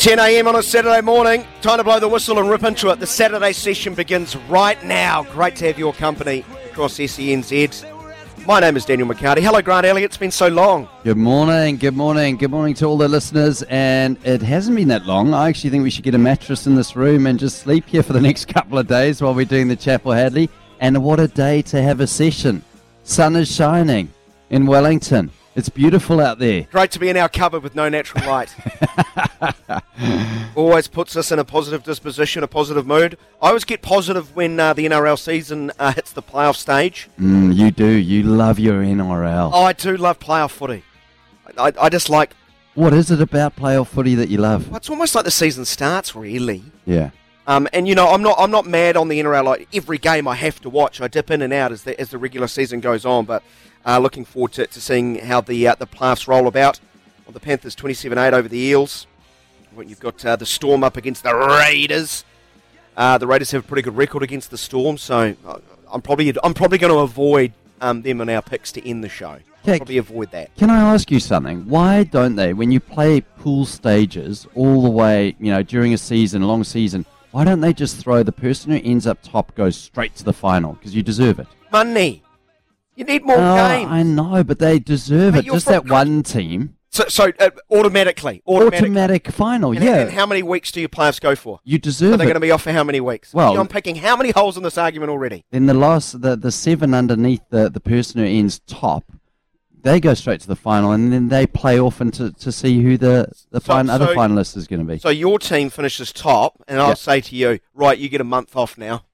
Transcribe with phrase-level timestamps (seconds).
[0.00, 0.48] 10 a.m.
[0.48, 1.44] on a Saturday morning.
[1.60, 2.98] Time to blow the whistle and rip into it.
[2.98, 5.24] The Saturday session begins right now.
[5.24, 8.46] Great to have your company across SENZ.
[8.46, 9.40] My name is Daniel McHardy.
[9.40, 10.06] Hello, Grant Elliott.
[10.06, 10.88] It's been so long.
[11.04, 13.62] Good morning, good morning, good morning to all the listeners.
[13.68, 15.34] And it hasn't been that long.
[15.34, 18.02] I actually think we should get a mattress in this room and just sleep here
[18.02, 20.48] for the next couple of days while we're doing the Chappell-Hadlee.
[20.80, 22.64] And what a day to have a session.
[23.04, 24.10] Sun is shining
[24.48, 25.30] in Wellington.
[25.56, 26.68] It's beautiful out there.
[26.70, 28.54] Great to be in our cupboard with no natural light.
[30.54, 33.18] Always puts us in a positive disposition, a positive mood.
[33.42, 37.08] I always get positive when uh, the NRL season uh, hits the playoff stage.
[37.18, 37.86] Mm, you do.
[37.86, 39.50] You love your NRL.
[39.52, 40.84] Oh, I do love playoff footy.
[41.58, 42.34] I, I just like.
[42.74, 44.68] What is it about playoff footy that you love?
[44.68, 46.62] Well, it's almost like the season starts, really.
[46.84, 47.10] Yeah.
[47.46, 49.44] Um, and you know, I'm not I'm not mad on the NRL.
[49.44, 52.10] Like every game I have to watch, I dip in and out as the as
[52.10, 53.24] the regular season goes on.
[53.24, 53.42] But
[53.86, 56.80] uh, looking forward to, to seeing how the uh, the playoffs roll about.
[57.26, 59.06] Well, the Panthers 27-8 over the Eels.
[59.74, 62.24] When you've got uh, the Storm up against the Raiders.
[62.96, 65.34] Uh, the Raiders have a pretty good record against the Storm, so
[65.90, 69.08] I'm probably I'm probably going to avoid um, them in our picks to end the
[69.08, 69.38] show.
[69.62, 70.54] Probably avoid that.
[70.56, 71.68] Can I ask you something?
[71.68, 75.98] Why don't they, when you play pool stages all the way, you know, during a
[75.98, 79.54] season, a long season, why don't they just throw the person who ends up top
[79.54, 80.72] goes straight to the final?
[80.72, 81.46] Because you deserve it.
[81.70, 82.22] Money.
[83.00, 83.90] You need more Oh, games.
[83.90, 85.52] I know, but they deserve Mate, it.
[85.52, 86.76] Just from that one team.
[86.90, 88.88] So, so uh, automatically, automatically.
[88.90, 90.00] Automatic final, And, yeah.
[90.00, 91.60] and how many weeks do your playoffs go for?
[91.64, 92.26] you Are deserve they it.
[92.26, 93.32] going to be off for how many weeks?
[93.32, 95.46] Well- I'm picking how many holes in this argument already?
[95.50, 99.04] then the last, the, the seven underneath the, the person who ends top,
[99.82, 102.98] they go straight to the final, and then they play off into to see who
[102.98, 104.98] the the So- fin- other finalist is going to be.
[104.98, 106.94] So your team finishes top, and I'll Yeah.
[106.94, 109.04] say to you, right, you get a month off now,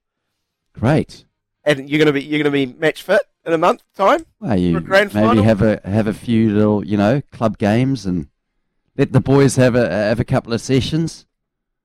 [0.73, 1.25] Great.
[1.63, 4.27] and you're going to be you're going to be match fit in a month time.
[4.41, 5.45] Well, you For a grand maybe final?
[5.45, 8.29] have a have a few little, you know, club games and
[8.97, 11.27] let the boys have a have a couple of sessions.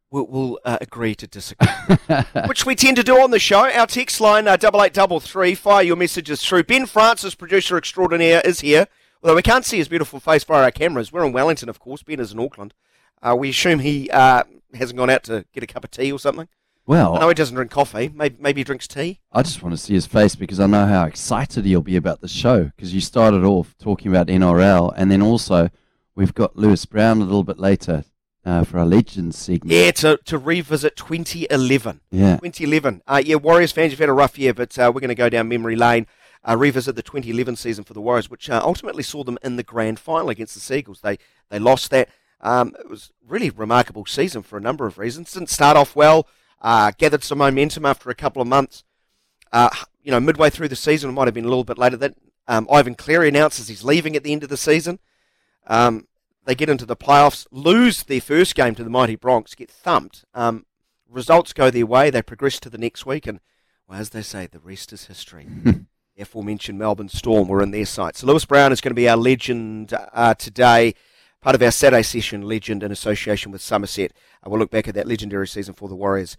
[0.10, 1.70] We'll, we'll uh, agree to disagree,
[2.48, 3.72] which we tend to do on the show.
[3.72, 5.56] Our text line uh, double eight double three.
[5.56, 6.64] Fire your messages through.
[6.64, 8.88] Ben Francis, producer extraordinaire, is here.
[9.24, 11.14] Although we can't see his beautiful face via our cameras.
[11.14, 12.02] We're in Wellington, of course.
[12.04, 12.74] Ben is in Auckland.
[13.22, 16.20] Uh, we assume he uh, hasn't gone out to get a cup of tea or
[16.20, 16.48] something.
[16.86, 18.10] Well, I know he doesn't drink coffee.
[18.14, 19.20] Maybe, maybe he drinks tea.
[19.32, 22.22] I just want to see his face because I know how excited he'll be about
[22.22, 22.66] the show.
[22.66, 25.70] Because you started off talking about NRL, and then also
[26.16, 28.04] we've got Lewis Brown a little bit later
[28.46, 29.72] uh, for our Legends segment.
[29.72, 32.02] Yeah, to, to revisit 2011.
[32.12, 32.38] Yeah.
[32.38, 33.02] 2011.
[33.08, 35.30] Uh, yeah, Warriors fans, you've had a rough year, but uh, we're going to go
[35.30, 36.08] down memory lane,
[36.48, 39.64] uh, revisit the 2011 season for the Warriors, which uh, ultimately saw them in the
[39.64, 41.02] grand final against the Sea Eagles.
[41.02, 41.18] They
[41.50, 42.10] they lost that.
[42.40, 45.32] Um, it was really remarkable season for a number of reasons.
[45.32, 46.28] Didn't start off well.
[46.62, 48.84] Uh, gathered some momentum after a couple of months.
[49.52, 49.70] Uh,
[50.04, 51.98] you know, midway through the season, it might have been a little bit later.
[51.98, 52.16] That
[52.48, 55.00] um, Ivan Cleary announces he's leaving at the end of the season.
[55.68, 56.08] Um,
[56.46, 60.26] they get into the playoffs, lose their first game to the mighty Bronx, get thumped.
[60.34, 60.66] Um,
[61.08, 62.10] results go their way.
[62.10, 63.40] They progress to the next week, and
[63.88, 65.48] well, as they say, the rest is history.
[65.64, 65.86] the
[66.20, 68.20] aforementioned Melbourne Storm were in their sights.
[68.20, 70.96] So Lewis Brown is going to be our legend uh, today,
[71.42, 74.14] part of our Saturday session legend in association with Somerset.
[74.44, 76.38] Uh, we'll look back at that legendary season for the Warriors.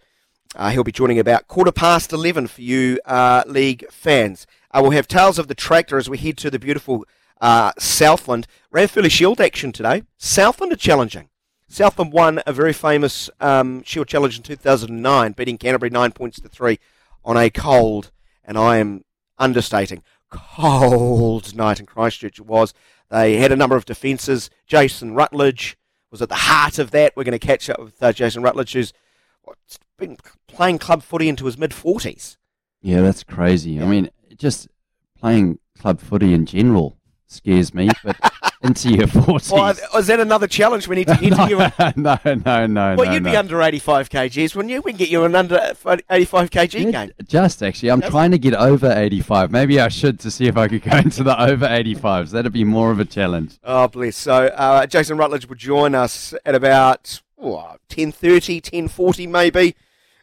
[0.55, 4.45] Uh, he'll be joining about quarter past 11 for you uh, league fans.
[4.71, 7.05] Uh, we'll have Tales of the Tractor as we head to the beautiful
[7.41, 8.47] uh, Southland.
[8.73, 10.03] Ranfurly Shield action today.
[10.17, 11.29] Southland are challenging.
[11.67, 16.47] Southland won a very famous um, Shield Challenge in 2009, beating Canterbury nine points to
[16.47, 16.79] three
[17.25, 18.11] on a cold,
[18.45, 19.03] and I am
[19.39, 22.75] understating, cold night in Christchurch it was.
[23.09, 24.51] They had a number of defences.
[24.67, 25.75] Jason Rutledge
[26.11, 27.13] was at the heart of that.
[27.15, 28.93] We're going to catch up with uh, Jason Rutledge, who's
[29.97, 30.17] been
[30.47, 32.37] playing club footy into his mid 40s.
[32.81, 33.81] Yeah, that's crazy.
[33.81, 34.67] I mean, just
[35.17, 36.97] playing club footy in general
[37.27, 38.15] scares me, but
[38.61, 39.51] into your 40s.
[39.51, 41.57] Well, is that another challenge we need to get to you?
[42.01, 43.31] no, no, no, Well, no, you'd no.
[43.31, 44.81] be under 85 kgs, wouldn't you?
[44.81, 45.57] We can get you an under
[46.09, 47.11] 85 kg Yeah, game.
[47.25, 49.49] Just actually, I'm trying to get over 85.
[49.51, 52.31] Maybe I should to see if I could go into the over 85s.
[52.31, 53.57] That'd be more of a challenge.
[53.63, 54.15] Oh, bless.
[54.17, 59.75] So uh, Jason Rutledge will join us at about oh, 10.30, 10.40 maybe,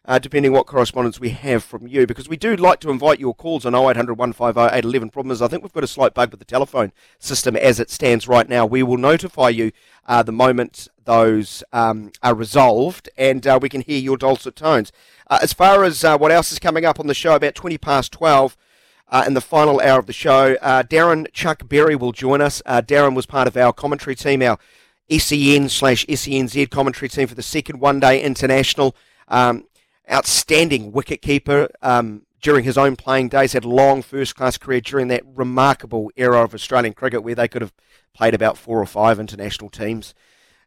[0.05, 3.35] uh, depending what correspondence we have from you, because we do like to invite your
[3.35, 5.11] calls on 0800 150 811.
[5.11, 7.91] Problem is, I think we've got a slight bug with the telephone system as it
[7.91, 8.65] stands right now.
[8.65, 9.73] We will notify you
[10.07, 14.91] uh, the moment those um, are resolved, and uh, we can hear your dulcet tones.
[15.29, 17.79] Uh, as far as uh, what else is coming up on the show, about 20
[17.79, 18.57] past 12,
[19.11, 20.57] uh, in the final hour of the show.
[20.61, 22.63] Uh, Darren Chuck Berry will join us.
[22.65, 24.59] Uh, Darren was part of our commentary team, our
[25.11, 28.95] SEN slash SENZ commentary team for the second one day international.
[29.29, 29.67] Um,
[30.11, 34.81] outstanding wicket keeper um, during his own playing days, had a long first class career
[34.81, 37.73] during that remarkable era of Australian cricket where they could have
[38.15, 40.15] played about four or five international teams.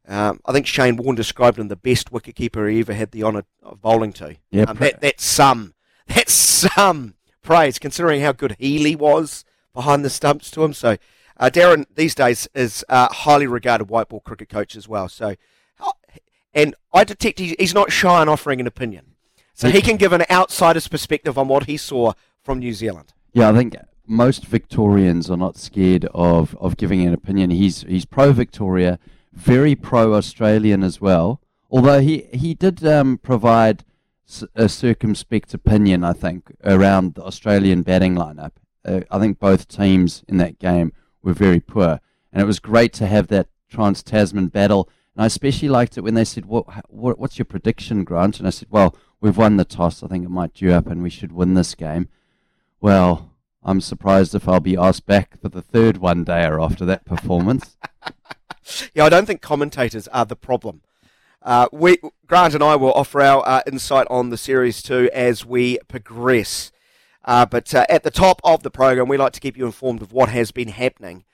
[0.07, 3.45] Um, I think Shane Warne described him the best wicketkeeper he ever had the honour
[3.61, 4.35] of bowling to.
[4.51, 5.73] Yeah, um, that, that's some.
[6.05, 10.73] That's some praise, considering how good Healy was behind the stumps to him.
[10.73, 10.97] So,
[11.37, 15.09] uh, Darren these days is a highly regarded white ball cricket coach as well.
[15.09, 15.35] So,
[15.79, 15.91] uh,
[16.53, 19.07] and I detect he's not shy on offering an opinion.
[19.55, 23.13] So he can give an outsider's perspective on what he saw from New Zealand.
[23.33, 23.75] Yeah, I think
[24.07, 27.51] most Victorians are not scared of, of giving an opinion.
[27.51, 28.99] He's he's pro Victoria,
[29.31, 31.39] very pro Australian as well.
[31.69, 33.83] Although he he did um, provide
[34.55, 38.53] a circumspect opinion, I think, around the Australian batting lineup.
[38.85, 41.99] Uh, I think both teams in that game were very poor,
[42.31, 44.89] and it was great to have that Trans Tasman battle.
[45.15, 48.47] And I especially liked it when they said, what, what, "What's your prediction, Grant?" And
[48.47, 50.03] I said, "Well, we've won the toss.
[50.03, 52.09] I think it might due up, and we should win this game."
[52.81, 53.31] Well,
[53.63, 57.77] I'm surprised if I'll be asked back for the third one dayer after that performance.
[58.93, 60.81] Yeah, I don't think commentators are the problem.
[61.41, 61.97] Uh, we
[62.27, 66.71] Grant and I will offer our uh, insight on the series too as we progress.
[67.23, 70.01] Uh, but uh, at the top of the program, we like to keep you informed
[70.01, 71.25] of what has been happening.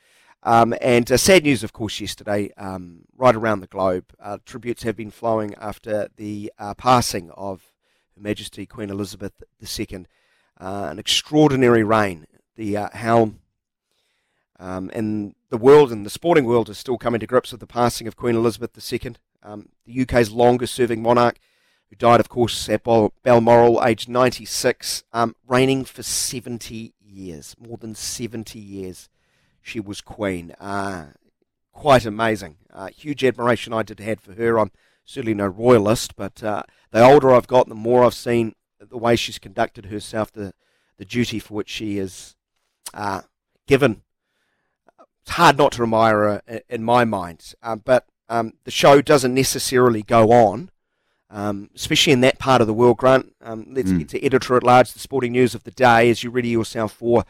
[0.43, 4.05] Um, and uh, sad news, of course, yesterday, um, right around the globe.
[4.19, 7.73] Uh, tributes have been flowing after the uh, passing of
[8.15, 10.05] Her Majesty Queen Elizabeth II.
[10.59, 12.25] Uh, an extraordinary reign.
[12.55, 13.39] The helm
[14.59, 17.67] um, and the world and the sporting world is still coming to grips with the
[17.67, 21.39] passing of Queen Elizabeth II, um, the UK's longest serving monarch,
[21.89, 27.77] who died, of course, at Bal- Balmoral, aged 96, um, reigning for 70 years, more
[27.77, 29.09] than 70 years.
[29.61, 30.51] She was Queen.
[30.59, 31.07] Uh,
[31.73, 32.57] quite amazing.
[32.71, 34.59] Uh, huge admiration I did had for her.
[34.59, 34.71] I'm
[35.05, 39.15] certainly no royalist, but uh, the older I've got, the more I've seen the way
[39.15, 40.53] she's conducted herself, the,
[40.97, 42.35] the duty for which she is
[42.93, 43.21] uh,
[43.67, 44.03] given
[45.29, 47.53] it's hard not to admire her in my mind.
[47.61, 50.71] Um, but um, the show doesn't necessarily go on,
[51.29, 52.97] um, especially in that part of the world.
[52.97, 53.99] Grant, um, let's Mm.
[53.99, 56.93] get to editor at large, the sporting news of the day, as you ready yourself
[56.93, 57.25] for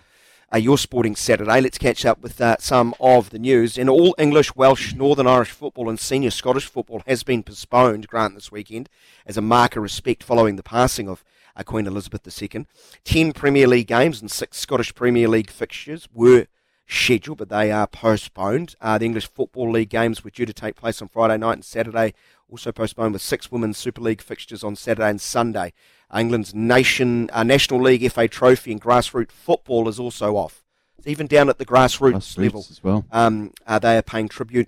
[0.51, 1.61] uh, your sporting Saturday.
[1.61, 3.77] Let's catch up with uh, some of the news.
[3.77, 8.07] In all English, Welsh, Northern Irish football, and senior Scottish football has been postponed.
[8.07, 8.89] Grant this weekend
[9.27, 11.23] as a mark of respect following the passing of
[11.55, 12.65] uh, Queen Elizabeth II.
[13.03, 16.47] Ten Premier League games and six Scottish Premier League fixtures were
[16.87, 18.73] scheduled, but they are postponed.
[18.81, 21.65] Uh, the English Football League games were due to take place on Friday night and
[21.65, 22.15] Saturday,
[22.49, 25.73] also postponed with six Women's Super League fixtures on Saturday and Sunday.
[26.15, 30.63] England's nation, uh, National League FA Trophy and grassroots football is also off.
[30.97, 32.65] It's even down at the grassroots, Grassroots level.
[32.69, 33.05] as well.
[33.11, 34.67] Um, uh, they are paying tribute.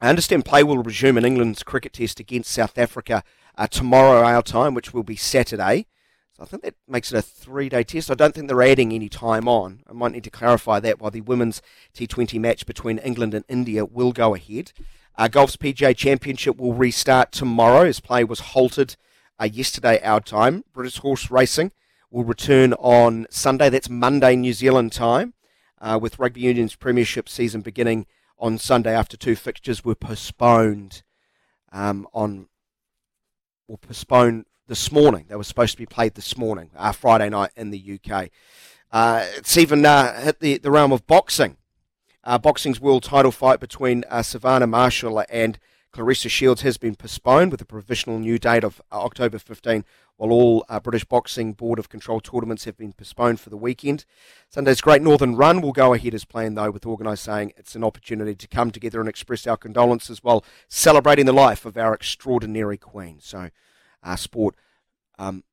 [0.00, 3.22] I understand play will resume in England's cricket test against South Africa
[3.56, 5.86] uh, tomorrow our time, which will be Saturday.
[6.36, 8.10] So I think that makes it a three-day test.
[8.10, 9.82] I don't think they're adding any time on.
[9.88, 11.00] I might need to clarify that.
[11.00, 11.62] While the women's
[11.94, 14.72] T20 match between England and India will go ahead,
[15.16, 18.96] uh, golf's PGA Championship will restart tomorrow as play was halted
[19.40, 20.64] uh, yesterday our time.
[20.72, 21.72] British horse racing
[22.10, 23.68] will return on Sunday.
[23.68, 25.34] That's Monday New Zealand time,
[25.80, 28.06] uh, with Rugby Union's Premiership season beginning
[28.38, 31.02] on Sunday after two fixtures were postponed
[31.72, 32.48] um, on
[33.68, 35.26] or postponed this morning.
[35.28, 38.30] They were supposed to be played this morning, uh, Friday night in the UK.
[38.92, 41.56] Uh, it's even uh, hit the, the realm of boxing.
[42.24, 45.58] Uh, boxing's world title fight between uh, Savannah Marshall and
[45.92, 49.84] Claressa Shields has been postponed with a provisional new date of uh, October 15,
[50.16, 54.06] while all uh, British Boxing Board of Control tournaments have been postponed for the weekend.
[54.48, 57.84] Sunday's Great Northern Run will go ahead as planned, though, with organised saying it's an
[57.84, 62.78] opportunity to come together and express our condolences while celebrating the life of our extraordinary
[62.78, 63.18] Queen.
[63.20, 63.50] So,
[64.02, 64.56] uh, sport,
[65.18, 65.44] um,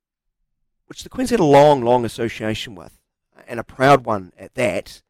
[0.85, 2.97] which the Queens had a long, long association with,
[3.45, 5.01] and a proud one at that,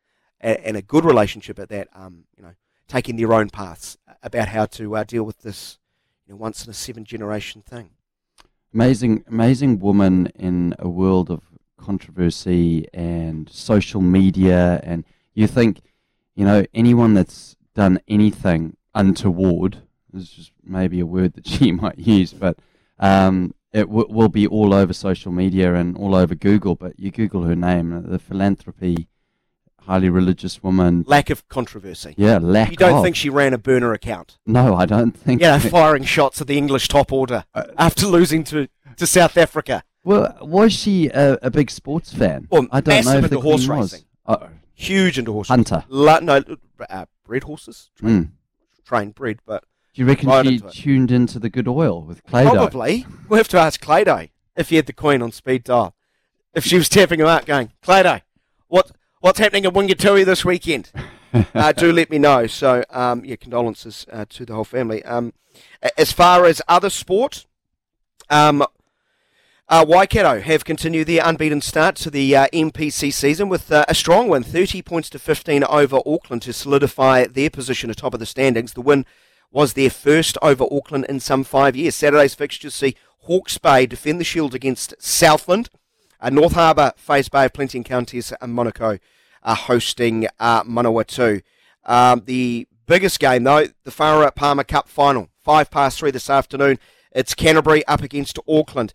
[0.41, 1.87] and, and a good relationship at that.
[1.93, 2.53] Um, you know,
[2.91, 5.79] taking their own paths about how to uh, deal with this,
[6.27, 7.91] you know, once in a seven generation thing.
[8.73, 11.41] Amazing, amazing woman in a world of
[11.77, 14.81] controversy and social media.
[14.83, 15.81] And you think,
[16.35, 19.83] you know, anyone that's done anything untoward,
[20.13, 22.57] is just maybe a word that she might use, but
[22.99, 26.75] um, it w- will be all over social media and all over Google.
[26.75, 29.07] But you Google her name, the philanthropy,
[29.85, 31.03] highly religious woman.
[31.07, 32.13] Lack of controversy.
[32.17, 33.03] Yeah, lack You don't of.
[33.03, 34.37] think she ran a burner account?
[34.45, 35.41] No, I don't think.
[35.41, 37.45] Yeah, firing shots at the English top order
[37.77, 39.83] after losing to, to South Africa.
[40.03, 42.47] Well, was she a, a big sports fan?
[42.49, 43.93] Well, I don't know massive if the into horse was.
[43.93, 44.07] racing.
[44.25, 45.83] Oh, Huge into horse Hunter.
[45.89, 46.43] La- no,
[46.89, 48.31] uh, bred horses, trained, mm.
[48.83, 52.51] trained bred, but Do you reckon Right she tuned into the good oil with Clado?
[52.53, 55.93] probably we'll have to ask Clado if he had the Queen on speed dial.
[56.55, 58.21] If she was tapping him out, going, Clado,
[58.67, 60.91] what what's happening at Wingatui this weekend?
[61.55, 62.47] uh, do let me know.
[62.47, 65.03] So, um, yeah, condolences uh, to the whole family.
[65.05, 65.33] Um,
[65.97, 67.45] as far as other sport,
[68.29, 68.65] um,
[69.69, 73.95] uh, Waikato have continued their unbeaten start to the uh, MPC season with uh, a
[73.95, 78.25] strong win, 30 points to 15 over Auckland to solidify their position atop of the
[78.25, 78.73] standings.
[78.73, 79.05] The win
[79.49, 81.95] was their first over Auckland in some five years.
[81.95, 85.69] Saturday's fixtures see Hawke's Bay defend the Shield against Southland.
[86.21, 88.99] Uh, North Harbour face Bay of Plenty Counties and Manukau
[89.43, 91.41] are hosting uh, Manawatu.
[91.85, 96.77] Um, the biggest game, though, the Farah Palmer Cup final, five past three this afternoon.
[97.11, 98.93] It's Canterbury up against Auckland.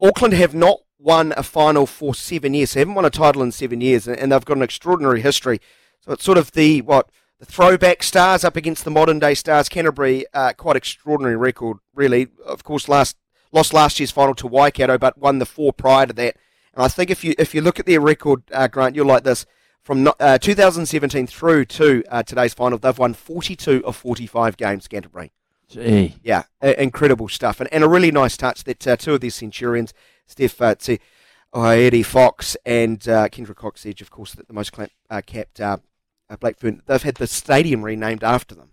[0.00, 2.74] Auckland have not won a final for seven years.
[2.74, 5.60] They haven't won a title in seven years, and and they've got an extraordinary history.
[6.00, 7.10] So it's sort of the what
[7.40, 9.68] the throwback stars up against the modern day stars.
[9.68, 12.28] Canterbury, uh, quite extraordinary record, really.
[12.46, 13.16] Of course, last
[13.52, 16.36] lost last year's final to Waikato, but won the four prior to that.
[16.74, 19.24] And I think if you if you look at their record, uh, Grant, you'll like
[19.24, 19.46] this.
[19.82, 24.86] From uh, 2017 through to uh, today's final, they've won 42 of 45 games.
[24.86, 25.32] Canterbury.
[25.68, 26.16] Gee.
[26.22, 29.34] Yeah, i- incredible stuff, and, and a really nice touch that uh, two of these
[29.34, 29.92] Centurions,
[30.26, 30.74] Steph uh,
[31.54, 35.60] oh, Eddie Fox and uh, Kendra Cocksedge, of course, the, the most clamp, uh, capped
[35.60, 35.78] uh,
[36.28, 38.71] uh, Blackfern, they've had the stadium renamed after them.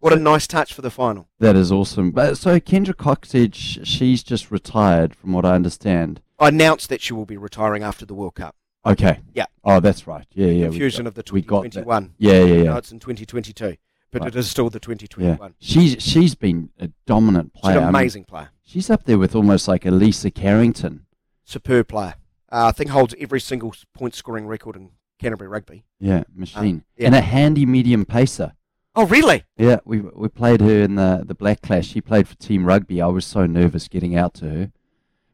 [0.00, 1.28] What a nice touch for the final.
[1.38, 2.10] That is awesome.
[2.10, 6.20] But so Kendra Cocksedge, she's just retired, from what I understand.
[6.38, 8.56] I announced that she will be retiring after the World Cup.
[8.86, 9.20] Okay.
[9.34, 9.44] Yeah.
[9.62, 10.26] Oh, that's right.
[10.32, 10.64] Yeah, yeah.
[10.68, 11.72] Confusion got- of the we got that.
[11.72, 12.14] 2021.
[12.18, 12.78] Yeah, yeah, No, yeah.
[12.78, 13.76] it's in 2022,
[14.10, 14.28] but Right.
[14.34, 15.28] it is still the 2021.
[15.32, 15.36] Yeah.
[15.36, 15.54] 2021.
[15.60, 17.76] She's she's been a dominant She's player.
[17.76, 21.04] an I mean, amazing player, she's up there with almost like a Lisa Carrington.
[21.44, 22.14] superb player.
[22.50, 25.84] Uh, I think holds every single point scoring record in Canterbury rugby.
[25.98, 26.78] Yeah, machine.
[26.78, 27.06] Uh, yeah.
[27.08, 28.54] And a handy medium pacer.
[28.96, 29.44] Oh, really?
[29.56, 31.86] Yeah, we we played her in the the Black Clash.
[31.88, 33.00] She played for Team Rugby.
[33.00, 34.72] I was so nervous getting out to her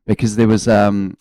[0.06, 1.16] because there was um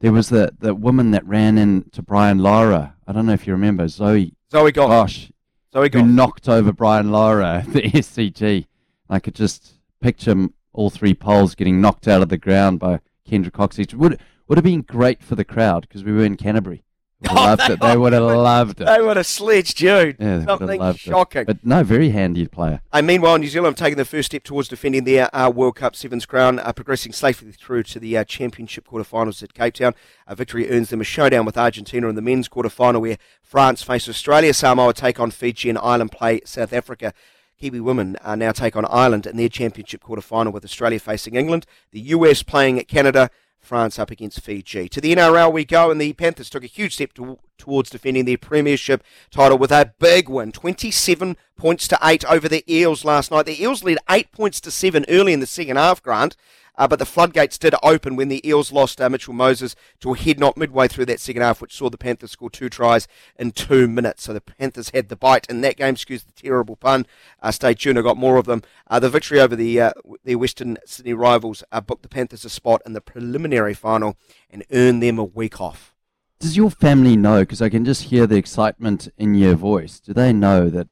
[0.00, 2.94] there was the the woman that ran into Brian Lara.
[3.06, 4.34] I don't know if you remember Zoe.
[4.50, 4.88] Zoe Goss.
[4.88, 5.32] Gosh,
[5.72, 8.66] Zoe who knocked over Brian Lara at the SCG.
[9.10, 13.50] I could just picture all three poles getting knocked out of the ground by Kendra
[13.50, 13.94] Cocksedge.
[13.94, 16.84] Would would have been great for the crowd because we were in Canterbury.
[17.30, 17.80] Oh, loved they it.
[17.80, 18.84] They would have loved it.
[18.86, 19.88] They would have sledged you.
[19.90, 21.40] Yeah, they would have Something shocking.
[21.42, 21.46] it.
[21.46, 22.80] But no, very handy player.
[22.92, 25.94] Uh, meanwhile, New Zealand have taken the first step towards defending their uh, World Cup
[25.96, 29.94] Sevens crown, uh, progressing safely through to the uh, Championship quarterfinals at Cape Town.
[30.26, 34.08] A victory earns them a showdown with Argentina in the men's quarterfinal, where France face
[34.08, 37.12] Australia, Samoa take on Fiji, and Ireland play South Africa.
[37.60, 41.64] Kiwi women uh, now take on Ireland in their Championship quarterfinal, with Australia facing England,
[41.92, 43.30] the US playing at Canada.
[43.62, 44.88] France up against Fiji.
[44.88, 48.24] To the NRL we go, and the Panthers took a huge step to, towards defending
[48.24, 53.30] their premiership title with a big win, 27 points to 8 over the Eels last
[53.30, 53.46] night.
[53.46, 56.36] The Eels led 8 points to 7 early in the second half, Grant,
[56.76, 60.16] uh, but the floodgates did open when the Eels lost uh, Mitchell Moses to a
[60.16, 63.06] head knock midway through that second half, which saw the Panthers score two tries
[63.38, 64.24] in two minutes.
[64.24, 67.06] So the Panthers had the bite in that game, excuse the terrible pun.
[67.42, 68.62] Uh, stay tuned, I got more of them.
[68.88, 69.92] Uh, the victory over the uh,
[70.24, 74.16] their Western Sydney rivals uh, booked the Panthers a spot in the preliminary final
[74.50, 75.94] and earned them a week off.
[76.40, 77.40] Does your family know?
[77.40, 80.00] Because I can just hear the excitement in your voice.
[80.00, 80.88] Do they know that,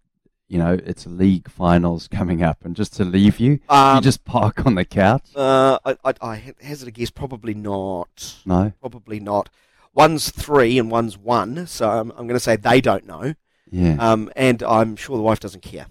[0.50, 4.24] you know, it's league finals coming up and just to leave you, you Um, just
[4.24, 5.22] park on the couch?
[5.34, 8.34] Uh, I, I, I hazard a guess, probably not.
[8.44, 8.72] No?
[8.80, 9.48] Probably not.
[9.94, 13.34] One's three and one's one, so I'm, I'm going to say they don't know.
[13.70, 13.96] Yeah.
[14.00, 15.86] Um, and I'm sure the wife doesn't care.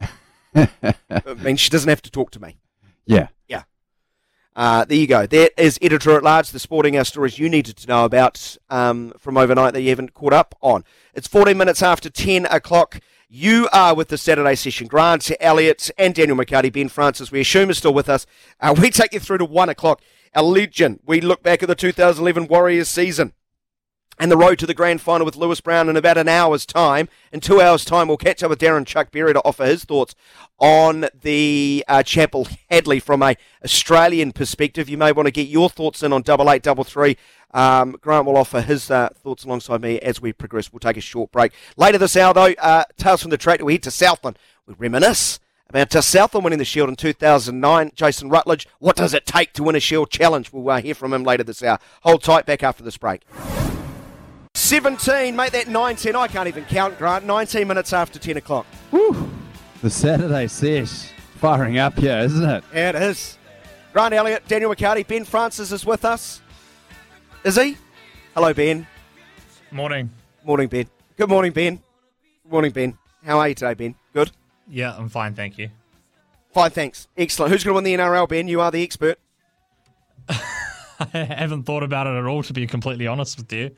[0.56, 2.58] I mean, she doesn't have to talk to me.
[3.06, 3.28] Yeah.
[3.46, 3.62] Yeah.
[4.56, 5.24] Uh, there you go.
[5.26, 9.12] That is editor at large, the sporting uh, stories you needed to know about um,
[9.18, 10.84] from overnight that you haven't caught up on.
[11.14, 12.98] It's 14 minutes after 10 o'clock.
[13.32, 14.88] You are with the Saturday session.
[14.88, 17.30] Grant, Elliott, and Daniel McHardy, Ben Francis.
[17.30, 18.26] We assume is still with us.
[18.58, 20.02] Uh, we take you through to one o'clock.
[20.34, 20.98] Our legend.
[21.06, 23.32] We look back at the 2011 Warriors season
[24.18, 27.08] and the road to the grand final with Lewis Brown in about an hour's time.
[27.32, 30.16] In two hours' time, we'll catch up with Darren Chuck Berry to offer his thoughts
[30.58, 34.88] on the uh, Chapel Hadley from a Australian perspective.
[34.88, 37.16] You may want to get your thoughts in on double eight double three.
[37.52, 40.72] Um, Grant will offer his uh, thoughts alongside me as we progress.
[40.72, 42.54] We'll take a short break later this hour, though.
[42.58, 43.62] Uh, tales from the track.
[43.62, 44.38] We head to Southland.
[44.66, 47.92] We reminisce about uh, Southland winning the Shield in 2009.
[47.94, 50.52] Jason Rutledge, what does it take to win a Shield challenge?
[50.52, 51.78] We'll uh, hear from him later this hour.
[52.02, 52.46] Hold tight.
[52.46, 53.22] Back after this break.
[54.54, 56.16] 17, make that 19.
[56.16, 57.24] I can't even count, Grant.
[57.24, 58.66] 19 minutes after 10 o'clock.
[59.82, 62.64] The Saturday sesh firing up here, isn't it?
[62.74, 63.38] Yeah, it is.
[63.92, 66.42] Grant Elliott, Daniel McHardy, Ben Francis is with us.
[67.42, 67.76] Is he?
[68.34, 68.86] Hello, Ben.
[69.70, 70.10] Morning.
[70.44, 70.86] Morning, Ben.
[71.16, 71.76] Good morning, Ben.
[72.42, 72.98] Good morning, Ben.
[73.24, 73.94] How are you today, Ben?
[74.12, 74.30] Good?
[74.68, 75.70] Yeah, I'm fine, thank you.
[76.52, 77.08] Fine, thanks.
[77.16, 77.50] Excellent.
[77.50, 78.46] Who's going to win the NRL, Ben?
[78.46, 79.18] You are the expert.
[80.28, 80.44] I
[81.14, 83.70] haven't thought about it at all, to be completely honest with you.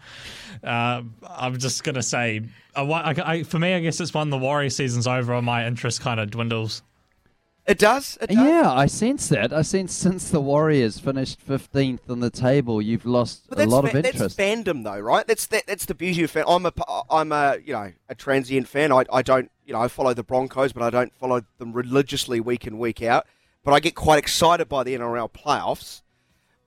[0.64, 2.42] Uh, I'm just going to say,
[2.75, 6.00] I, I, for me, I guess it's when the Warrior season's over and my interest
[6.00, 6.83] kind of dwindles.
[7.64, 8.19] It does.
[8.21, 8.37] It does.
[8.37, 9.52] Yeah, I sense that.
[9.52, 13.92] I sense since the Warriors finished 15th on the table, you've lost a lot of
[13.92, 14.19] fa- interest.
[14.19, 15.26] that's fandom, though, right?
[15.26, 16.45] That's that, that's the beauty of fan.
[16.49, 16.73] I'm a
[17.09, 18.90] I'm a you know a transient fan.
[18.90, 22.40] I, I don't you know I follow the Broncos, but I don't follow them religiously
[22.40, 23.26] week in week out.
[23.64, 26.02] But I get quite excited by the NRL playoffs.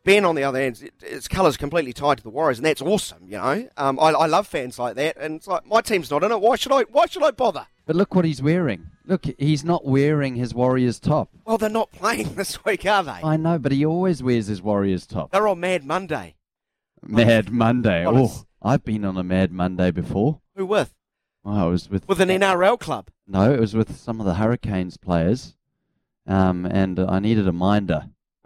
[0.06, 2.82] Ben, on the other hand, it, its colours completely tied to the Warriors, and that's
[2.82, 3.24] awesome.
[3.26, 6.24] You know, um, I, I love fans like that, and it's like my team's not
[6.24, 6.40] in it.
[6.40, 6.84] Why should I?
[6.84, 7.68] Why should I bother?
[7.86, 8.92] But look what he's wearing.
[9.08, 11.30] Look, he's not wearing his Warriors top.
[11.46, 13.12] Well, they're not playing this week, are they?
[13.24, 15.32] I know, but he always wears his Warriors top.
[15.32, 16.36] They're on Mad Monday.
[17.04, 18.06] Mad Monday.
[18.08, 20.42] Oh, I've been on a Mad Monday before.
[20.56, 20.94] Who with?
[21.44, 23.10] Oh, I was with With an NRL club.
[23.28, 25.56] no, it was with some of the Hurricanes players,
[26.26, 28.10] um, and I needed a minder.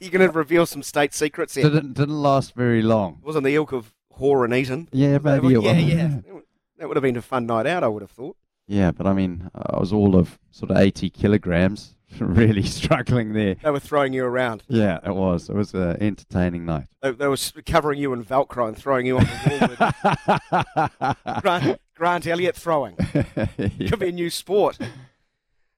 [0.00, 1.64] You're going to reveal some state secrets here.
[1.64, 3.20] Didn't didn't last very long.
[3.22, 4.88] wasn't the ilk of Hore and Eaton.
[4.92, 6.18] Yeah, maybe it yeah, yeah.
[6.78, 8.36] That would have been a fun night out, I would have thought.
[8.68, 13.56] Yeah, but I mean, I was all of sort of 80 kilograms, really struggling there.
[13.62, 14.62] They were throwing you around.
[14.68, 15.48] Yeah, it was.
[15.48, 16.86] It was an entertaining night.
[17.02, 21.80] They, they were covering you in Velcro and throwing you on the wall with Grant,
[21.94, 22.94] Grant Elliott throwing.
[22.96, 24.78] Could be a new sport.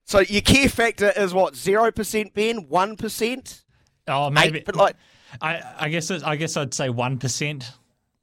[0.05, 2.67] So your care factor is what, 0% Ben?
[2.67, 3.63] 1%?
[4.07, 4.59] Oh, maybe.
[4.59, 4.95] Eight, but like,
[5.41, 7.71] I, I guess it, I guess I'd say one percent.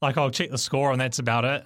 [0.02, 1.64] Like I'll check the score and that's about it.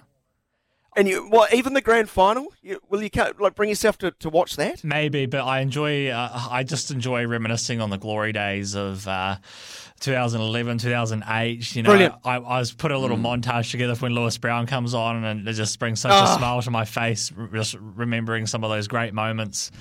[0.95, 2.47] And you, what, even the grand final?
[2.61, 4.83] You, will you like bring yourself to, to watch that?
[4.83, 6.09] Maybe, but I enjoy.
[6.09, 9.37] Uh, I just enjoy reminiscing on the glory days of uh,
[9.99, 11.75] 2011, 2008.
[11.75, 12.15] You know, Brilliant.
[12.23, 15.53] I, I was put a little montage together when Lewis Brown comes on, and it
[15.53, 16.35] just brings such Ah.
[16.35, 19.71] a smile to my face, r- just remembering some of those great moments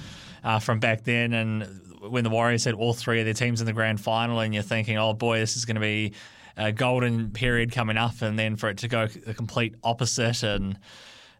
[0.45, 3.67] uh, from back then, and when the Warriors had all three of their teams in
[3.67, 6.13] the grand final, and you're thinking, oh boy, this is going to be
[6.57, 10.79] a golden period coming up, and then for it to go the complete opposite and.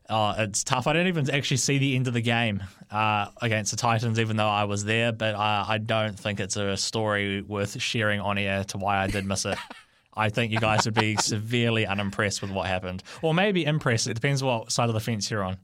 [0.09, 0.89] Uh, it's tough.
[0.89, 4.37] I don't even actually see the end of the game uh, against the Titans, even
[4.37, 5.11] though I was there.
[5.13, 9.07] But uh, I don't think it's a story worth sharing on air to why I
[9.07, 9.57] did miss it.
[10.15, 14.07] I think you guys would be severely unimpressed with what happened, or maybe impressed.
[14.07, 15.57] It depends what side of the fence you're on.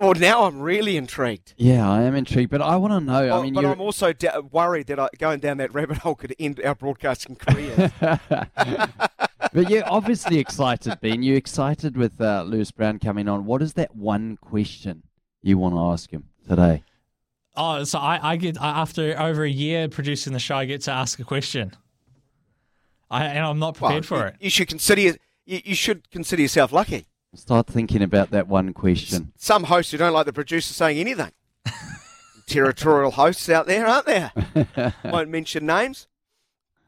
[0.00, 1.54] Well, now I'm really intrigued.
[1.56, 3.28] yeah, I am intrigued, but I want to know.
[3.28, 5.98] Oh, I mean, but you're, I'm also da- worried that I, going down that rabbit
[5.98, 7.92] hole could end our broadcasting career.
[8.00, 11.22] but you're obviously excited, Ben.
[11.22, 13.46] You're excited with uh, Lewis Brown coming on.
[13.46, 15.04] What is that one question
[15.42, 16.82] you want to ask him today?
[17.56, 20.90] Oh, so I, I get after over a year producing the show, I get to
[20.90, 21.72] ask a question.
[23.10, 24.36] I and I'm not prepared Well, for you, it.
[24.40, 25.14] You should consider you,
[25.46, 27.06] you should consider yourself lucky.
[27.34, 29.32] Start thinking about that one question.
[29.36, 31.32] Some hosts who don't like the producer saying anything.
[32.46, 34.32] Territorial hosts out there, aren't there?
[35.04, 36.06] Won't mention names.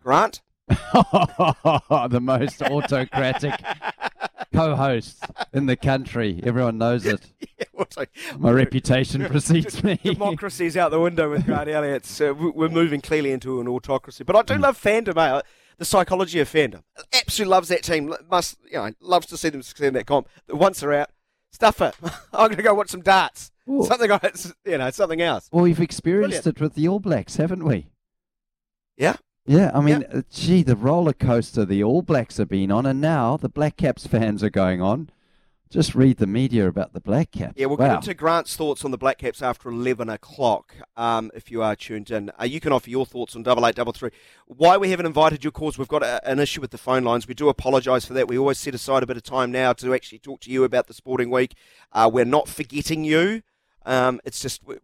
[0.03, 0.41] Grant.
[0.69, 3.55] the most autocratic
[4.53, 6.41] co-host in the country.
[6.45, 7.21] Everyone knows it.
[7.41, 7.87] Yeah, we'll
[8.39, 9.97] My reputation precedes me.
[10.03, 12.07] Democracy's out the window with Grant Elliott.
[12.07, 14.25] So we- we're moving clearly into an autocracy.
[14.25, 15.43] But I do love fandom, eh?
[15.79, 16.83] The psychology of fandom.
[17.13, 18.15] Absolutely loves that team.
[18.31, 18.91] Must you know?
[19.01, 20.29] Loves to see them succeed in that comp.
[20.49, 21.11] Once they're out,
[21.53, 21.95] stuff it.
[22.33, 23.51] I'm going to go watch some darts.
[23.69, 23.85] Ooh.
[23.85, 25.49] Something else, you know, something else.
[25.53, 26.59] Well, we've experienced Brilliant.
[26.59, 27.89] it with the All Blacks, haven't we?
[28.97, 29.17] Yeah.
[29.45, 33.01] Yeah, I mean, uh, gee, the roller coaster the All Blacks have been on, and
[33.01, 35.11] now the Black Caps fans are going on
[35.69, 37.55] Just read the media about the Black Caps.
[37.57, 37.89] Yeah, we'll wow.
[37.89, 41.75] get into Grant's thoughts on the Black Caps after 11 o'clock um, if you are
[41.75, 42.31] tuned in.
[42.41, 44.11] Uh, you can offer your thoughts on 8833.
[44.47, 47.27] Why we haven't invited your calls, we've got a, an issue with the phone lines.
[47.27, 48.29] We do apologise for that.
[48.29, 50.87] We always set aside a bit of time now to actually talk to you about
[50.87, 51.55] the sporting week.
[51.93, 53.43] Uh, we're not forgetting you.
[53.85, 54.77] Um, it's just we,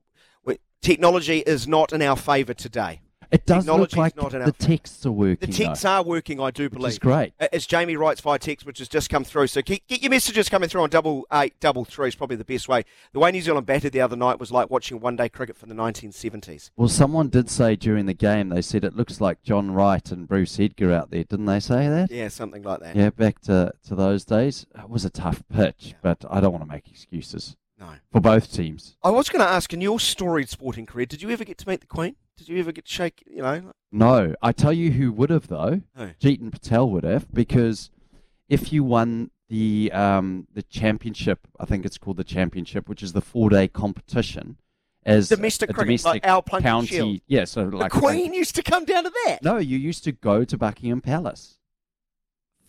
[0.45, 3.03] we, technology is not in our favour today.
[3.33, 5.51] It does look like not in the texts are working.
[5.51, 6.91] The texts are working, I do believe.
[6.91, 7.33] It's great.
[7.53, 9.47] As Jamie writes via text, which has just come through.
[9.47, 12.45] So get, get your messages coming through on double eight, double three is probably the
[12.45, 12.85] best way.
[13.13, 15.71] The way New Zealand batted the other night was like watching one day cricket from
[15.71, 16.71] the 1970s.
[16.77, 20.29] Well, someone did say during the game, they said it looks like John Wright and
[20.29, 21.25] Bruce Edgar out there.
[21.25, 22.11] Didn't they say that?
[22.11, 22.95] Yeah, something like that.
[22.95, 24.67] Yeah, back to, to those days.
[24.79, 27.87] It was a tough pitch, but I don't want to make excuses No.
[28.11, 28.97] for both teams.
[29.03, 31.69] I was going to ask, in your storied sporting career, did you ever get to
[31.69, 32.17] meet the Queen?
[32.37, 33.73] Did you ever get shake, you know?
[33.91, 35.83] No, I tell you who would have though.
[35.97, 36.07] Who?
[36.21, 37.91] Jeetan Patel would have because
[38.49, 43.13] if you won the um, the championship, I think it's called the championship, which is
[43.13, 44.57] the four day competition
[45.05, 46.87] as Domestic a cricket, domestic like our Plunket county.
[46.87, 47.21] Shield.
[47.27, 49.43] Yeah, so like The like Queen used to come down to that.
[49.43, 51.59] No, you used to go to Buckingham Palace.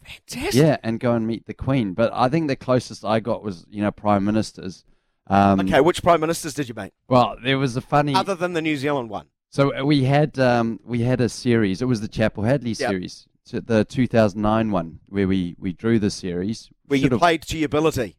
[0.03, 0.55] Fantastic.
[0.55, 1.93] Yeah, and go and meet the Queen.
[1.93, 4.83] But I think the closest I got was you know prime ministers.
[5.27, 6.91] Um, Okay, which prime ministers did you meet?
[7.07, 8.13] Well, there was a funny.
[8.13, 9.27] Other than the New Zealand one.
[9.53, 11.83] So uh, we had um, we had a series.
[11.83, 12.89] It was the Chappell-Hadlee Yep.
[12.89, 16.71] series, so the 2009 one, where we, we drew the series.
[16.87, 18.15] Where you have- played to your ability.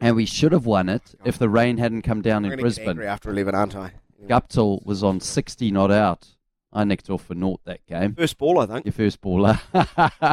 [0.00, 2.88] and we should have won it if the rain hadn't come down I'm in Brisbane.
[2.88, 3.92] angry after 11, aren't I?
[4.26, 6.28] Guptill was on 60 not out.
[6.72, 8.14] I nicked off for naught that game.
[8.14, 8.86] First ball, I think.
[8.86, 9.60] Your first baller.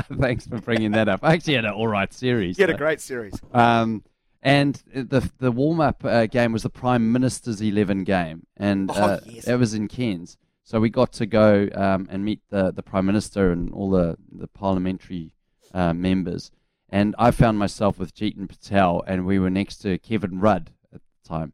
[0.18, 1.20] Thanks for bringing that up.
[1.24, 2.58] I actually had an all right series.
[2.58, 3.34] You had a great series.
[3.54, 4.02] Um,
[4.42, 8.94] and the the warm up uh, game was the Prime Minister's eleven game, and Oh,
[8.94, 9.46] uh, yes.
[9.46, 10.38] that was in Cairns.
[10.64, 14.18] So we got to go um, and meet the, the Prime Minister and all the
[14.32, 15.34] the parliamentary
[15.74, 16.52] uh, members.
[16.90, 21.02] And I found myself with Jeetan Patel, and we were next to Kevin Rudd at
[21.02, 21.54] the time.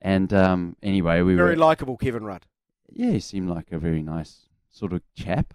[0.00, 2.46] And um, anyway, we Very were very likeable, Kevin Rudd.
[2.92, 5.54] yeah, he seemed like a very nice sort of chap.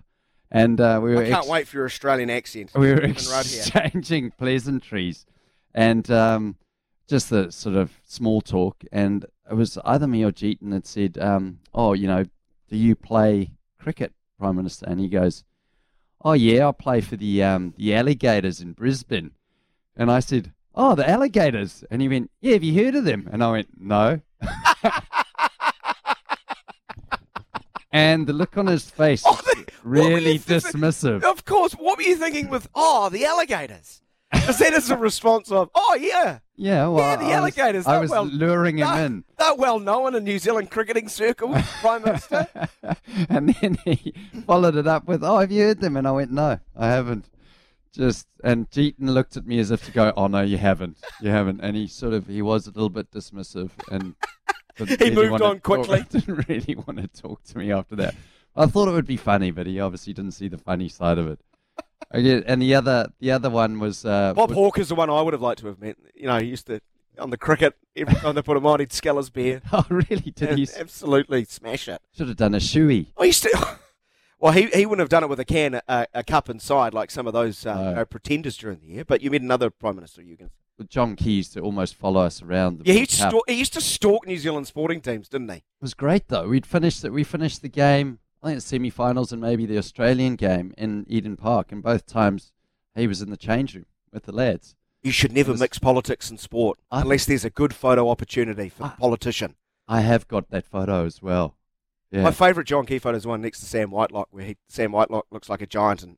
[0.51, 2.71] And uh, we were I can't ex- wait for your Australian accent.
[2.75, 3.59] we were Kevin Rudd here.
[3.61, 5.25] exchanging pleasantries
[5.73, 6.55] and um,
[7.07, 8.83] just the sort of small talk.
[8.91, 12.23] And it was either me or Jeetan that said, um, "Oh, you know,
[12.69, 15.43] do you play cricket, Prime Minister?" And he goes,
[16.23, 19.31] "Oh yeah, I play for the um, the Alligators in Brisbane."
[19.95, 23.27] And I said, "Oh, the Alligators?" And he went, "Yeah, have you heard of them?"
[23.31, 24.21] And I went, "No."
[27.91, 31.23] and the look on his face, Oh, the- really dismissive.
[31.23, 31.73] Of course.
[31.73, 34.01] What were you thinking with, oh, the alligators?
[34.49, 36.39] Is that as a response of, oh, yeah.
[36.55, 39.55] Yeah, well, Yeah, the I was- alligators, I was well- luring him They're, in, they're
[39.55, 42.47] well known in New Zealand cricketing circles, Prime Minister.
[43.29, 44.13] and then he
[44.45, 47.29] followed it up with, "Oh, have you heard them?" And I went, "No, I haven't."
[47.91, 51.29] Just and Jeetan looked at me as if to go, "Oh no, you haven't, you
[51.29, 54.15] haven't." And he sort of he was a little bit dismissive and
[54.77, 55.99] He really moved on quickly.
[55.99, 58.15] talk- didn't really want to talk to me after that.
[58.55, 61.27] I thought it would be funny, but he obviously didn't see the funny side of
[61.27, 61.39] it.
[62.13, 65.33] And the other the other one was uh, Bob was- Hawke's the one I would
[65.33, 65.97] have liked to have met.
[66.15, 66.79] You know, he used to,
[67.19, 69.61] on the cricket, every time they put him on, he'd Skeller's beer.
[69.71, 70.31] Oh, really?
[70.35, 70.67] Did he?
[70.77, 72.01] absolutely smash it.
[72.15, 73.07] Should have done a shoey.
[73.17, 73.77] I used to.
[74.39, 77.09] Well, he, he wouldn't have done it with a can, a, a cup inside, like
[77.11, 77.89] some of those uh, No.
[77.91, 79.05] you know, pretenders during the year.
[79.05, 80.49] But you met another prime minister, you can.
[80.89, 82.79] John Keys to almost follow us around.
[82.79, 85.29] The Yeah, he World used, to stalk, he used to stalk New Zealand sporting teams,
[85.29, 85.55] didn't he?
[85.59, 86.49] It was great though.
[86.49, 87.13] We'd finished it.
[87.13, 88.19] We finished the game.
[88.43, 92.51] I think the semi-finals and maybe the Australian game in Eden Park, and both times
[92.93, 94.75] he was in the change room with the lads.
[95.01, 98.69] You should never was- mix politics and sport I- unless there's a good photo opportunity
[98.69, 99.55] for the politician.
[99.87, 101.55] I have got that photo as well.
[102.11, 104.57] Yeah, My favourite John Key photo is the one next to Sam Whitelock, where he,
[104.67, 106.17] Sam Whitelock looks like a giant, and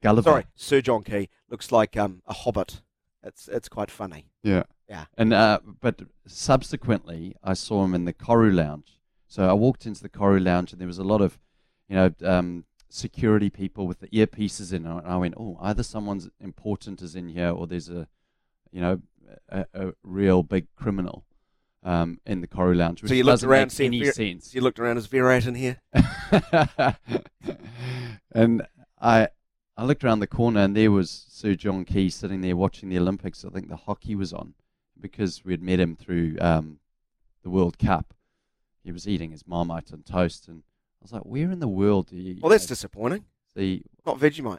[0.00, 0.30] Gulliver.
[0.30, 2.80] sorry, Sir John Key looks like um, a hobbit.
[3.22, 4.30] It's it's quite funny.
[4.42, 5.04] Yeah, Yeah.
[5.18, 8.98] And uh, but subsequently, I saw him in the Koru Lounge.
[9.30, 11.38] So I walked into the Koru Lounge, and there was a lot of,
[11.88, 14.84] you know, um, security people with the earpieces in.
[14.84, 18.08] And I went, oh, either someone's important is in here, or there's a,
[18.72, 19.00] you know,
[19.48, 21.24] a, a real big criminal
[21.84, 23.02] um, in the Koru Lounge.
[23.02, 24.52] Which so you looked around, see any Vir- sense.
[24.52, 25.80] You looked around, is Virat in here?
[28.32, 28.66] and
[29.00, 29.28] I
[29.76, 32.98] I looked around the corner and there was Sir John Key sitting there watching the
[32.98, 33.44] Olympics.
[33.44, 34.54] I think the hockey was on
[35.00, 36.80] because we had met him through um,
[37.44, 38.12] the World Cup.
[38.84, 40.62] He was eating his marmite and toast, and
[41.00, 43.24] I was like, "Where in the world do you?" Well, that's disappointing.
[43.54, 43.82] see.
[44.06, 44.58] Not Vegemite.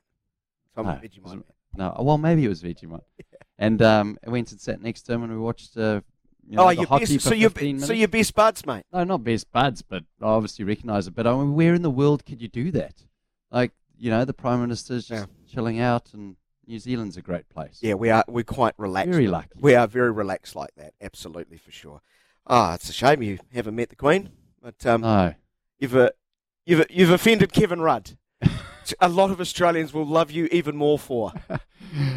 [0.76, 1.44] So I'm No, Vegemite.
[1.76, 3.02] No, well, maybe it was Vegemite.
[3.58, 5.78] And um, I went and sat next to him, and we watched.
[5.78, 6.02] Uh,
[6.50, 8.84] you know, oh, the your hockey best, so your so your best buds, mate.
[8.92, 11.14] No, not best buds, but I obviously recognise it.
[11.14, 12.96] But I mean, where in the world could you do that?
[13.52, 17.78] Like, you know, the prime minister's just chilling out, and New Zealand's a great place.
[17.82, 18.26] Yeah, we are.
[18.28, 19.12] We're quite relaxed.
[19.12, 19.60] Very lucky.
[19.60, 20.94] We are very relaxed like that.
[21.00, 22.02] Absolutely, for sure.
[22.47, 24.30] Ah, it's a shame you haven't met the Queen,
[24.62, 25.34] but um, No.
[25.80, 26.10] you've uh,
[26.65, 28.17] you've you've offended Kevin Rudd.
[28.99, 31.34] a lot of Australians will love you even more for.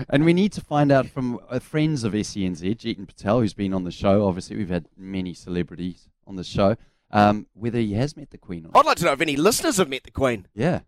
[0.09, 3.75] And we need to find out from uh, friends of SENZ, Jeetan Patel, who's been
[3.75, 4.25] on the show.
[4.29, 6.77] Obviously, we've had many celebrities on the show.
[7.11, 8.77] Um, whether he has met the Queen or not.
[8.79, 10.47] I'd like to know if any listeners have met the Queen.
[10.55, 10.81] Yeah.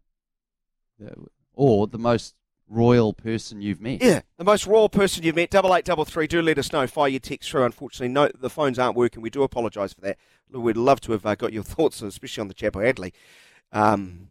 [1.02, 1.14] Yeah.
[1.54, 2.36] Or the most
[2.68, 4.02] royal person you've met.
[4.02, 5.50] Yeah, the most royal person you've met.
[5.50, 6.26] Double eight double three.
[6.26, 6.86] Do let us know.
[6.86, 7.64] Fire your text through.
[7.64, 9.22] Unfortunately, no, the phones aren't working.
[9.22, 10.18] We do apologise for that.
[10.50, 13.12] We'd love to have uh, got your thoughts, especially on the Chappell-Hadlee.
[13.72, 14.28] Um,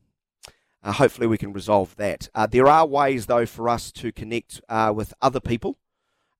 [0.84, 2.30] uh, hopefully, we can resolve that.
[2.36, 5.78] Uh, there are ways, though, for us to connect uh, with other people.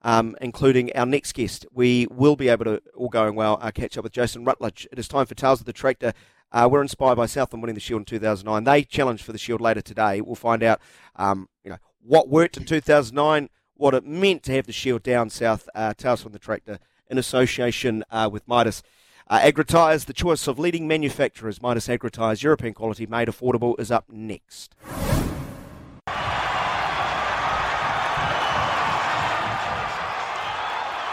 [0.02, 1.66] Um, including our next guest.
[1.74, 4.88] We will be able to, all going well, uh, catch up with Jason Rutledge.
[4.92, 6.14] It is time for Tales of the Tractor.
[6.52, 8.64] Uh, we're inspired by Southland winning the Shield in 2009.
[8.64, 10.22] They challenged for the Shield later today.
[10.22, 10.80] We'll find out,
[11.16, 15.30] um, you know, what worked in 2009, what it meant to have the Shield down
[15.30, 15.68] south.
[15.76, 16.80] Uh, Tales from the Tractor
[17.10, 18.84] in association uh, with Midas.
[19.28, 24.06] Uh, Agritires, the choice of leading manufacturers, Midas Agritires, European quality, made affordable, is up
[24.08, 24.76] next.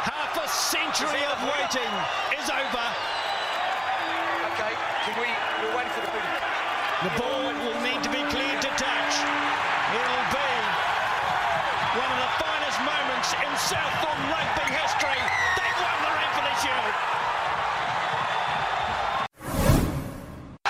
[0.04, 1.92] Half a century of waiting
[2.36, 2.86] is over.
[4.52, 4.72] Okay,
[5.08, 5.28] can we?
[5.64, 6.36] We're waiting for the booty.
[7.08, 9.14] The ball will need to be cleared to touch.
[9.96, 10.52] It'll be
[11.96, 15.16] one of the finest moments in Southland rugby history.
[15.56, 16.92] They've won the Ranfurly Shield.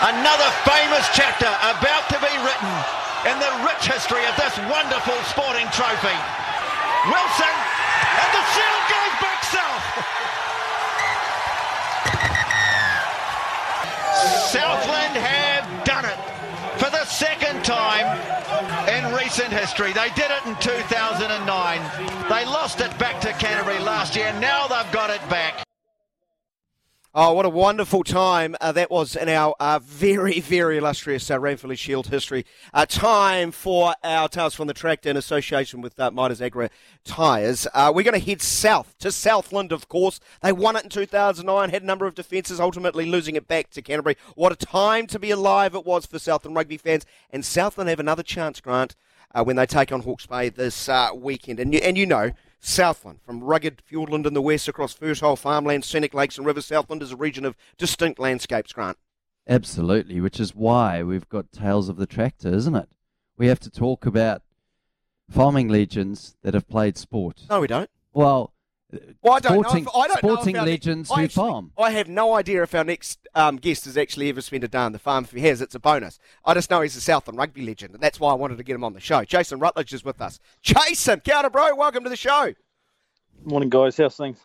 [0.02, 2.74] Another famous chapter about to be written
[3.30, 6.18] in the rich history of this wonderful sporting trophy.
[7.06, 7.54] Wilson,
[8.18, 9.86] and the shield goes back south.
[14.50, 16.18] Southland have done it
[16.80, 18.18] for the second time
[18.88, 19.92] in recent history.
[19.92, 22.28] They did it in 2009.
[22.28, 24.32] They lost it back to Canterbury last year.
[24.40, 25.64] Now they've got it back.
[27.14, 31.74] Oh, what a wonderful time uh, that was in our uh, very, very illustrious uh,
[31.74, 32.46] Shield history.
[32.72, 36.70] Uh, time for our Tales from the Tractor in association with uh, Midas Agri
[37.04, 37.68] Tyres.
[37.74, 40.20] Uh, we're going to head south to Southland, of course.
[40.40, 43.82] They won it in 2009, had a number of defences, ultimately losing it back to
[43.82, 44.16] Canterbury.
[44.34, 47.04] What a time to be alive it was for Southland rugby fans.
[47.28, 48.96] And Southland have another chance, Grant,
[49.34, 51.60] uh, when they take on Hawke's Bay this uh, weekend.
[51.60, 52.30] And you, and you know,
[52.64, 57.02] Southland, from rugged Fiordland in the west across fertile farmland, scenic lakes and rivers, Southland
[57.02, 58.96] is a region of distinct landscapes, Grant.
[59.48, 62.88] Absolutely, which is why we've got Tales of the Tractor, isn't it?
[63.36, 64.42] We have to talk about
[65.28, 67.42] farming legends that have played sport.
[67.50, 67.90] No, we don't.
[68.12, 68.52] Well,
[69.22, 69.90] Well, I don't sporting, know.
[69.90, 71.72] If, I don't sporting know if our legends I who actually- farm.
[71.78, 74.78] I have no idea if our next um, guest has actually ever spent a day
[74.78, 75.24] on the farm.
[75.24, 76.18] If he has, it's a bonus.
[76.44, 78.74] I just know he's a Southland rugby legend, and that's why I wanted to get
[78.74, 79.24] him on the show.
[79.24, 80.38] Jason Rutledge is with us.
[80.62, 82.52] Jason, counter bro, welcome to the show.
[83.44, 83.96] Morning, guys.
[83.96, 84.38] How's things?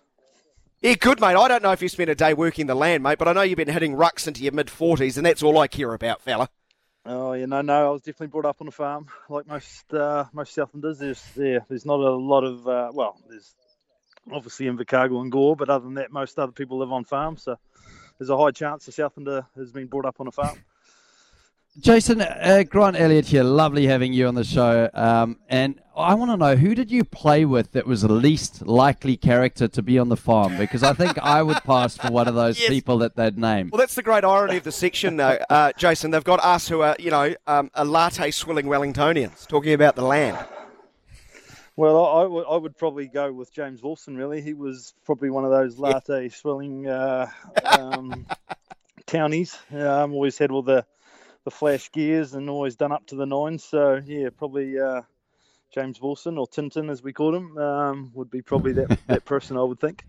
[0.81, 1.35] Yeah, good, mate.
[1.35, 3.41] I don't know if you spent a day working the land, mate, but I know
[3.41, 6.49] you've been hitting rucks into your mid 40s, and that's all I care about, fella.
[7.05, 7.87] Oh, yeah, know, no.
[7.87, 10.99] I was definitely brought up on a farm, like most uh, most Southlanders.
[10.99, 13.55] There's yeah, there's not a lot of uh, well, there's
[14.31, 17.43] obviously in Invercargill and Gore, but other than that, most other people live on farms.
[17.43, 17.57] So
[18.17, 20.57] there's a high chance the Southlander has been brought up on a farm.
[21.79, 23.43] Jason, uh, Grant Elliott here.
[23.43, 24.89] Lovely having you on the show.
[24.95, 28.65] Um, and I want to know who did you play with that was the least
[28.65, 30.57] likely character to be on the farm?
[30.57, 32.69] Because I think I would pass for one of those Yes.
[32.69, 33.69] people that they'd name.
[33.71, 36.09] Well, that's the great irony of the section, uh, uh, Jason.
[36.09, 40.01] They've got us who are, you know, um, a latte swilling Wellingtonians talking about the
[40.03, 40.35] land.
[41.77, 44.17] Well, I, I would probably go with James Wilson.
[44.17, 47.29] Really, he was probably one of those latte swilling uh,
[47.63, 48.25] um,
[49.05, 49.57] townies.
[49.71, 50.85] Um, always had all the
[51.45, 53.63] the flash gears and always done up to the nines.
[53.63, 55.03] So yeah, probably uh,
[55.73, 59.55] James Wilson or Tintin as we called him um, would be probably that, that person
[59.55, 60.03] I would think.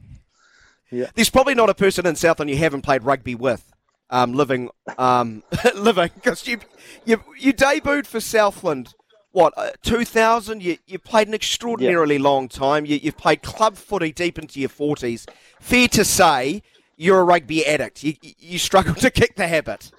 [0.91, 1.11] Yeah.
[1.15, 3.71] There's probably not a person in Southland you haven't played rugby with,
[4.11, 5.43] um, living, um,
[5.77, 6.59] living, because you,
[7.05, 8.95] you, you debuted for Southland.
[9.33, 10.63] What, uh, 2000?
[10.63, 12.87] You, you played an extraordinarily long time.
[12.87, 15.29] You, you've played club footy deep into your 40s.
[15.61, 16.63] Fair to say,
[16.97, 18.03] you're a rugby addict.
[18.03, 19.91] You, you- struggle to kick the habit.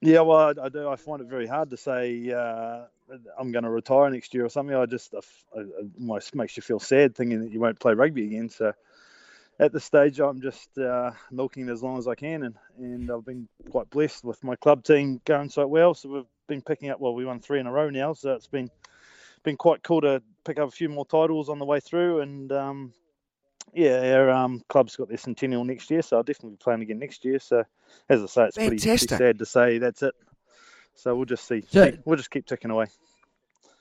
[0.00, 0.88] Yeah, well, I, I do.
[0.88, 2.84] I find it very hard to say uh,
[3.38, 4.74] I'm going to retire next year or something.
[4.76, 5.18] I just I,
[5.58, 8.48] I, it almost makes you feel sad thinking that you won't play rugby again.
[8.48, 8.72] So
[9.58, 13.10] at this stage, I'm just uh, milking it as long as I can, and, and
[13.10, 15.94] I've been quite blessed with my club team going so well.
[15.94, 16.98] So we've been picking up.
[16.98, 18.68] Well, we won three in a row now, so it's been
[19.44, 22.20] been quite cool to pick up a few more titles on the way through.
[22.22, 22.92] And um,
[23.72, 26.98] yeah, our um, club's got their centennial next year, so I'll definitely be playing again
[26.98, 27.38] next year.
[27.38, 27.62] So
[28.08, 29.18] as I say, it's pretty, pretty Fantastic.
[29.18, 30.14] sad to say that's it.
[30.94, 31.62] So we'll just see.
[31.70, 32.86] Ja- We'll just keep ticking away.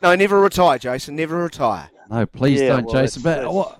[0.04, 1.16] No, never retire, Jason.
[1.16, 1.90] Never retire.
[2.12, 3.24] No, please Yeah, don't, well, Jason.
[3.24, 3.80] that's- But what,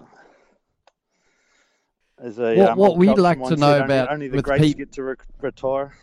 [2.20, 4.46] As a, What- um, what we'd like to know said, only- about only the with
[4.46, 5.94] greats peop- get to re- retire.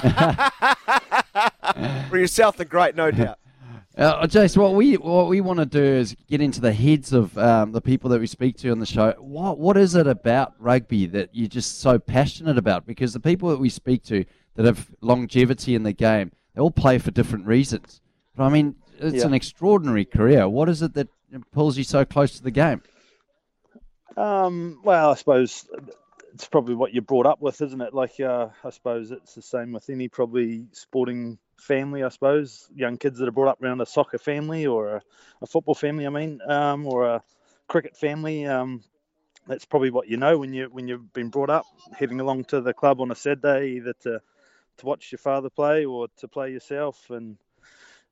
[2.08, 3.38] For yourself, the great, no doubt.
[3.96, 7.36] Uh, Jason, what we what we want to do is get into the heads of
[7.38, 9.14] um, the people that we speak to on the show.
[9.18, 12.86] What what is it about rugby that you're just so passionate about?
[12.86, 14.24] Because the people that we speak to
[14.56, 18.00] that have longevity in the game, they all play for different reasons.
[18.36, 19.26] But I mean, it's Yeah.
[19.26, 20.48] an extraordinary career.
[20.48, 21.08] What is it that
[21.52, 22.82] pulls you so close to the game?
[24.16, 25.66] Um, well, I suppose
[26.34, 27.94] it's probably what you're brought up with, isn't it?
[27.94, 32.02] Like, uh, I suppose it's the same with any probably sporting family.
[32.02, 35.02] I suppose young kids that are brought up around a soccer family or a,
[35.42, 36.06] a football family.
[36.06, 37.22] I mean, um, or a
[37.68, 38.46] cricket family.
[38.46, 38.82] Um,
[39.46, 41.66] that's probably what you know when you when you've been brought up,
[41.96, 44.20] heading along to the club on a Saturday, either to
[44.78, 47.36] to watch your father play or to play yourself, and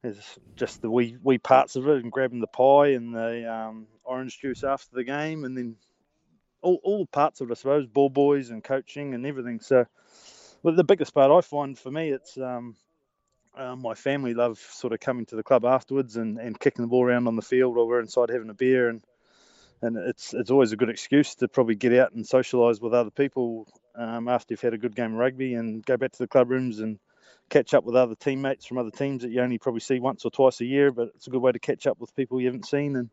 [0.02, 3.86] there's just the wee wee parts of it, and grabbing the pie and the um,
[4.04, 5.76] orange juice after the game, and then
[6.62, 9.60] all, all parts of it, I suppose, ball boys and coaching and everything.
[9.60, 9.86] So,
[10.62, 12.76] but the biggest part I find for me, it's um,
[13.56, 16.88] uh, my family love sort of coming to the club afterwards and, and kicking the
[16.88, 19.02] ball around on the field or we're inside having a beer and
[19.82, 23.10] and it's it's always a good excuse to probably get out and socialise with other
[23.10, 26.28] people um, after you've had a good game of rugby and go back to the
[26.28, 26.98] club rooms and
[27.50, 30.30] catch up with other teammates from other teams that you only probably see once or
[30.30, 30.92] twice a year.
[30.92, 33.10] But it's a good way to catch up with people you haven't seen and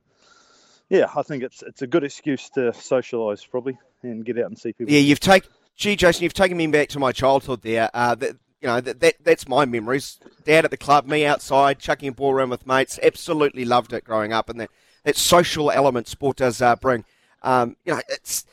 [0.90, 4.58] yeah, I think it's it's a good excuse to socialise probably and get out and
[4.58, 4.94] see people.
[4.94, 7.90] Yeah, you've taken, gee, Jason, you've taken me back to my childhood there.
[7.94, 10.20] Uh, that, you know, that, that that's my memories.
[10.46, 13.00] Dad at the club, me outside, chucking a ball around with mates.
[13.02, 14.70] Absolutely loved it growing up, and that,
[15.04, 17.06] that social element sport does uh, bring.
[17.42, 18.46] Um, you know, it's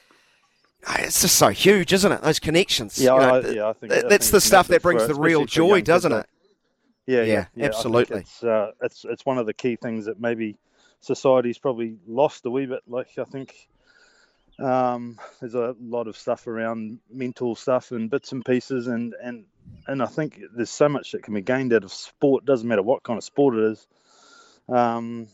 [1.01, 2.22] it's just so huge, isn't it?
[2.22, 2.99] Those connections.
[2.99, 4.83] Yeah, you know, I, th- yeah, I think th- I that's think the stuff that
[4.83, 6.27] brings the real especially for young joy, doesn't I- it?
[7.09, 8.20] Yeah, Yeah, yeah, yeah, absolutely.
[8.20, 10.57] It's uh, it's it's one of the key things that maybe
[11.07, 12.83] society's probably lost a wee bit.
[12.87, 13.69] Like I think
[14.59, 19.45] um, there's a lot of stuff around mental stuff and bits and pieces, and and
[19.87, 22.45] and I think there's so much that can be gained out of sport.
[22.45, 23.87] Doesn't matter what kind of sport it is.
[24.69, 25.29] Um,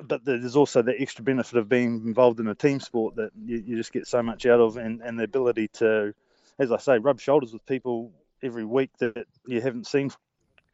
[0.00, 3.62] but there's also the extra benefit of being involved in a team sport that you,
[3.64, 6.12] you just get so much out of, and, and the ability to,
[6.58, 8.10] as I say, rub shoulders with people
[8.42, 10.10] every week that you haven't seen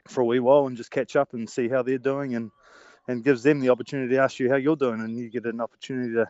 [0.07, 2.49] for a wee while and just catch up and see how they're doing and
[3.09, 5.59] and gives them the opportunity to ask you how you're doing and you get an
[5.59, 6.29] opportunity to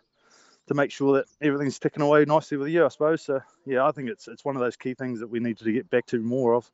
[0.68, 3.92] to make sure that everything's ticking away nicely with you I suppose so yeah I
[3.92, 6.20] think it's it's one of those key things that we need to get back to
[6.20, 6.72] more of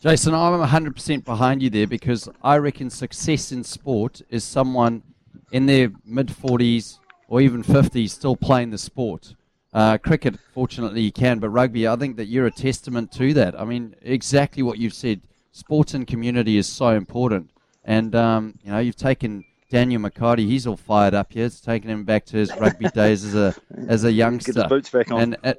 [0.00, 5.04] Jason, I'm 100% behind you there because I reckon success in sport is someone
[5.52, 9.36] in their mid 40s or even 50s still playing the sport.
[9.72, 13.58] Uh, cricket, fortunately, you can, but rugby, I think that you're a testament to that.
[13.58, 15.20] I mean, exactly what you've said.
[15.52, 17.52] Sport and community is so important.
[17.84, 21.46] And, um, you know, you've taken Daniel McHardy, he's all fired up here.
[21.46, 23.54] It's taken him back to his rugby days as a
[23.88, 24.52] as a youngster.
[24.52, 25.54] get his boots back on And, uh,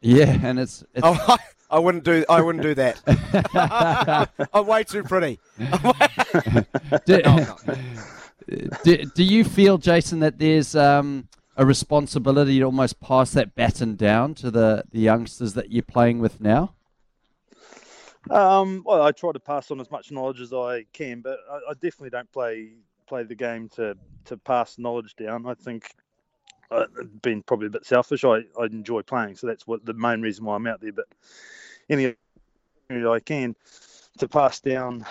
[0.00, 1.38] yeah, and it's, it's Oh, I,
[1.70, 2.24] I wouldn't do.
[2.28, 4.30] I wouldn't do that.
[4.54, 5.38] I'm way too pretty.
[7.04, 7.22] do,
[8.82, 13.96] do, do you feel, Jason, that there's um, a responsibility to almost pass that baton
[13.96, 16.74] down to the, the youngsters that you're playing with now?
[18.30, 21.70] Um, well, I try to pass on as much knowledge as I can, but I,
[21.70, 22.72] I definitely don't play
[23.06, 25.46] play the game to, to pass knowledge down.
[25.46, 25.94] I think
[26.70, 26.84] uh,
[27.22, 28.22] being probably a bit selfish.
[28.24, 30.92] I, I enjoy playing, so that's what the main reason why I'm out there.
[30.92, 31.06] But
[31.88, 32.14] any
[32.90, 33.54] I can
[34.18, 35.06] to pass down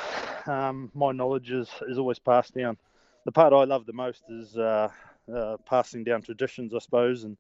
[0.48, 2.78] um, my knowledge is, is always passed down.
[3.26, 4.90] The part I love the most is uh,
[5.34, 7.38] uh, passing down traditions, I suppose, and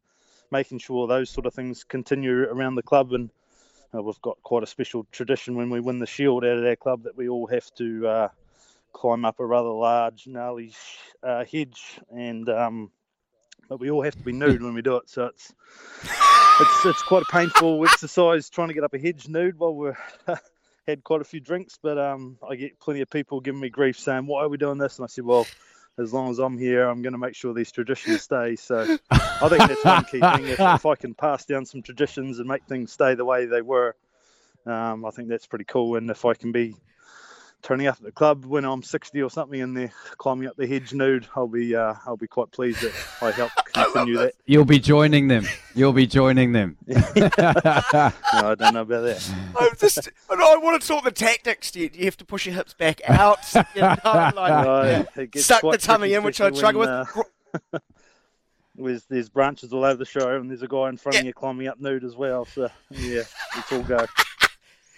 [0.51, 3.13] making sure those sort of things continue around the club.
[3.13, 3.29] And
[3.93, 6.75] uh, we've got quite a special tradition when we win the shield out of our
[6.75, 8.27] club that we all have to uh,
[8.93, 10.73] climb up a rather large, gnarly
[11.23, 12.91] uh, hedge, and um,
[13.69, 15.09] but we all have to be nude when we do it.
[15.09, 15.53] So it's
[16.59, 19.97] it's it's quite a painful exercise trying to get up a hedge nude while we're
[20.87, 21.77] had quite a few drinks.
[21.81, 24.77] But um, I get plenty of people giving me grief saying, "Why are we doing
[24.77, 25.45] this?" And I said, "Well."
[25.99, 28.55] As long as I'm here, I'm going to make sure these traditions stay.
[28.55, 30.47] So, I think that's one key thing.
[30.47, 33.61] If, if I can pass down some traditions and make things stay the way they
[33.61, 33.95] were,
[34.65, 35.95] um, I think that's pretty cool.
[35.95, 36.75] And if I can be
[37.67, 40.65] turning up at the club when I'm 60 or something and they're climbing up the
[40.65, 44.35] hedge nude, I'll be uh, I'll be quite pleased that I helped continue that.
[44.45, 45.45] You'll be joining them.
[45.75, 46.77] You'll be joining them.
[46.87, 49.31] No, I don't know about that.
[49.59, 51.71] I just, I want to talk the tactics.
[51.71, 53.39] Do you, do you have to push your hips back out?
[53.53, 57.63] You know, like, Uh, it Suck the tummy in, which I especially struggle when, with.
[57.73, 57.79] uh,
[58.75, 61.33] there's there's branches all over the show, and there's a guy in front of you
[61.33, 62.45] climbing up nude as well.
[62.45, 63.23] So yeah,
[63.55, 64.05] it's all go.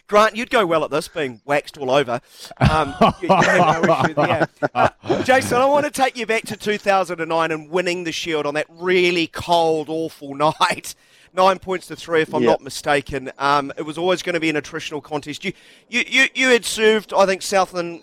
[0.10, 2.20] Grant, you'd go well at this, being waxed all over.
[2.58, 4.48] Um, you- you no issue there.
[4.74, 8.56] Uh, Jason, I want to take you back to 2009 and winning the Shield on
[8.56, 10.96] that really cold, awful night.
[11.32, 12.50] Nine points to three, if I'm Yeah.
[12.50, 13.32] not mistaken.
[13.38, 15.46] Um, it was always going to be an attritional contest.
[15.46, 15.54] You,
[15.88, 18.02] you, you, you had served, I think, Southland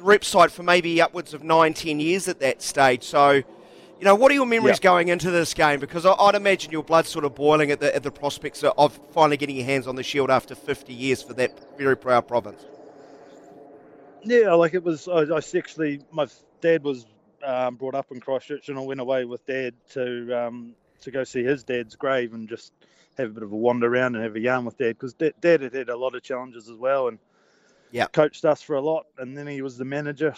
[0.00, 3.04] rep side for maybe upwards of nine, ten years at that stage.
[3.04, 3.42] So,
[4.02, 4.82] you know, what are your memories Yeah.
[4.90, 5.78] going into this game?
[5.78, 8.98] Because I, I'd imagine your blood's sort of boiling at the, at the prospects of
[9.12, 12.64] finally getting your hands on the Shield after 50 years for that very proud province.
[14.24, 15.06] Yeah, like it was.
[15.06, 16.26] I, I actually, my
[16.60, 17.06] dad was
[17.44, 21.22] um, brought up in Christchurch, and I went away with dad to um, to go
[21.22, 22.72] see his dad's grave and just
[23.18, 25.34] have a bit of a wander around and have a yarn with dad because dad,
[25.40, 27.20] dad had had a lot of challenges as well and
[27.92, 28.06] Yeah.
[28.12, 30.34] coached us for a lot, and then he was the manager,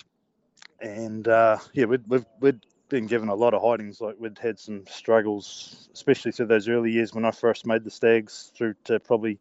[0.80, 4.00] and uh, yeah, we'd, we've we'd been given a lot of hidings.
[4.00, 7.90] Like we'd had some struggles, especially through those early years when I first made the
[7.90, 9.38] Stags through to probably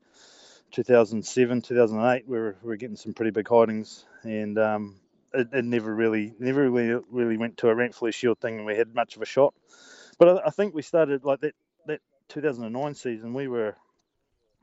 [0.72, 4.96] 2007, 2008, we were, we were getting some pretty big hidings, and um,
[5.34, 8.76] it, it never really, never really, really went to a Ranfurly Shield thing, and we
[8.76, 9.54] had much of a shot.
[10.18, 11.54] But I, I think we started like that
[11.86, 13.34] that 2009 season.
[13.34, 13.76] We were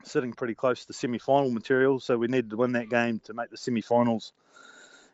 [0.03, 3.49] sitting pretty close to semi-final material, so we needed to win that game to make
[3.49, 4.33] the semi-finals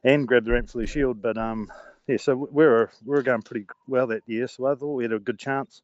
[0.04, 1.22] and grab the Ranfurly Shield.
[1.22, 1.72] But um,
[2.08, 5.04] yeah, so we were we were going pretty well that year, so I thought we
[5.04, 5.82] had a good chance.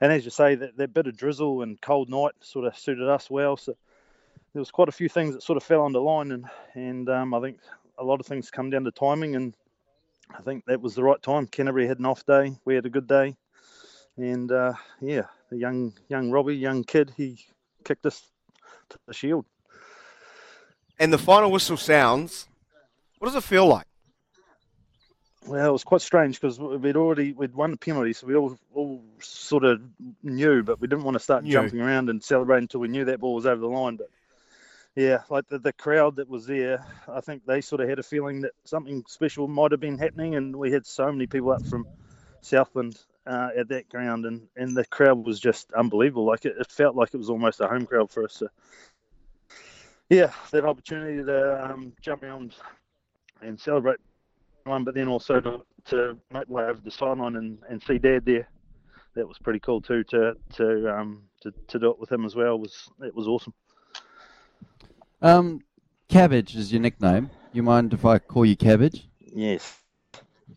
[0.00, 3.08] And as you say, that, that bit of drizzle and cold night sort of suited
[3.08, 3.56] us well.
[3.56, 3.74] So
[4.54, 6.44] there was quite a few things that sort of fell under line, and
[6.74, 7.58] and um, I think
[7.98, 9.54] a lot of things come down to timing, and
[10.36, 11.46] I think that was the right time.
[11.46, 13.36] Canterbury had an off day, we had a good day,
[14.16, 17.44] and uh, yeah, the young young Robbie, young kid, he
[17.84, 18.22] kicked us
[18.90, 19.44] to the shield.
[20.98, 22.46] And the final whistle sounds.
[23.18, 23.86] What does it feel like?
[25.46, 28.58] Well, it was quite strange because we'd already we'd won the penalty, so we all
[28.74, 29.80] all sort of
[30.22, 31.52] knew, but we didn't want to start Knew.
[31.52, 33.96] jumping around and celebrating until we knew that ball was over the line.
[33.96, 34.10] But
[34.94, 38.02] yeah, like the, the crowd that was there, I think they sort of had a
[38.02, 41.66] feeling that something special might have been happening, and we had so many people up
[41.66, 41.86] from
[42.42, 46.26] Southland uh, at that ground, and, and the crowd was just unbelievable.
[46.26, 48.34] Like it, it felt like it was almost a home crowd for us.
[48.34, 48.48] So,
[50.10, 52.54] yeah, that opportunity to um, jump around
[53.40, 54.00] and celebrate
[54.64, 58.24] one, but then also to, to make way over the sideline and, and see Dad
[58.24, 58.48] there.
[59.16, 60.04] That was pretty cool too.
[60.04, 63.52] To to um to, to do it with him as well was it was awesome.
[65.22, 65.60] Um,
[66.08, 67.30] Cabbage is your nickname.
[67.52, 69.08] You mind if I call you Cabbage?
[69.18, 69.76] Yes.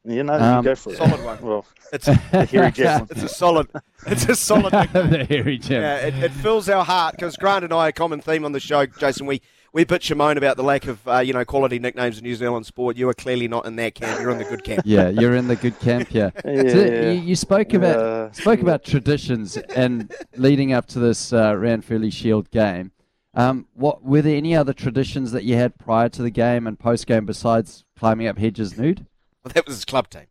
[0.06, 0.98] You know, Um, you go for it.
[0.98, 1.38] Solid one.
[1.42, 3.08] Well, It's the hairy javelin.
[3.12, 3.68] it's a solid.
[4.06, 4.74] It's a solid.
[4.74, 5.10] nickname.
[5.10, 5.82] the hairy gem.
[5.82, 8.60] Yeah, it, it fills our heart because Grant and I, a common theme on the
[8.60, 9.26] show, Jason.
[9.26, 9.42] We
[9.74, 12.36] we bitch and moan about the lack of uh, you know quality nicknames in New
[12.36, 12.96] Zealand sport.
[12.96, 14.22] You are clearly not in that camp.
[14.22, 14.84] You're in the good camp.
[14.86, 16.32] Yeah, you're in the good camp here.
[16.44, 17.12] So Yeah.
[17.12, 22.14] you, you spoke about Uh, spoke about traditions and leading up to this uh, Ranfurly
[22.14, 22.92] Shield game.
[23.34, 26.78] Um, what were there any other traditions that you had prior to the game and
[26.80, 29.08] post game besides climbing up hedges nude?
[29.44, 30.28] Well, that was his club team.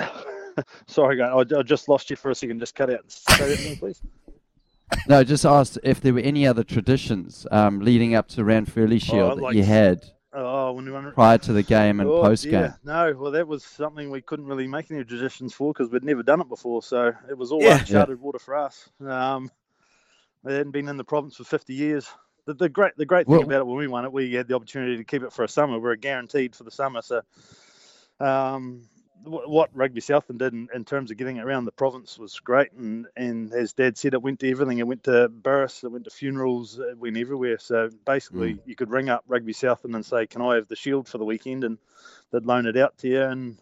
[0.88, 2.58] Sorry, guy, I, I just lost you for a second.
[2.58, 3.04] Just cut out.
[3.10, 4.02] Say that again, please.
[5.08, 9.38] No, just asked if there were any other traditions um, leading up to Ranfurly Shield
[9.38, 10.04] that like- you had
[10.36, 11.12] Oh, when we won.
[11.12, 12.52] prior to the game and Oh, post game.
[12.54, 12.72] yeah.
[12.82, 16.24] No, well, that was something we couldn't really make any traditions for because we'd never
[16.24, 16.82] done it before.
[16.82, 17.78] So it was all Yeah.
[17.78, 18.88] uncharted water for us.
[19.06, 19.48] Um,
[20.42, 22.08] they hadn't been in the province for 50 years.
[22.46, 24.48] The, the great the great thing Well- about it when we won it, we had
[24.48, 25.74] the opportunity to keep it for a summer.
[25.74, 27.00] We were guaranteed for the summer.
[27.00, 27.22] So
[28.20, 28.93] um, wh-
[29.26, 32.72] what Rugby Southland did in, in terms of getting it around the province was great.
[32.72, 34.78] And, and as Dad said, it went to everything.
[34.78, 37.58] It went to Burris, it went to funerals, it went everywhere.
[37.58, 41.08] So basically, you could ring up Rugby Southland and say, Can I have the shield
[41.08, 41.64] for the weekend?
[41.64, 41.78] And
[42.30, 43.58] they'd loan it out to you and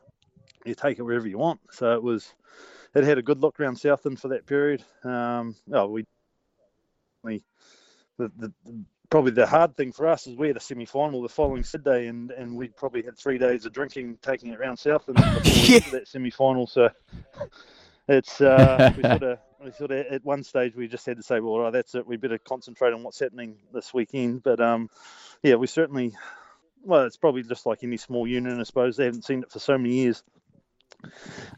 [0.64, 1.60] you take it wherever you want.
[1.70, 2.32] So it was,
[2.94, 4.84] it had a good look around Southland for that period.
[5.04, 6.06] Um, oh, we,
[7.22, 7.42] we
[8.18, 8.52] the, the
[9.12, 12.06] probably the hard thing for us is we had a semi final the following Sydney
[12.06, 15.80] and, and we probably had three days of drinking, taking it around south, and Yeah.
[15.90, 16.66] that semi final.
[16.66, 16.88] So
[18.08, 21.22] it's uh, we sort of we sort of at one stage we just had to
[21.22, 22.06] say, well, all right, that's it.
[22.06, 24.42] We better concentrate on what's happening this weekend.
[24.42, 24.88] But um,
[25.42, 26.14] yeah, we certainly.
[26.82, 28.96] Well, it's probably just like any small union, I suppose.
[28.96, 30.24] They haven't seen it for so many years.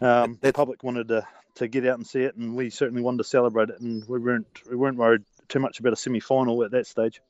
[0.01, 3.19] Um, the public wanted to, to get out and see it, and we certainly wanted
[3.19, 6.65] to celebrate it, and we weren't we weren't worried too much about a semi final
[6.65, 7.23] at that stage.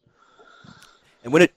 [1.24, 1.52] And when it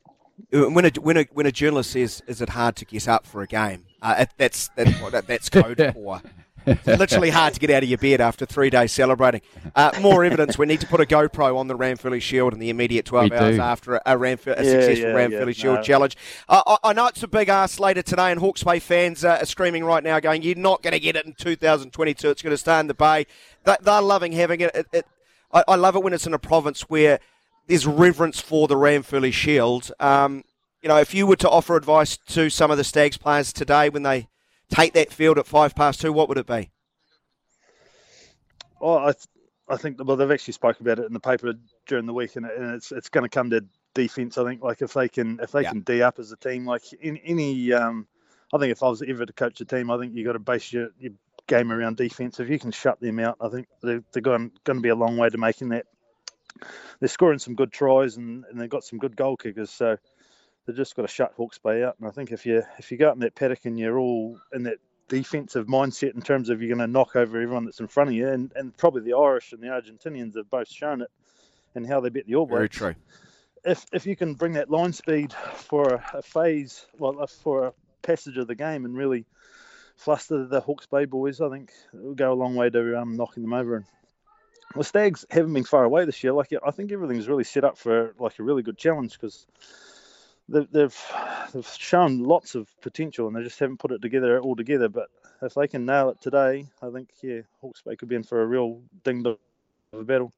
[0.52, 3.42] when a when a when a journalist says, "Is it hard to get up for
[3.44, 6.22] a game?" Uh, it, that's that's what that- that's code for.
[6.66, 9.40] It's literally hard to get out of your bed after three days celebrating.
[9.74, 12.70] Uh, more evidence: we need to put a GoPro on the Ranfurly Shield in the
[12.70, 13.62] immediate twelve We hours do.
[13.62, 15.82] after a, a, Ranf- a Yeah, successful yeah, Ranfurly yeah, Shield no.
[15.84, 16.18] challenge.
[16.50, 19.38] Uh, I, I know it's a big ask later today, and Hawke's Bay fans uh,
[19.42, 22.30] are screaming right now, going, "You're not going to get it in 2022.
[22.30, 23.28] It's going to stay in the Bay."
[23.64, 24.72] They, they're loving having it.
[24.76, 25.06] it, it
[25.54, 27.20] I, I love it when it's in a province where
[27.68, 29.92] there's reverence for the Ranfurly Shield.
[30.00, 30.44] Um,
[30.82, 33.90] you know, if you were to offer advice to some of the Stags players today
[33.90, 34.28] when they
[34.70, 36.72] take that field at five past two, what would it be?
[38.80, 39.28] Oh, I, th-
[39.68, 41.54] I think well they've actually spoke about it in the paper
[41.88, 43.66] during the week, and, and it's it's going to come to
[43.96, 44.38] defense.
[44.38, 45.72] I think like if they can if they Yeah.
[45.72, 48.08] can d up as a team, like in any, um,
[48.54, 50.40] I think if I was ever to coach a team, I think you got to
[50.40, 51.12] base your, your
[51.48, 52.40] game around defense.
[52.40, 54.96] If you can shut them out, I think they're, they're going going to be a
[54.96, 55.88] long way to making that.
[57.00, 59.98] They're scoring some good tries and, and they've got some good goal kickers, so
[60.66, 61.96] they've just got to shut Hawke's Bay out.
[62.00, 64.40] And I think if you if you go out in that paddock and you're all
[64.54, 64.78] in that
[65.08, 68.16] defensive mindset in terms of you're going to knock over everyone that's in front of
[68.16, 71.10] you, and, and probably the Irish and the Argentinians have both shown it,
[71.76, 72.78] and how they beat the All Blacks.
[72.78, 73.02] Very true.
[73.64, 77.74] If if you can bring that line speed for a, a phase, well, for a
[78.02, 79.26] passage of the game, and really
[79.96, 83.18] fluster the Hawke's Bay boys, I think it will go a long way to um,
[83.18, 83.78] knocking them over.
[83.78, 83.86] And
[84.76, 86.34] the Stags haven't been far away this year.
[86.34, 89.48] Like I think everything's really set up for like a really good challenge because
[90.50, 91.06] they've, they've
[91.54, 94.90] they've shown lots of potential and they just haven't put it together all together.
[94.90, 95.10] But
[95.42, 98.42] if they can nail it today, I think yeah, Hawke's Bay could be in for
[98.42, 99.38] a real ding dong
[99.94, 100.34] of a battle.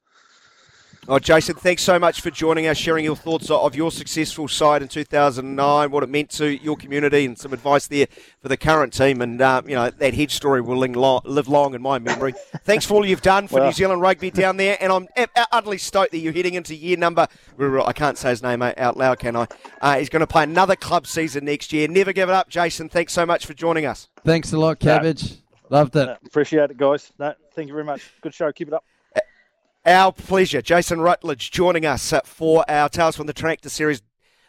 [1.07, 4.83] Oh, Jason, thanks so much for joining us, sharing your thoughts of your successful side
[4.83, 8.05] in 2009, what it meant to your community, and some advice there
[8.41, 9.21] for the current team.
[9.21, 12.33] And, uh, you know, that head story will live long in my memory.
[12.63, 14.77] thanks for all you've done for Well- New Zealand rugby down there.
[14.79, 15.07] And I'm
[15.51, 17.27] utterly stoked that you're heading into year number.
[17.59, 19.47] I can't say his name out loud, can I?
[19.81, 21.87] Uh, he's going to play another club season next year.
[21.87, 22.87] Never give it up, Jason.
[22.87, 24.09] Thanks so much for joining us.
[24.25, 25.37] Thanks a lot, Cabbage.
[25.69, 26.17] Loved it.
[26.25, 27.11] Appreciate it, guys.
[27.17, 28.11] No, thank you very much.
[28.21, 28.51] Good show.
[28.51, 28.83] Keep it up.
[29.85, 30.61] Our pleasure.
[30.61, 34.01] Jason Rutledge joining us for our Tales from the Tractor series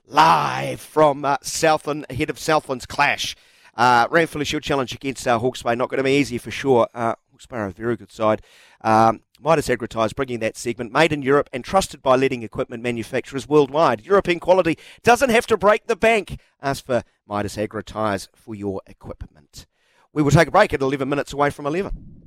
[0.05, 3.37] live from uh, Southland, ahead of Southland's clash.
[3.77, 5.77] Uh, Ranfurly Shield Challenge against uh, Hawke's Bay.
[5.77, 6.89] Not going to be easy for sure.
[6.93, 8.43] Uh, Hawke's Bay are a very good side.
[8.81, 10.93] Um, Mitas Agritise bringing that segment.
[10.93, 14.05] Made in Europe and trusted by leading equipment manufacturers worldwide.
[14.05, 16.41] European quality doesn't have to break the bank.
[16.61, 19.67] Ask for Mitas Agritise for your equipment.
[20.13, 22.20] We will take a break at 11 minutes away from 11.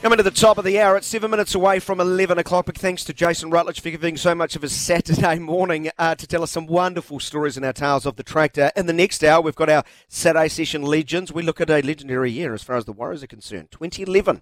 [0.00, 2.66] Coming to the top of the hour, it's seven minutes away from 11 o'clock.
[2.66, 6.24] Big thanks to Jason Rutledge for giving so much of his Saturday morning uh, to
[6.24, 8.70] tell us some wonderful stories in our Tales of the Tractor.
[8.76, 11.32] In the next hour, we've got our Saturday session legends.
[11.32, 14.40] We look at a legendary year as far as the Warriors are concerned 2011.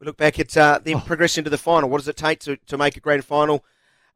[0.00, 1.90] We look back at uh, them progressing to the final.
[1.90, 3.62] What does it take to, to make a grand final?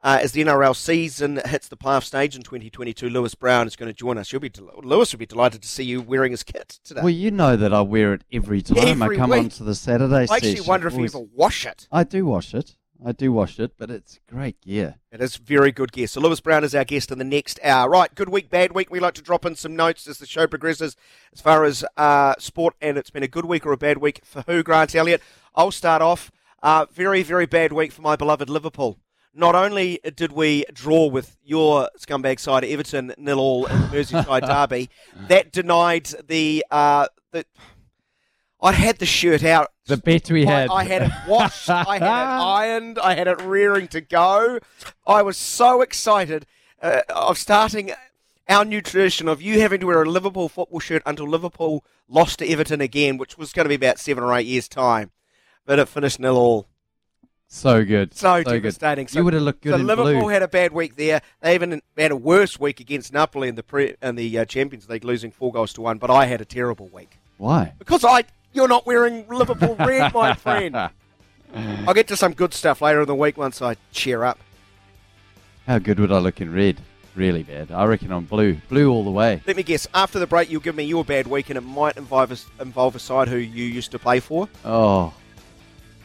[0.02, 3.88] Uh, as the NRL season hits the playoff stage in 2022, Lewis Brown is going
[3.90, 4.32] to join us.
[4.32, 7.00] You'll be del- Lewis will be delighted to see you wearing his kit today.
[7.02, 9.38] Well, you know that I wear it every time Every I come week.
[9.40, 10.66] onto the Saturday I actually session.
[10.66, 11.86] wonder if you Always- ever wash it.
[11.92, 12.76] I do wash it.
[13.04, 14.96] I do wash it, but it's great gear.
[15.10, 16.06] It is very good gear.
[16.06, 17.88] So Lewis Brown is our guest in the next hour.
[17.88, 18.90] Right, good week, bad week.
[18.90, 20.96] We like to drop in some notes as the show progresses
[21.32, 24.20] as far as uh, sport, and it's been a good week or a bad week
[24.24, 25.22] for who, Grant Elliott?
[25.54, 26.30] I'll start off.
[26.62, 28.98] Uh, very, very bad week for my beloved Liverpool.
[29.32, 34.46] Not only did we draw with your scumbag side Everton nil all in the Merseyside
[34.46, 34.90] derby,
[35.28, 37.44] that denied the uh, the.
[38.62, 40.70] I had the shirt out The bet we I- had.
[40.70, 41.70] I, had it washed.
[41.70, 42.04] I had it
[42.44, 42.98] ironed.
[42.98, 44.58] I had it rearing to go.
[45.06, 46.44] I was so excited
[46.82, 47.92] uh, of starting
[48.48, 52.40] our new tradition of you having to wear a Liverpool football shirt until Liverpool lost
[52.40, 55.12] to Everton again, which was going to be about seven or eight years' time.
[55.64, 56.66] But it finished nil all.
[57.52, 58.14] So good.
[58.14, 58.62] So, good.
[58.62, 59.08] devastating.
[59.08, 60.28] So, you would have looked good so Liverpool blue.
[60.28, 61.20] had a bad week there.
[61.40, 64.88] They even had a worse week against Napoli in the pre- in the uh, Champions
[64.88, 65.98] League, losing four goals to one.
[65.98, 67.72] But I had a terrible week Why?
[67.80, 68.22] because I
[68.52, 70.76] you're not wearing Liverpool red, my friend.
[71.52, 74.38] I'll get to some good stuff later in the week once I cheer up.
[75.66, 76.80] How good would I look in red?
[77.16, 77.72] Really bad.
[77.72, 78.58] I reckon I'm blue.
[78.68, 79.42] Blue all the way.
[79.44, 79.88] Let me guess.
[79.92, 82.94] After the break, you'll give me your bad week, and it might involve a, involve
[82.94, 84.48] a side who you used to play for.
[84.64, 85.12] Oh,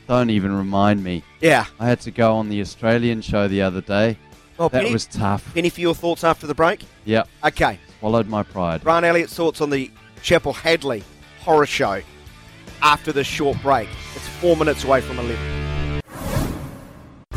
[0.08, 1.24] don't even remind me.
[1.41, 1.66] Yeah.
[1.80, 4.18] I had to go on the Australian show the other day.
[4.58, 5.53] Well, that Penny, was tough.
[5.53, 6.86] Penny, for your thoughts after the break.
[7.06, 7.28] Yep.
[7.45, 7.80] Okay.
[7.99, 8.84] Swallowed my pride.
[8.84, 9.91] Grant Elliott's thoughts on the
[10.22, 11.03] Chappell-Hadlee
[11.41, 12.01] horror show
[12.82, 13.89] after this short break.
[14.16, 16.01] It's four minutes away from 11.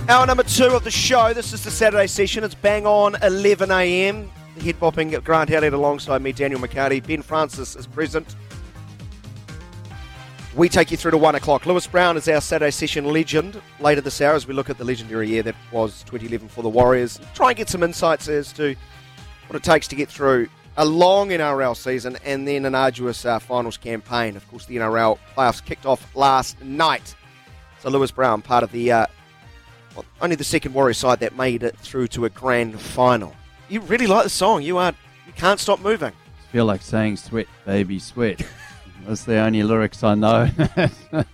[0.09, 1.35] Hour number two of the show.
[1.35, 2.45] This is the Saturday session.
[2.45, 4.31] It's bang on 11 a.m.
[4.62, 7.07] Head bopping Grant Elliott alongside me, Daniel McHardy.
[7.07, 8.35] Ben Francis is present.
[10.59, 11.67] We take you through to one o'clock.
[11.67, 13.63] Lewis Brown is our Saturday session legend.
[13.79, 16.69] Later this hour, as we look at the legendary year that was 2011 for the
[16.69, 18.75] Warriors, try and get some insights as to
[19.47, 23.39] what it takes to get through a long NRL season and then an arduous uh,
[23.39, 24.37] finals campaign.
[24.37, 27.15] Of course, the NRL playoffs kicked off last night.
[27.79, 29.07] So Lewis Brown, part of the uh,
[29.95, 33.33] well, only the second Warrior side that made it through to a grand final.
[33.69, 34.65] You really like the song.
[34.65, 34.93] You are
[35.25, 36.13] you can't stop moving.
[36.13, 38.45] I feel like saying sweat, baby, sweat.
[39.09, 40.51] That's the only lyrics I know.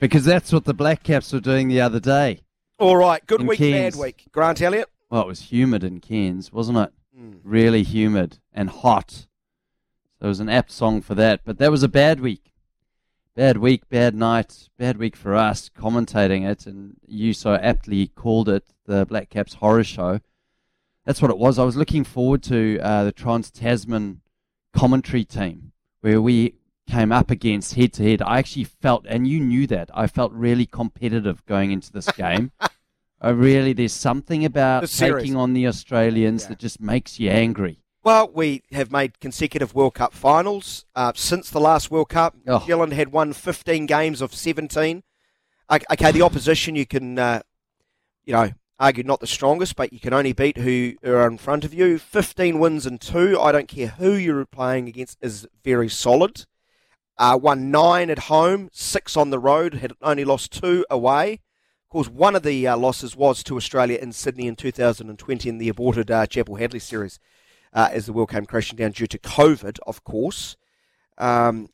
[0.00, 2.40] because that's what the Black Caps were doing the other day.
[2.78, 3.96] All right, good In week, Cairns.
[3.96, 4.24] bad week.
[4.32, 4.88] Grant Elliott.
[5.10, 6.92] Well, it was humid in Cairns, wasn't it?
[7.14, 7.40] Mm.
[7.44, 9.10] Really humid and hot.
[9.10, 11.42] So it was an apt song for that.
[11.44, 12.54] But that was a bad week.
[13.36, 16.64] Bad week, bad night, bad week for us commentating it.
[16.64, 20.20] And you so aptly called it the Black Caps Horror Show.
[21.04, 21.58] That's what it was.
[21.58, 24.22] I was looking forward to uh, the Trans Tasman
[24.72, 25.67] commentary team
[26.00, 26.54] where we
[26.88, 28.22] came up against head to head.
[28.22, 32.50] I actually felt, and you knew that, I felt really competitive going into this game.
[33.20, 36.48] I really, there's something about taking on the Australians Yeah.
[36.50, 37.80] that just makes you angry.
[38.04, 42.36] Well, we have made consecutive World Cup finals uh, since the last World Cup.
[42.46, 42.58] Oh.
[42.58, 45.02] New Zealand had won 15 games of 17.
[45.70, 47.40] Okay, the opposition you can, uh,
[48.24, 51.64] you know, argue not the strongest, but you can only beat who are in front
[51.64, 51.98] of you.
[51.98, 53.38] 15 wins and two.
[53.40, 56.46] I don't care who you're playing against is very solid.
[57.16, 59.74] Uh, won nine at home, six on the road.
[59.74, 61.40] Had only lost two away.
[61.88, 65.58] Of course, one of the uh, losses was to Australia in Sydney in 2020 in
[65.58, 67.18] the aborted uh, Chappell-Hadlee series
[67.72, 70.56] uh, as the world came crashing down due to COVID, of course.
[71.16, 71.70] Um,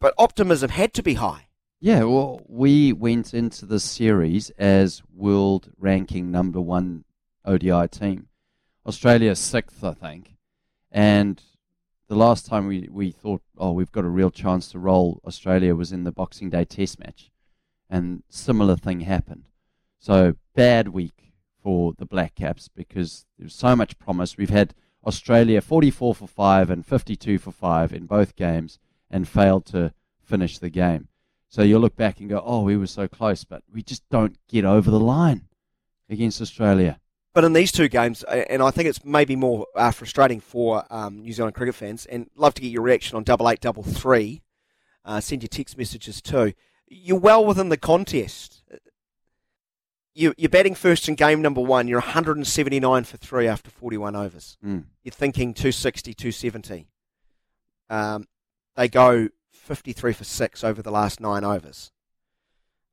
[0.00, 1.47] but optimism had to be high.
[1.80, 7.04] Yeah, well, we went into the series as world ranking number one
[7.44, 8.26] ODI team.
[8.84, 10.34] Australia sixth, I think.
[10.90, 11.40] And
[12.08, 15.76] the last time we, we thought, oh, we've got a real chance to roll Australia
[15.76, 17.30] was in the Boxing Day Test match.
[17.88, 19.44] And similar thing happened.
[20.00, 24.36] So bad week for the Black Caps because there's so much promise.
[24.36, 24.74] We've had
[25.06, 30.58] Australia 44 for 5 and 52 for 5 in both games and failed to finish
[30.58, 31.06] the game.
[31.48, 34.36] So you'll look back and go, oh, we were so close, but we just don't
[34.48, 35.48] get over the line
[36.10, 37.00] against Australia.
[37.34, 41.20] But in these two games, and I think it's maybe more uh, frustrating for um,
[41.22, 44.42] New Zealand cricket fans, and love to get your reaction on double eight, double three.
[45.04, 46.52] Uh, send your text messages too.
[46.86, 48.62] You're well within the contest.
[50.14, 51.86] You, you're batting first in game number one.
[51.86, 54.58] You're 179 for three after 41 overs.
[54.64, 54.84] Mm.
[55.04, 56.88] You're thinking 260, 270.
[57.88, 58.26] Um,
[58.74, 59.28] they go
[59.68, 61.92] 53 for six over the last nine overs.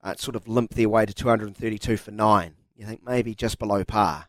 [0.05, 2.55] Uh, it sort of limp their way to 232 for nine.
[2.75, 4.27] You think maybe just below par.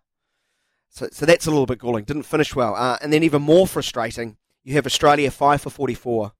[0.88, 2.04] So, so that's a little bit galling.
[2.04, 2.76] Didn't finish well.
[2.76, 6.32] Uh, and then even more frustrating, you have Australia 5 for 44.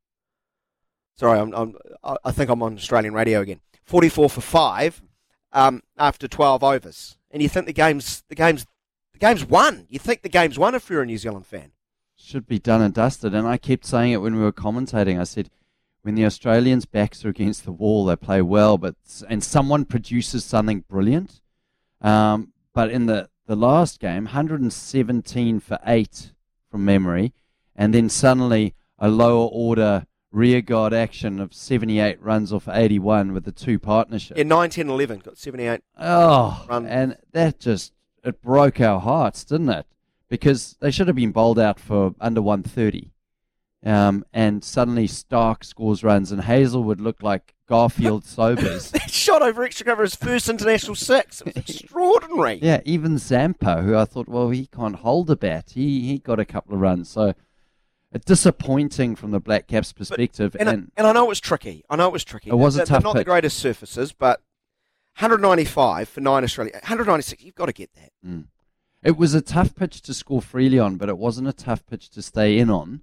[1.16, 1.74] Sorry, I'm, I'm,
[2.24, 3.60] I think I'm on Australian radio again.
[3.82, 5.02] 44 for 5
[5.52, 7.18] um, after 12 overs.
[7.32, 8.64] And you think the game's, the game's,
[9.12, 9.86] the game's won.
[9.90, 11.72] You think the game's won if you're a New Zealand fan.
[12.16, 13.34] Should be done and dusted.
[13.34, 15.20] And I kept saying it when we were commentating.
[15.20, 15.50] I said,
[16.06, 18.94] when the Australians' backs are against the wall, they play well, but
[19.28, 21.40] and someone produces something brilliant.
[22.00, 26.32] Um, but in the, the last game, 117 for 8
[26.70, 27.34] from memory,
[27.74, 33.44] and then suddenly a lower order rear guard action of 78 runs off 81 with
[33.44, 34.38] the two partnerships.
[34.38, 35.18] Yeah, 9, 10, 11.
[35.18, 35.80] Got 78.
[35.98, 36.86] Oh, Run.
[36.86, 37.92] and that just
[38.22, 39.86] it broke our hearts, didn't it?
[40.28, 43.10] Because they should have been bowled out for under 130.
[43.86, 48.90] Um, and suddenly Stark scores runs, and Hazlewood looked like Garfield Sobers.
[48.90, 51.40] That shot over extra cover his first international six.
[51.40, 52.58] It was extraordinary.
[52.60, 56.40] yeah, even Zampa, who I thought, well, he can't hold a bat, he he got
[56.40, 57.08] a couple of runs.
[57.08, 57.28] So,
[58.12, 60.56] uh, disappointing from the Black Caps' perspective.
[60.58, 61.84] And, I, and I know it was tricky.
[61.88, 62.50] I know it was tricky.
[62.50, 64.40] It was a They're- tough They're not the greatest surfaces, but
[65.18, 66.72] 195 for nine Australia.
[66.74, 67.42] 196.
[67.42, 68.10] You've got to get that.
[68.26, 68.46] Mm.
[69.02, 72.10] It was a tough pitch to score freely on, but it wasn't a tough pitch
[72.10, 73.02] to stay in on.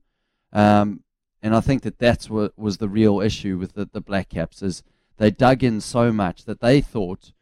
[0.53, 1.01] Um,
[1.41, 4.61] and I think that that's what was the real issue with the, the Black Caps
[4.61, 4.83] is
[5.17, 7.33] they dug in so much that they thought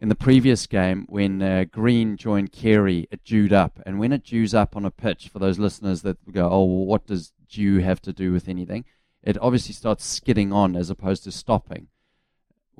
[0.00, 3.80] in the previous game when uh, Green joined Carey, it dewed up.
[3.86, 6.86] And when it dews up on a pitch, for those listeners that go, oh, well,
[6.86, 8.84] what does dew have to do with anything?
[9.22, 11.88] It obviously starts skidding on as opposed to stopping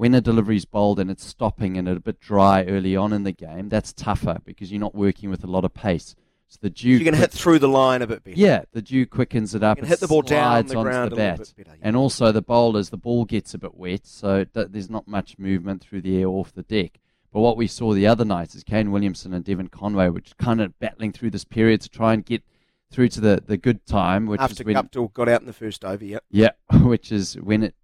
[0.01, 3.13] when a delivery is bowled and it's stopping and it's a bit dry early on
[3.13, 6.17] in the game, that's tougher because you're not working with a lot of pace.
[6.51, 8.37] So the dew You're going to hit through the line a bit better.
[8.37, 9.79] yeah, the dew quickens it up.
[9.79, 11.39] You hit the ball down slides the onto ground the bat.
[11.39, 11.83] bit better, yeah.
[11.87, 15.39] And also the bowlers, the ball gets a bit wet, so th- there's not much
[15.39, 16.99] movement through the air off the deck.
[17.33, 20.61] But what we saw the other night is Kane Williamson and Devon Conway, which kind
[20.61, 22.43] of battling through this period to try and get
[22.91, 25.53] through to the, the good time, which After is when Guptill got out in the
[25.53, 26.19] first over, yeah.
[26.33, 27.77] yeah, which is when it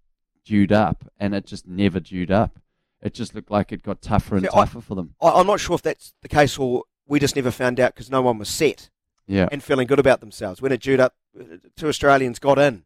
[0.43, 2.59] dewed up, and it just never dewed up.
[3.01, 5.15] It just looked like it got tougher and See, I- tougher for them.
[5.21, 8.09] I, I'm not sure if that's the case or we just never found out because
[8.11, 8.89] no one was set
[9.27, 10.61] Yeah, and feeling good about themselves.
[10.61, 12.83] When it dewed up, uh, two Australians got in,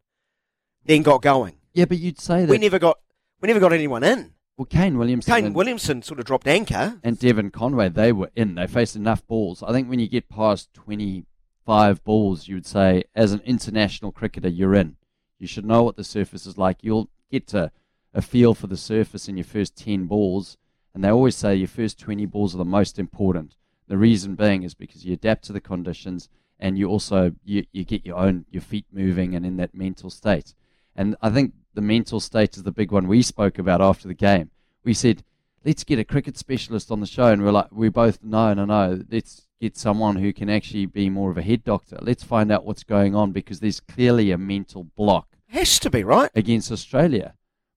[0.85, 1.55] then got going.
[1.73, 2.49] yeah, but you'd say that.
[2.49, 2.99] We never got
[3.41, 4.33] we never got anyone in.
[4.57, 6.99] well, Kane Williamson Kane and, Williamson sort of dropped anchor.
[7.03, 8.55] and Devon Conway, they were in.
[8.55, 9.63] They faced enough balls.
[9.63, 14.49] I think when you get past twenty-five balls, you would say, as an international cricketer,
[14.49, 14.97] you're in.
[15.39, 16.77] You should know what the surface is like.
[16.81, 17.71] You'll get to
[18.13, 20.57] a feel for the surface in your first ten balls,
[20.93, 23.55] And they always say your first 20 balls are the most important.
[23.91, 27.83] The reason being is because you adapt to the conditions and you also you, you
[27.83, 30.53] get your own your feet moving and in that mental state.
[30.95, 34.13] And I think the mental state is the big one we spoke about after the
[34.13, 34.49] game.
[34.85, 35.25] We said,
[35.65, 38.63] let's get a cricket specialist on the show, and we're like, we both no, no,
[38.63, 39.01] no.
[39.11, 41.99] Let's get someone who can actually be more of a head doctor.
[42.01, 45.27] Let's find out what's going on because there's clearly a mental block.
[45.47, 47.33] Has to be right against Australia.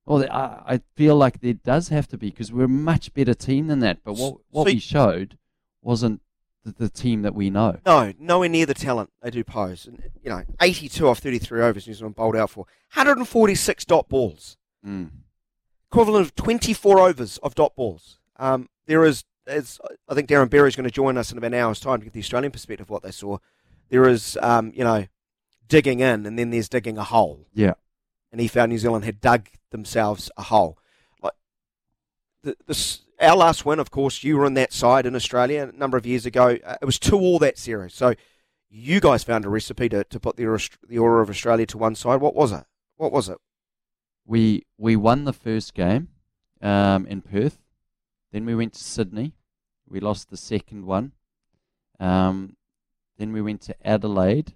[0.07, 3.35] Well, I, I feel like there does have to be because we're a much better
[3.35, 4.05] team than that.
[4.05, 5.39] But what what So- we showed
[5.85, 6.21] wasn't
[6.65, 7.79] the, the team that we know.
[7.85, 9.87] No, nowhere near the talent they do pose.
[9.87, 14.57] And, you know, 82 off 33 overs New Zealand bowled out for 146 dot balls,
[14.87, 15.11] Mm.
[15.91, 18.19] equivalent of 24 overs of dot balls.
[18.37, 19.79] Um, there is, as
[20.09, 22.05] I think Darren Berry is going to join us in about an hour's time to
[22.05, 23.39] get the Australian perspective of what they saw.
[23.91, 25.07] There is, um, you know,
[25.69, 27.47] digging in, and then there's digging a hole.
[27.55, 27.75] Yeah.
[28.33, 30.77] And he found New Zealand had dug themselves a hole.
[31.23, 31.35] Like
[32.43, 35.77] the, this, our last win, of course, you were on that side in Australia a
[35.77, 36.59] number of years ago.
[36.65, 37.95] Uh, it was two all that series.
[37.95, 38.15] So
[38.71, 41.95] you guys found a recipe to, to put the, the order of Australia to one
[41.95, 42.21] side.
[42.21, 42.65] What was it?
[42.97, 43.39] What was it?
[44.27, 46.09] We we won the first game
[46.63, 47.59] um, in Perth.
[48.33, 49.35] Then we went to Sydney.
[49.89, 51.13] We lost the second one.
[52.01, 52.57] Um,
[53.19, 54.55] then we went to Adelaide.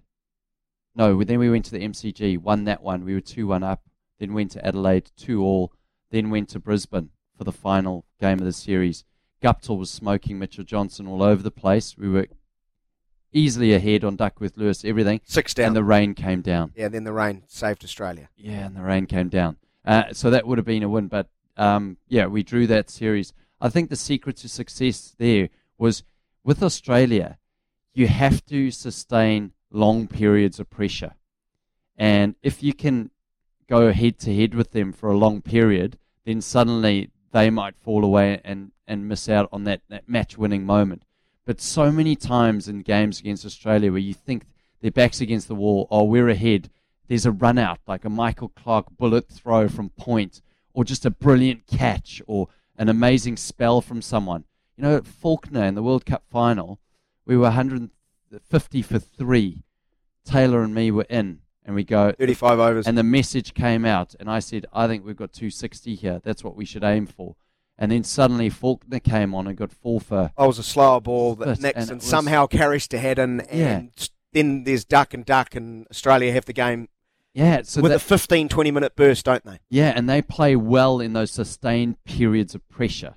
[0.95, 2.39] No, then we went to the MCG.
[2.39, 3.05] Won that one.
[3.05, 3.83] We were two one up.
[4.19, 5.71] Then went to Adelaide two all.
[6.09, 9.05] Then went to Brisbane for the final game of the series.
[9.41, 11.97] Guptill was smoking Mitchell Johnson all over the place.
[11.97, 12.27] We were
[13.31, 15.21] easily ahead on Duckworth Lewis, everything.
[15.23, 15.67] Six down.
[15.67, 16.73] And the rain came down.
[16.75, 18.27] Yeah, then the rain saved Australia.
[18.35, 19.55] Yeah, and the rain came down.
[19.85, 21.07] Uh, so that would have been a win.
[21.07, 23.31] But um, yeah, we drew that series.
[23.61, 26.03] I think the secret to success there was
[26.43, 27.37] with Australia,
[27.93, 31.13] you have to sustain long periods of pressure.
[31.97, 33.11] And if you can
[33.69, 38.03] go head to head with them for a long period, then suddenly they might fall
[38.03, 41.03] away and, and miss out on that, that match winning moment.
[41.45, 44.45] But so many times in games against Australia where you think
[44.81, 46.69] their back's against the wall, oh, we're ahead,
[47.07, 50.41] there's a run out, like a Michael Clarke bullet throw from point,
[50.73, 54.45] or just a brilliant catch, or an amazing spell from someone.
[54.77, 56.79] You know, at Faulkner in the World Cup final,
[57.25, 59.63] we were 150 for three.
[60.23, 62.87] Taylor and me were in, and we go 35 overs.
[62.87, 66.19] And the message came out, and I said, I think we've got 260 here.
[66.23, 67.35] That's what we should aim for.
[67.77, 70.31] And then suddenly Faulkner came on and got four for.
[70.35, 73.59] I was a slower ball that But- and was- somehow carries to Haddin, and
[73.95, 74.07] Yeah.
[74.33, 76.89] then there's duck and duck, and Australia have the game
[77.35, 79.59] Yeah, so with that, a 15, 20 minute burst, don't they?
[79.69, 83.13] yeah, and they play well in those sustained periods of pressure,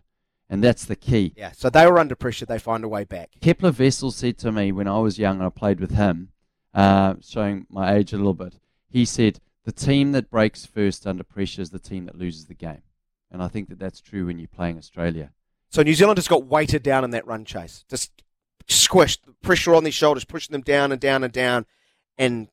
[0.51, 1.33] and that's the key.
[1.39, 3.31] Yeah, so they were under pressure, they find a way back.
[3.41, 6.29] Kepler Wessels said to me when I was young and I played with him,
[6.75, 8.55] uh, showing my age a little bit,
[8.89, 12.55] he said, the team that breaks first under pressure is the team that loses the
[12.55, 12.83] game.
[13.31, 15.31] And I think that that's true when you're playing Australia.
[15.71, 18.23] So New Zealand has got weighted down in that run chase, just
[18.69, 21.65] squished, pressure on their shoulders, pushing them down and down and down,
[22.19, 22.49] and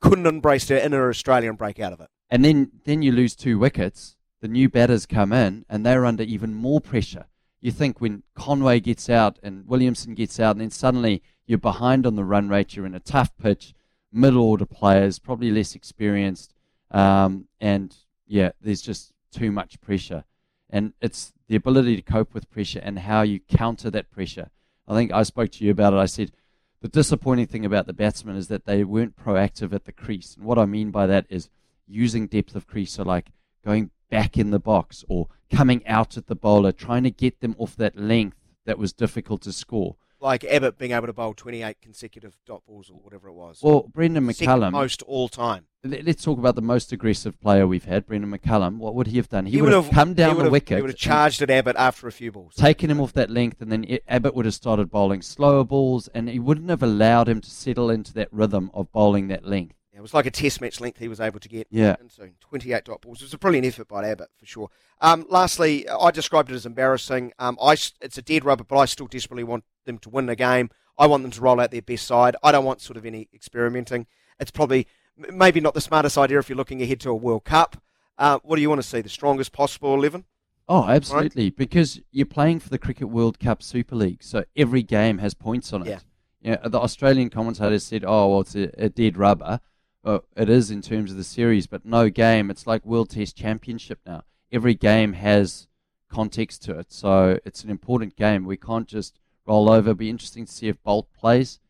[0.00, 2.08] couldn't embrace their inner Australia and break out of it.
[2.30, 6.22] And then, then you lose two wickets, the new batters come in, and they're under
[6.22, 7.26] even more pressure.
[7.60, 12.06] You think when Conway gets out and Williamson gets out, and then suddenly you're behind
[12.06, 13.74] on the run rate, you're in a tough pitch,
[14.12, 16.54] middle order players, probably less experienced,
[16.90, 20.24] um, and yeah, there's just too much pressure.
[20.70, 24.50] And it's the ability to cope with pressure and how you counter that pressure.
[24.88, 25.98] I think I spoke to you about it.
[25.98, 26.32] I said,
[26.80, 30.34] the disappointing thing about the batsmen is that they weren't proactive at the crease.
[30.36, 31.48] And what I mean by that is
[31.86, 33.30] using depth of crease, so like
[33.64, 37.54] going back in the box or coming out at the bowler, trying to get them
[37.58, 39.96] off that length that was difficult to score.
[40.22, 43.58] Like Abbott being able to bowl 28 consecutive dot balls or whatever it was.
[43.60, 45.64] Well, Brendan Second McCullum, most all time.
[45.82, 48.78] let- let's talk about the most aggressive player we've had, Brendan McCullum.
[48.78, 49.46] What would he have done?
[49.46, 51.74] He, He would would have come down the wicket, He would have charged at Abbott
[51.76, 52.54] after a few balls.
[52.54, 56.28] taken him off that length, and then Abbott would have started bowling slower balls, and
[56.28, 59.74] he wouldn't have allowed him to settle into that rhythm of bowling that length.
[59.94, 61.96] It was like a test match length he was able to get Yeah.
[62.00, 62.30] into.
[62.40, 63.20] 28 dot balls.
[63.20, 64.68] It was a brilliant effort by Abbott, for sure.
[65.00, 67.32] Um, lastly, I described it as embarrassing.
[67.38, 70.36] Um, I, it's a dead rubber, but I still desperately want them to win the
[70.36, 70.70] game.
[70.98, 72.36] I want them to roll out their best side.
[72.42, 74.06] I don't want sort of any experimenting.
[74.40, 74.86] It's probably
[75.16, 77.76] maybe not the smartest idea if you're looking ahead to a World Cup.
[78.16, 79.00] Uh, what do you want to see?
[79.02, 80.24] The strongest possible 11?
[80.68, 81.50] Oh, absolutely.
[81.50, 85.72] Because you're playing for the Cricket World Cup Super League, so every game has points
[85.72, 85.88] on it.
[85.88, 85.98] Yeah.
[86.40, 89.60] Yeah, the Australian commentators said, "Oh, well, it's a, a dead rubber."
[90.04, 92.50] Well, it is in terms of the series, but no game.
[92.50, 94.24] It's like World Test Championship now.
[94.50, 95.68] Every game has
[96.10, 98.44] context to it, so it's an important game.
[98.44, 99.90] We can't just roll over.
[99.90, 101.60] It'll Be interesting to see if Boult plays.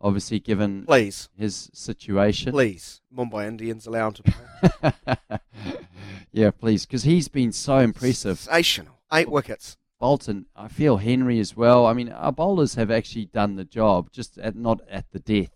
[0.00, 1.28] Obviously, given Please.
[1.36, 2.52] his situation.
[2.52, 3.00] Please.
[3.12, 5.38] Mumbai Indians allow him to play.
[6.32, 8.38] yeah, please, because he's been so impressive.
[8.38, 9.00] Sensational.
[9.12, 9.76] Eight wickets.
[9.98, 10.46] Bolton.
[10.54, 11.86] I feel Henry as well.
[11.86, 15.50] I mean, our bowlers have actually done the job, just at, not at the death.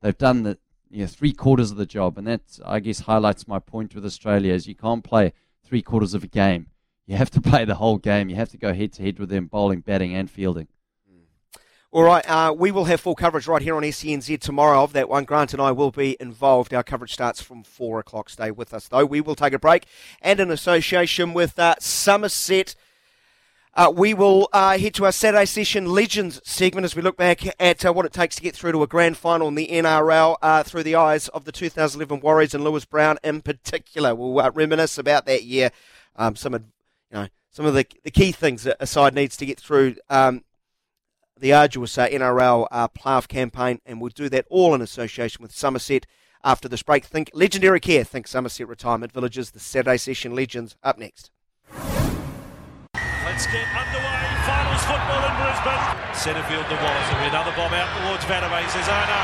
[0.00, 0.56] They've done the
[0.92, 4.04] you know, three quarters of the job, and that I guess highlights my point with
[4.04, 5.32] Australia: is you can't play
[5.64, 6.66] three quarters of a game.
[7.06, 8.28] You have to play the whole game.
[8.28, 10.68] You have to go head to head with them, bowling, batting, and fielding.
[11.94, 15.10] All right, uh, we will have full coverage right here on SENZ tomorrow of that
[15.10, 15.24] one.
[15.24, 16.72] Grant and I will be involved.
[16.72, 18.30] Our coverage starts from 4 o'clock.
[18.30, 19.04] Stay with us, though.
[19.04, 19.84] We will take a break.
[20.22, 22.76] And in association with uh, Summerset,
[23.74, 27.40] uh, we will uh, head to our Saturday session Legends segment as we look back
[27.60, 30.36] at uh, what it takes to get through to a grand final in the NRL
[30.42, 34.14] uh, through the eyes of the 2011 Warriors and Lewis Brown in particular.
[34.14, 35.70] We'll reminisce about that year,
[36.16, 36.62] um, some of
[37.10, 39.96] you know some of the, the key things that a side needs to get through.
[40.10, 40.44] Um,
[41.38, 45.52] the arduous uh, NRL uh, playoff campaign, and we'll do that all in association with
[45.52, 46.04] Summerset
[46.44, 47.04] after this break.
[47.04, 48.04] Think legendary care.
[48.04, 49.50] Think Summerset Retirement Villages.
[49.50, 51.30] The Saturday session legends up next.
[53.32, 54.24] Let's get underway.
[54.44, 55.84] Finals football in Brisbane.
[56.12, 57.08] Centerfield to Wallace.
[57.08, 58.28] There'll be Another bomb out towards.
[58.28, 59.22] He says, oh no,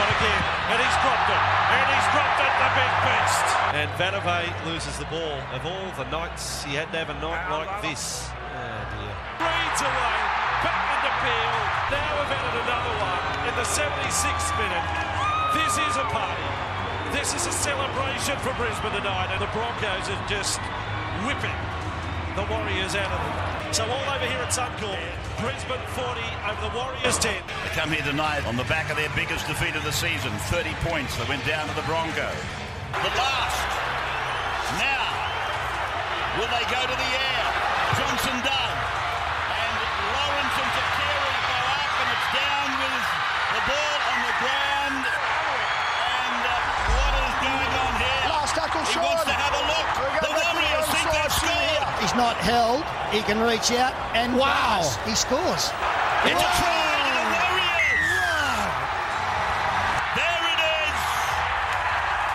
[0.00, 0.40] not again.
[0.72, 1.42] And he's dropped it.
[1.68, 3.46] And he's dropped it, the big beast.
[3.76, 5.36] And Vatuvei loses the ball.
[5.52, 8.32] Of all the nights, he had to have a night like this.
[8.32, 9.12] Oh dear.
[9.44, 10.16] Reads away.
[10.64, 11.52] Back into Peel.
[11.92, 14.88] Now we've added another one in the 76th minute.
[15.52, 16.48] This is a party.
[17.12, 19.28] This is a celebration for Brisbane tonight.
[19.36, 20.64] And the Broncos are just
[21.28, 21.60] whipping
[22.40, 23.49] the Warriors out of them.
[23.72, 24.98] So all over here at Suncorp,
[25.38, 27.30] Brisbane 40 over the Warriors 10.
[27.30, 30.74] They come here tonight on the back of their biggest defeat of the season, 30
[30.82, 31.14] points.
[31.14, 32.26] They went down to the Bronco.
[32.90, 33.62] The last.
[34.74, 35.06] Now,
[36.34, 37.42] will they go to the air?
[37.94, 38.69] Johnson done.
[52.10, 52.82] He's not held.
[53.14, 55.70] He can reach out and wow, he scores.
[56.26, 58.10] It's a try the Warriors.
[60.18, 60.98] There it is.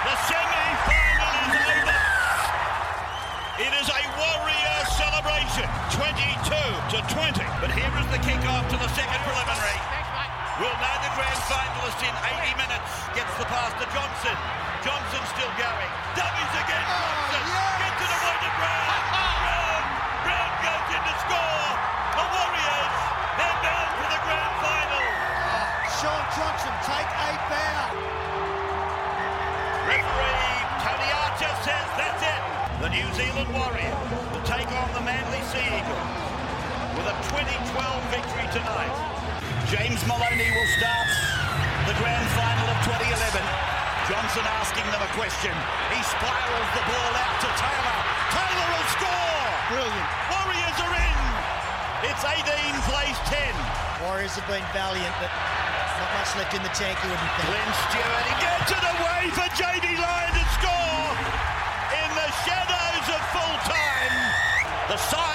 [0.08, 2.00] The semi-final is over.
[3.68, 6.56] It is a Warrior celebration, 22
[6.96, 7.44] to 20.
[7.60, 9.80] But here is the kick-off to the second preliminary.
[10.56, 12.16] We'll know the grand finalist in
[12.48, 12.92] 80 minutes.
[13.12, 14.40] Gets the pass to Johnson.
[14.88, 15.85] Johnson still going.
[38.56, 38.96] Tonight.
[39.68, 41.12] James Maloney will start
[41.92, 43.44] the grand final of 2011.
[44.08, 45.52] Johnson asking them a question.
[45.92, 47.98] He spirals the ball out to Taylor.
[48.32, 49.44] Taylor will score!
[49.76, 50.10] Brilliant.
[50.32, 51.20] Warriors are in!
[52.08, 52.48] It's 18
[52.88, 53.44] plays 10.
[54.08, 55.32] Warriors have been valiant, but
[56.00, 57.52] not much left in the tank, you wouldn't think.
[57.52, 61.12] Glenn Stewart, he gets it away for JD Lyon to score
[61.92, 64.16] in the shadows of full time.
[64.88, 65.35] The siren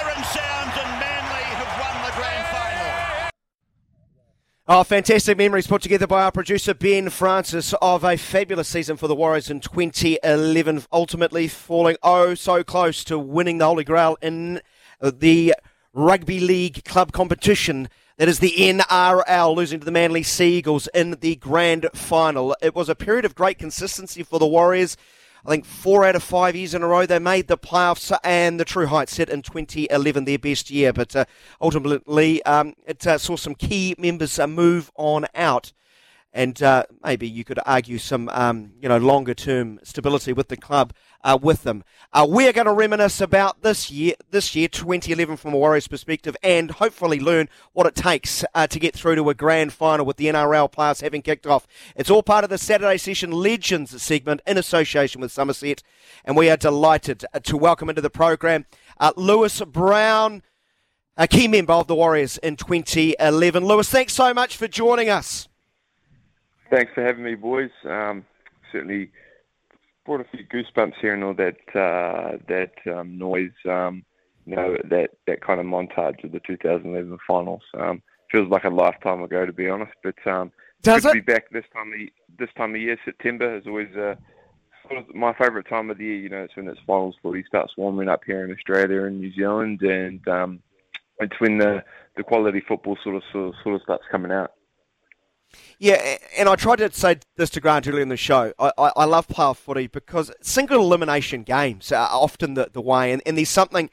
[4.73, 9.09] Oh, fantastic memories put together by our producer Ben Francis of a fabulous season for
[9.09, 14.61] the Warriors in 2011, ultimately falling oh so close to winning the Holy Grail in
[15.01, 15.53] the
[15.93, 17.89] Rugby League club competition.
[18.15, 22.55] That is the NRL, losing to the Manly Sea Eagles in the grand final.
[22.61, 24.95] It was a period of great consistency for the Warriors.
[25.45, 28.59] I think four out of five years in a row they made the playoffs, and
[28.59, 30.93] the True Heights set in 2011 their best year.
[30.93, 31.25] But uh,
[31.59, 35.73] ultimately, um, it uh, saw some key members uh, move on out,
[36.31, 40.57] and uh, maybe you could argue some um, you know longer term stability with the
[40.57, 41.83] club uh, with them.
[42.13, 46.35] Uh, we're going to reminisce about this year, this year 2011 from a Warriors perspective,
[46.43, 50.17] and hopefully learn what it takes uh, to get through to a grand final with
[50.17, 51.67] the NRL players having kicked off.
[51.95, 55.83] It's all part of the Saturday Session Legends segment in association with Summerset,
[56.25, 58.65] and we are delighted uh, to welcome into the program
[58.99, 60.43] uh, Lewis Brown.
[61.17, 63.65] A key member of the Warriors in 2011.
[63.65, 65.49] Lewis, thanks so much for joining us.
[66.69, 67.69] Thanks for having me, boys.
[67.83, 68.25] Um,
[68.71, 69.11] certainly
[70.05, 73.51] brought a few goosebumps hearing all that uh, that um, noise.
[73.69, 74.03] Um,
[74.45, 77.61] you know that that kind of montage of the 2011 finals.
[77.79, 79.91] Um, feels like a lifetime ago, to be honest.
[80.03, 81.19] But um, Does good it?
[81.19, 81.99] to be back this time of
[82.39, 82.97] this time of year.
[83.03, 84.15] September is always uh,
[84.87, 86.15] sort of my favourite time of the year.
[86.15, 89.33] You know, it's when it's finals footy starts warming up here in Australia and New
[89.33, 90.59] Zealand, and um,
[91.19, 91.83] it's when the
[92.17, 94.53] the quality football sort of sort of, sort of starts coming out.
[95.79, 98.53] Yeah, and I tried to say this to Grant earlier in the show.
[98.59, 103.11] I, I, I love playoff footy because single elimination games are often the, the way,
[103.11, 103.89] and, and there's something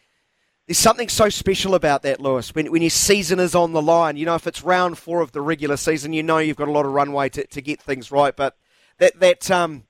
[0.67, 2.55] There's something so special about that, Lewis.
[2.55, 5.33] When when your season is on the line, you know, if it's round four of
[5.33, 8.13] the regular season, you know you've got a lot of runway to, to get things
[8.13, 8.37] right.
[8.37, 8.55] But
[8.99, 9.85] that that um,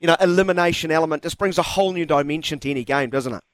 [0.00, 3.44] you know, elimination element just brings a whole new dimension to any game, doesn't it?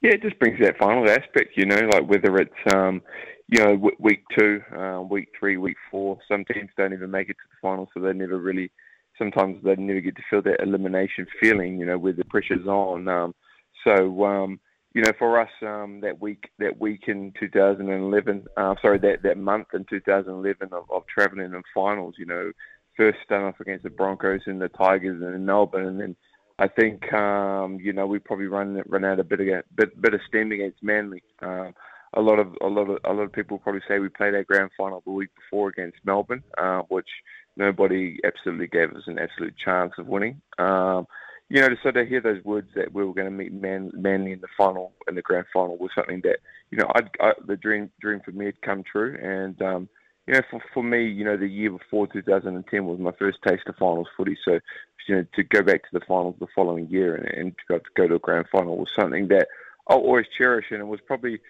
[0.00, 3.02] Yeah, it just brings that final aspect, you know, like whether it's, um,
[3.48, 6.18] you know, week two, uh, week three, week four.
[6.28, 8.70] Some teams don't even make it to the final, so they never really.
[9.16, 13.08] Sometimes they never get to feel that elimination feeling, you know, where the pressure's on.
[13.08, 13.34] Um,
[13.82, 14.60] so, um,
[14.94, 19.36] you know, for us, um, that week, that week in 2011, uh, sorry, that that
[19.36, 22.52] month in 2011 of, of travelling in finals, you know,
[22.96, 26.16] first start off against the Broncos and the Tigers in Melbourne, and then
[26.58, 30.14] I think um, you know we probably run run out a bit of bit bit
[30.14, 31.22] of steam against Manly.
[31.40, 31.74] Um,
[32.14, 34.44] a lot of a lot of a lot of people probably say we played our
[34.44, 37.08] grand final the week before against Melbourne, uh, which
[37.56, 40.40] nobody absolutely gave us an absolute chance of winning.
[40.58, 41.06] Um,
[41.50, 44.32] you know, so to hear those words that we were going to meet Man, Manly
[44.32, 46.38] in the final, in the grand final, was something that
[46.70, 49.88] you know, I'd, I, the dream dream for me had come true, and um,
[50.28, 53.62] you know, for, for me, you know, the year before 2010 was my first taste
[53.66, 54.36] of finals footy.
[54.44, 54.60] So,
[55.08, 57.78] you know, to go back to the finals the following year and, and to, go,
[57.78, 59.48] to go to a grand final was something that
[59.86, 60.66] I'll always cherish.
[60.70, 61.40] And it was probably,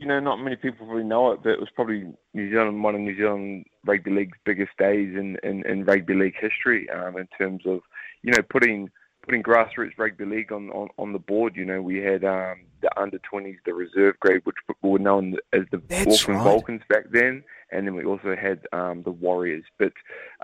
[0.00, 2.94] you know, not many people really know it, but it was probably New Zealand, one
[2.94, 7.28] of New Zealand rugby league's biggest days in, in, in rugby league history um, in
[7.36, 7.80] terms of,
[8.22, 8.88] you know, putting
[9.22, 11.56] putting grassroots rugby league on, on, on the board.
[11.56, 15.62] You know, we had um, the under 20s, the reserve grade, which were known as
[15.70, 16.44] the That's Auckland right.
[16.44, 19.64] Vulcans back then and then we also had um, the Warriors.
[19.78, 19.92] But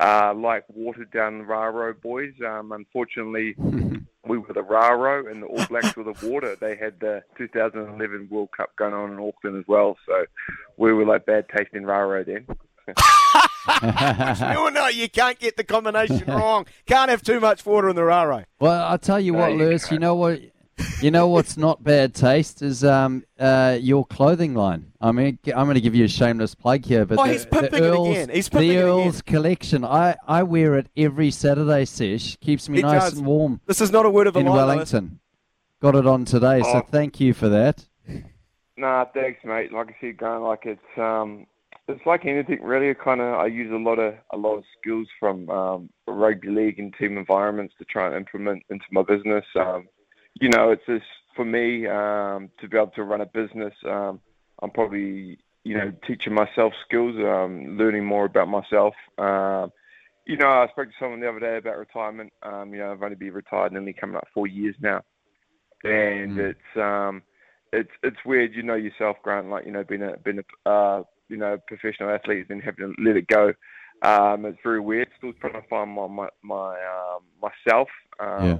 [0.01, 3.55] uh, like watered down Raro boys, um, unfortunately,
[4.27, 6.57] we were the Raro and the All Blacks were the water.
[6.57, 10.25] They had the 2011 World Cup going on in Auckland as well, so
[10.77, 12.47] we were like bad taste in Raro then.
[13.83, 16.67] you know you can't get the combination wrong.
[16.87, 18.45] Can't have too much water in the Raro.
[18.61, 19.91] Well, I'll tell you what, Lewis.
[19.91, 20.41] You know what?
[21.01, 24.93] you know what's not bad taste is um, uh, your clothing line.
[25.01, 27.47] I mean, I'm going to give you a shameless plug here, but oh, the, he's
[27.47, 28.29] pimping the Earls, it again.
[28.35, 29.33] He's pimping the Earls again.
[29.35, 29.85] collection.
[29.87, 31.87] I, I wear it every Saturday.
[31.87, 33.17] Sesh keeps me It nice does.
[33.19, 33.61] and warm.
[33.67, 34.67] This is not a word of a in lie, Lewis.
[34.93, 35.21] Wellington.
[35.81, 36.87] Got it on today, so Oh.
[36.91, 37.87] thank you for that.
[38.77, 39.73] Nah, thanks, mate.
[39.73, 41.47] Like I said, going like it's um,
[41.89, 42.93] it's like anything really.
[42.95, 46.79] Kind of, I use a lot of a lot of skills from um, rugby league
[46.79, 49.45] and team environments to try and implement into my business.
[49.55, 49.89] Um,
[50.35, 53.75] you know, it's just for me um, to be able to run a business.
[53.85, 54.21] Um,
[54.63, 58.95] I'm probably you know teaching myself skills, um, learning more about myself.
[59.19, 59.71] Um,
[60.27, 62.33] you know, I spoke to someone the other day about retirement.
[62.43, 65.03] Um, you know, I've only been retired nearly coming up four years now,
[65.85, 67.23] and it's um,
[67.73, 68.55] it's it's weird.
[68.55, 69.51] You know yourself, Grant.
[69.51, 73.03] Like you know, being a being a uh, you know professional athlete and having to
[73.03, 73.53] let it go.
[74.03, 75.09] Um, it's very weird.
[75.19, 77.89] Still trying to find my my, my um, myself.
[78.21, 78.59] Um, Yeah.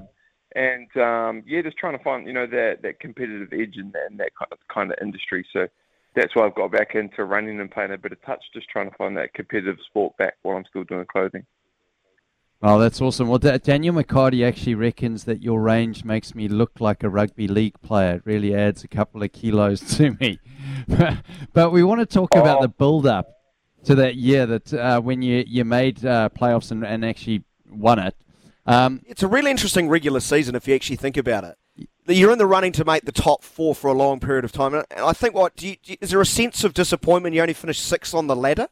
[0.55, 4.11] And um, yeah, just trying to find you know that that competitive edge in that,
[4.11, 5.47] in that kind of, kind of industry.
[5.53, 5.67] So
[6.15, 8.91] that's why I've got back into running and playing a bit of touch, just trying
[8.91, 11.45] to find that competitive sport back while I'm still doing clothing.
[12.63, 13.29] Oh, that's awesome.
[13.29, 17.47] Well, Da- Daniel McHardy actually reckons that your range makes me look like a rugby
[17.49, 18.15] league player.
[18.15, 20.39] It really adds a couple of kilos to me.
[21.53, 23.29] but we want to talk about the build-up
[23.85, 27.99] to that year that uh, when you, you made uh, playoffs and, and actually won
[27.99, 28.17] it.
[28.65, 31.57] Um, It's a really interesting regular season if you actually think about it.
[32.09, 34.75] You're in the running to make the top four for a long period of time.
[34.75, 37.35] And I think, what do you- is there a sense of disappointment?
[37.35, 38.69] You only finished sixth on the ladder.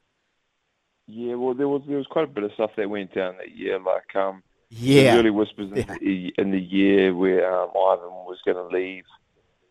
[1.07, 3.55] Yeah, well, there was there was quite a bit of stuff that went down that
[3.57, 3.79] year.
[3.79, 5.17] Like, um, Yeah.
[5.19, 9.05] early whispers in, the, in the year where um, Ivan was going to leave,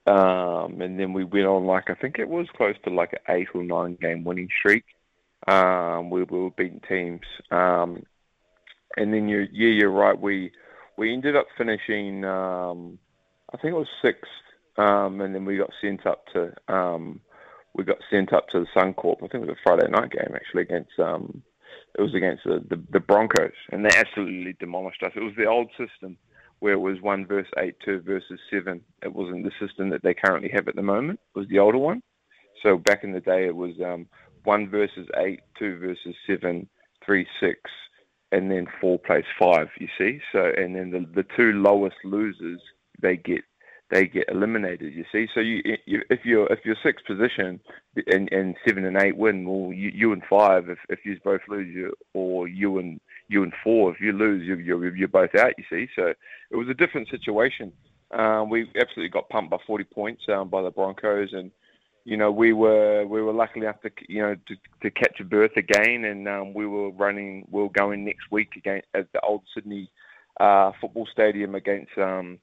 [0.05, 3.35] um, and then we went on like I think it was close to like an
[3.35, 4.85] eight or nine game winning streak.
[5.45, 8.05] Um, where we were beating teams, um,
[8.95, 10.17] and then you yeah you're right.
[10.17, 10.51] We
[10.97, 12.97] we ended up finishing um,
[13.53, 14.31] I think it was sixth,
[14.77, 17.19] um, and then we got sent up to um,
[17.75, 19.17] we got sent up to the Suncorp.
[19.17, 21.41] I think it was a Friday night game actually against um,
[21.97, 25.11] it was against the, the, the Broncos, and they absolutely demolished us.
[25.15, 26.17] It was the old system
[26.59, 28.81] where it was one versus eight, two versus seven.
[29.03, 31.19] It wasn't the system that they currently have at the moment.
[31.35, 32.01] It was the older one.
[32.63, 34.07] So back in the day, it was um,
[34.43, 36.67] one versus eight, two versus seven,
[37.05, 37.59] three six,
[38.31, 39.67] and then four plays five.
[39.79, 42.61] You see, so and then the the two lowest losers
[43.01, 43.41] they get
[43.89, 44.93] they get eliminated.
[44.93, 47.59] You see, so you, you if you're if you're sixth position
[48.07, 51.41] and, and seven and eight win, well, you, you and five if if you both
[51.47, 55.35] lose, you or you and you and four if you lose, you you're, you're both
[55.35, 55.53] out.
[55.57, 56.13] You see, so
[56.49, 57.71] it was a different situation.
[58.11, 61.51] Um, we absolutely got pumped by 40 points um, by the Broncos, and
[62.05, 65.23] you know we were we were lucky enough to you know to, to catch a
[65.23, 69.19] berth again, and um, we were running we were going next week again at the
[69.21, 69.89] old Sydney
[70.39, 72.39] uh, football stadium against um,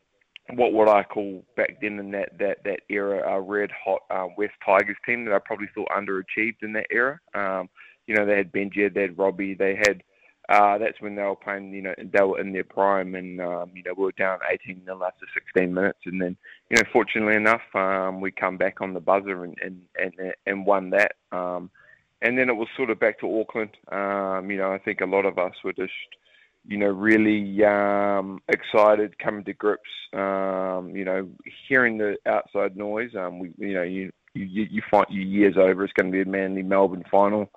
[0.55, 4.27] what what I call back then in that that that era a red hot uh,
[4.37, 7.21] West Tigers team that I probably thought underachieved in that era.
[7.35, 7.69] Um,
[8.07, 10.03] you know, they had Benji, they had Robbie, they had.
[10.49, 11.73] Uh, that's when they were playing.
[11.73, 14.83] You know, they were in their prime, and um, you know we were down 18
[14.85, 16.37] nil after 16 minutes, and then
[16.71, 20.67] you know, fortunately enough, um, we come back on the buzzer and and and, and
[20.67, 21.13] won that.
[21.31, 21.71] Um,
[22.23, 23.77] and then it was sort of back to Auckland.
[23.93, 25.93] Um, you know, I think a lot of us were just
[26.67, 29.83] you know, really um, excited, coming to grips.
[30.13, 31.29] Um, you know,
[31.69, 33.11] hearing the outside noise.
[33.17, 35.85] Um, we, you know, you you you find your years over.
[35.85, 37.51] It's going to be a Manly Melbourne final.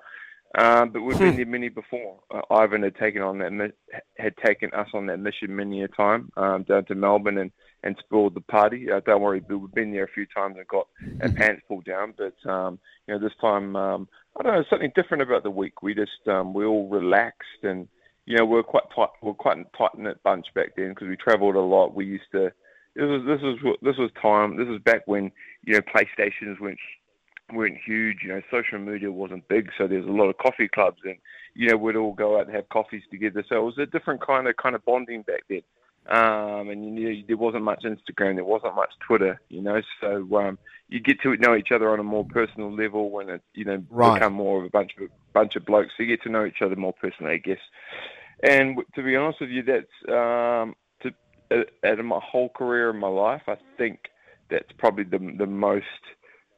[0.56, 2.20] Um, but we've been there many before.
[2.30, 3.74] Uh, Ivan had taken on that
[4.18, 7.51] had taken us on that mission many a time um, down to Melbourne and
[7.84, 8.91] and spoiled the party.
[8.91, 9.58] Uh, don't worry, Bill.
[9.58, 10.88] We've been there a few times and got
[11.22, 12.14] our pants pulled down.
[12.16, 14.08] But um, you know, this time um,
[14.39, 15.82] I don't know something different about the week.
[15.82, 17.88] We just um, we all relaxed and
[18.26, 20.89] you know, we are quite tight, we are quite a tight knit bunch back then
[20.89, 21.93] because we travelled a lot.
[21.93, 22.51] We used to.
[22.95, 24.57] This was this was this was time.
[24.57, 25.32] This was back when
[25.63, 26.80] you know PlayStations weren't
[27.51, 28.17] weren't huge.
[28.24, 31.17] You know, social media wasn't big, so there's a lot of coffee clubs, and
[31.55, 33.43] you know we'd all go out and have coffees together.
[33.49, 35.61] So it was a different kind of kind of bonding back then.
[36.05, 39.82] Um, and you know, there wasn't much Instagram, there wasn't much Twitter, you know.
[40.01, 40.59] So um,
[40.89, 43.82] you get to know each other on a more personal level when it, you know,
[43.89, 44.15] right.
[44.15, 45.91] become more of a bunch of bunch of blokes.
[45.95, 47.59] So you get to know each other more personally, I guess.
[48.44, 51.12] And to be honest with you, that's um, to
[51.86, 54.00] out of my whole career in my life, I think
[54.50, 55.86] that's probably the the most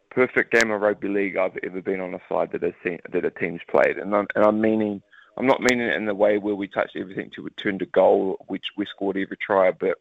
[0.10, 2.74] perfect game of rugby league I've ever been on a side that a
[3.12, 5.02] that a team's played, and I'm, and I'm meaning
[5.38, 8.38] I'm not meaning it in the way where we touched everything to return to goal,
[8.48, 9.98] which we scored every try, but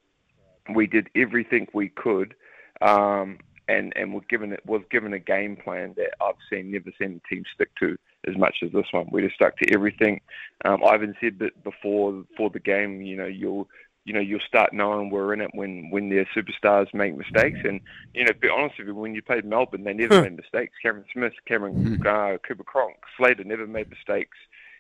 [0.75, 2.35] we did everything we could,
[2.81, 6.91] um, and and was given it was given a game plan that I've seen never
[6.99, 7.97] seen a team stick to
[8.27, 9.09] as much as this one.
[9.11, 10.21] We just stuck to everything.
[10.65, 13.69] Um, Ivan said that before before the game, you know, you'll
[14.05, 17.61] you know you'll start knowing we're in it when when their superstars make mistakes.
[17.65, 17.81] And
[18.15, 20.75] you know, to be honest with you, when you played Melbourne, they never made mistakes.
[20.83, 24.37] Cameron Smith, Cameron uh, Cooper Cronk, Slater never made mistakes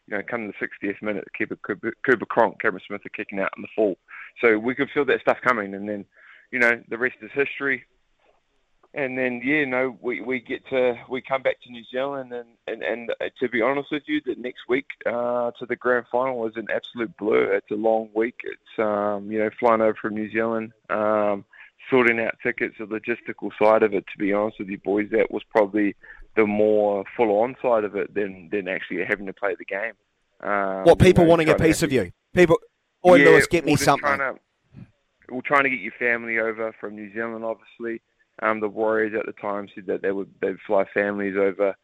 [0.06, 0.52] you know, come the
[0.86, 3.96] 60th minute, Cooper, Cooper, Cooper Cronk, Cameron Smith are kicking out in the fall.
[4.40, 6.04] So we could feel that stuff coming, and then,
[6.50, 7.84] you know, the rest is history.
[8.96, 12.46] And then, yeah, no, we, we get to we come back to New Zealand, and
[12.68, 16.06] and, and uh, to be honest with you, that next week uh, to the grand
[16.12, 17.54] final is an absolute blur.
[17.54, 18.36] It's a long week.
[18.44, 21.44] It's um, you know flying over from New Zealand, um,
[21.90, 24.04] sorting out tickets, the logistical side of it.
[24.12, 25.96] To be honest with you, boys, that was probably
[26.36, 29.94] the more full on side of it than than actually having to play the game.
[30.40, 32.12] Um, what people you know, wanting a piece of you?
[32.32, 32.58] People,
[33.04, 34.18] Oi yeah, Lewis, get me something.
[34.18, 34.34] To,
[35.30, 38.00] we're trying to get your family over from New Zealand, obviously.
[38.42, 41.74] Um, the Warriors at the time said that they would they'd fly families over,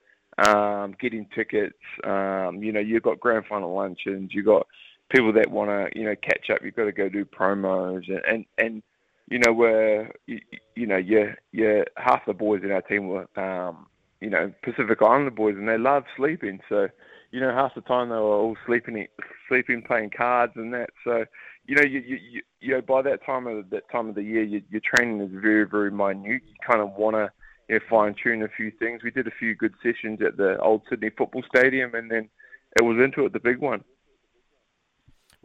[0.46, 1.78] um, getting tickets.
[2.04, 4.30] Um, you know, you've got grand final luncheons.
[4.32, 4.66] You've got
[5.10, 6.58] people that want to you know catch up.
[6.64, 8.82] You've got to go do promos and and, and
[9.28, 10.40] you know where you,
[10.74, 13.86] you know you you half the boys in our team were um,
[14.20, 16.60] you know, Pacific Islander boys, and they love sleeping.
[16.68, 16.88] So,
[17.30, 19.06] you know, half the time they were all sleeping,
[19.48, 20.90] sleeping, playing cards and that.
[21.04, 21.24] So,
[21.70, 24.42] you know, you you, you know, by that time of that time of the year,
[24.42, 26.24] you, your training is very very minute.
[26.24, 27.30] You kind of want to
[27.68, 29.04] you know, fine tune a few things.
[29.04, 32.28] We did a few good sessions at the old Sydney Football Stadium, and then
[32.76, 33.84] it was into it, the big one.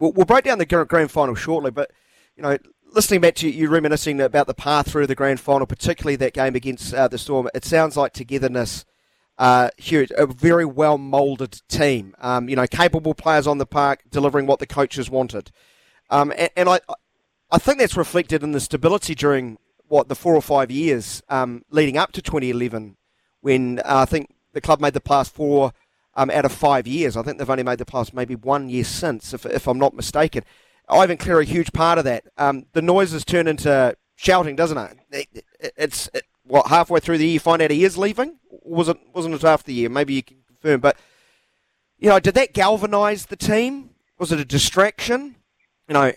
[0.00, 1.92] We'll, we'll break down the grand final shortly, but
[2.36, 2.58] you know,
[2.92, 6.56] listening back to you reminiscing about the path through the grand final, particularly that game
[6.56, 8.84] against uh, the Storm, it sounds like togetherness.
[9.38, 12.16] Uh, huge, a very well moulded team.
[12.18, 15.52] Um, you know, capable players on the park delivering what the coaches wanted,
[16.10, 16.80] um, and, and, I,
[17.50, 21.62] I think that's reflected in the stability during what the four or five years um,
[21.70, 22.96] leading up to 2011,
[23.40, 25.72] when uh, I think the club made the past four
[26.14, 27.16] um, out of five years.
[27.16, 29.94] I think they've only made the past maybe one year since, if, if I'm not
[29.94, 30.44] mistaken.
[30.88, 32.24] Ivan Cleary a huge part of that.
[32.38, 34.98] Um, the noises turn into shouting, doesn't it?
[35.10, 38.38] it, it it's it, what halfway through the year you find out he is leaving.
[38.48, 39.88] Was it wasn't it after the year?
[39.88, 40.80] Maybe you can confirm.
[40.80, 40.96] But
[41.98, 43.90] you know, did that galvanise the team?
[44.18, 45.36] Was it a distraction?
[45.88, 46.12] You know,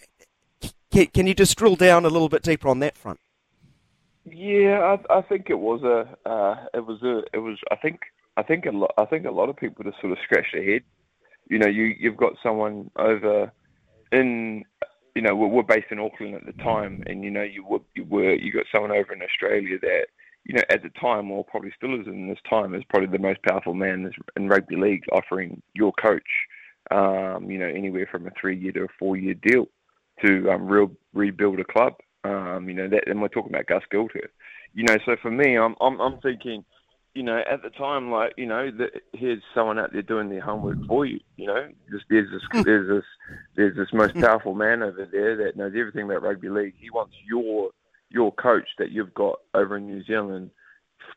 [0.91, 3.19] can, can you just drill down a little bit deeper on that front?
[4.25, 7.57] Yeah, I, I think it was a, uh, it was a, it was.
[7.71, 8.01] I think,
[8.37, 8.93] I think a lot.
[8.97, 10.83] I think a lot of people just sort of scratched their head.
[11.47, 13.51] You know, you you've got someone over
[14.11, 14.65] in
[15.15, 17.79] you know, we're, we're based in Auckland at the time, and you know, you were
[17.93, 20.05] you were you got someone over in Australia that
[20.45, 23.21] you know at the time, or probably still is in this time, is probably the
[23.21, 26.47] most powerful man in rugby league, offering your coach,
[26.91, 29.67] um, you know, anywhere from a three-year to a four-year deal
[30.23, 31.93] to um, real rebuild a club.
[32.23, 34.11] Um, you know, that, and we're talking about Gus Gould.
[34.73, 36.65] You know, so for me, I'm I'm, I'm thinking
[37.15, 40.41] you know, at the time, like, you know, the, here's someone out there doing their
[40.41, 41.19] homework for you.
[41.37, 42.61] You know, there's, there's this, hmm.
[42.61, 43.03] there's this,
[43.55, 46.75] there's this most powerful man over there that knows everything about rugby league.
[46.77, 47.71] He wants your,
[48.09, 50.51] your coach that you've got over in New Zealand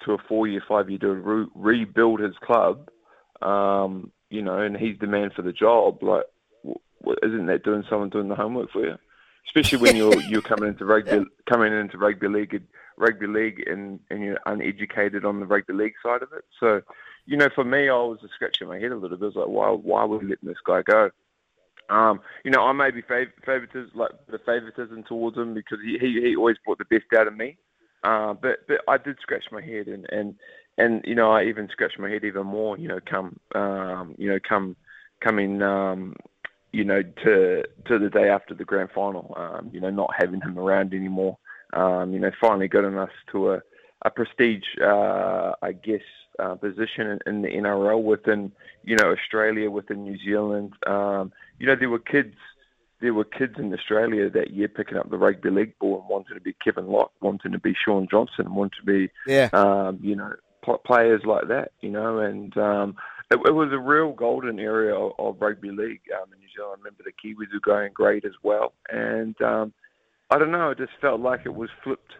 [0.04, 2.88] to a four-year, five-year to re- rebuild his club,
[3.42, 6.02] um, you know, and he's the man for the job.
[6.02, 6.24] Like,
[6.62, 8.96] w- w- isn't that doing someone doing the homework for you?
[9.46, 12.62] Especially when you're you're coming into rugby, coming into rugby league,
[12.96, 16.44] rugby league, and and you're uneducated on the rugby league side of it.
[16.58, 16.80] So,
[17.26, 19.24] you know, for me, I was just scratching my head a little bit.
[19.24, 21.10] I was like, why why would we letting this guy go?
[21.90, 25.98] Um, you know, I may be fav- favoritism, like the favoritism towards him because he,
[25.98, 27.58] he, he always brought the best out of me.
[28.02, 30.34] Uh, but but I did scratch my head and, and
[30.82, 32.78] and you know I even scratched my head even more.
[32.78, 34.76] You know, come um, you know come
[35.20, 36.16] coming um,
[36.72, 39.34] you know to to the day after the grand final.
[39.36, 41.38] Um, you know, not having him around anymore.
[41.72, 43.62] Um, you know, finally getting us to a
[44.04, 46.02] a prestige, uh, I guess,
[46.38, 48.52] uh, position in, in the NRL within,
[48.82, 50.72] you know, Australia, within New Zealand.
[50.86, 52.34] Um, you know, there were kids,
[53.00, 56.34] there were kids in Australia that year picking up the rugby league ball and wanting
[56.34, 59.50] to be Kevin Locke, wanting to be Shaun Johnson, wanting to be, Yeah.
[59.52, 60.32] um, you know,
[60.84, 61.72] players like that.
[61.80, 62.96] You know, and um,
[63.30, 66.76] it, it was a real golden area of, of rugby league um, in New Zealand.
[66.76, 69.72] I remember the Kiwis were going great as well, and um,
[70.30, 72.12] I don't know, it just felt like it was flipped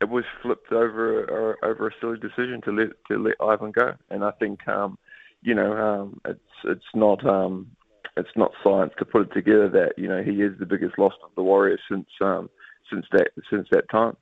[0.00, 3.94] it was flipped over or, over a silly decision to let to let Ivan go,
[4.08, 4.98] and I think um,
[5.42, 7.70] you know um, it's it's not um,
[8.16, 11.12] it's not science to put it together that you know he is the biggest loss
[11.22, 12.48] of the Warriors since um,
[12.90, 14.16] since that since that time.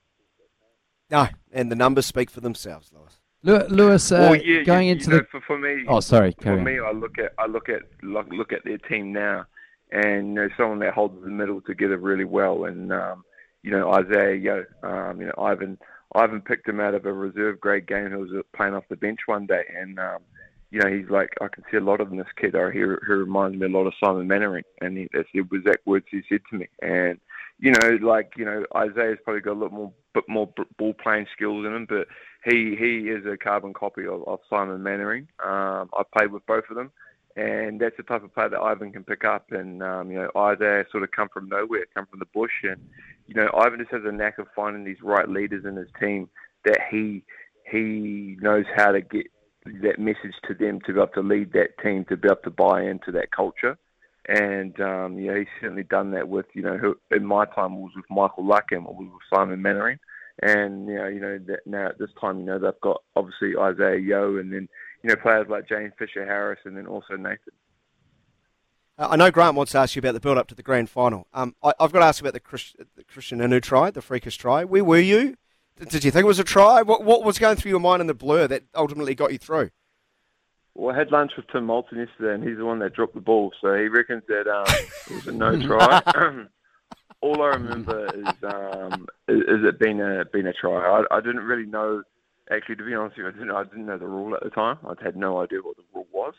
[1.11, 3.21] No, and the numbers speak for themselves, Lewis.
[3.43, 5.25] Lew- Lewis, uh, well, yeah, going you, into you know, the.
[5.31, 5.85] for, for me.
[5.87, 6.65] Oh, sorry, For on.
[6.65, 9.47] me, I look at I look at look, look at their team now,
[9.93, 13.25] and you know someone that holds the middle together really well, and um,
[13.63, 15.79] you know Isaiah Yeo, um, you know Ivan
[16.15, 18.11] Ivan picked him out of a reserve grade game.
[18.11, 20.19] He was playing off the bench one day, and um,
[20.73, 22.57] you know he's like I can see a lot of in this kid.
[22.57, 25.87] Or he, he reminds me a lot of Simon Mannering, and he, that's the exact
[25.87, 26.67] words he said to me.
[26.83, 27.21] And
[27.59, 31.27] you know, like you know, Isaiah's probably got a lot more bit more ball playing
[31.35, 32.07] skills in him, but
[32.45, 35.29] he he is a carbon copy of, of Simon Mannering.
[35.45, 36.93] Um, I played with both of them,
[37.37, 39.51] and that's the type of player that Ivan can pick up.
[39.51, 42.81] And um, you know, Isaiah sort of come from nowhere, come from the bush, and
[43.27, 46.29] you know, Ivan just has a knack of finding these right leaders in his team
[46.65, 47.23] that he
[47.71, 49.27] he knows how to get
[49.83, 52.51] that message to them to be able to lead that team, to be able to
[52.51, 53.77] buy into that culture.
[54.29, 57.93] And um, know, he's certainly done that with you know, who, in my time was
[57.97, 59.99] with Michael Luckham or was with Simon Mannering.
[60.43, 63.57] And you know, you know that now at this time, you know they've got obviously
[63.59, 64.69] Isaiah Yeo, and then
[65.03, 67.55] you know players like James Fisher Harris, and then also Nathan.
[68.99, 70.91] Uh, I know Grant wants to ask you about the build up to the grand
[70.91, 71.27] final.
[71.33, 74.03] Um, I, I've got to ask you about the, Chris, the Krisnan Inu try, the
[74.03, 74.65] freakish try.
[74.65, 75.37] Where were you?
[75.77, 76.83] Did, did you think it was a try?
[76.83, 79.71] What, what was going through your mind in the blur that ultimately got you through?
[80.79, 83.21] Well, I had lunch with Tim Moltzen yesterday, and he's the one that dropped the
[83.21, 84.65] ball, so he reckons that um,
[85.11, 86.01] it was a no try.
[87.21, 91.03] All I remember is um, is, is it being a being a try.
[91.11, 92.05] I, I didn't really know.
[92.49, 94.51] Actually, to be honest with you, I didn't, I didn't know the rule at the
[94.51, 94.79] time.
[94.85, 96.35] I had no idea what the rule was,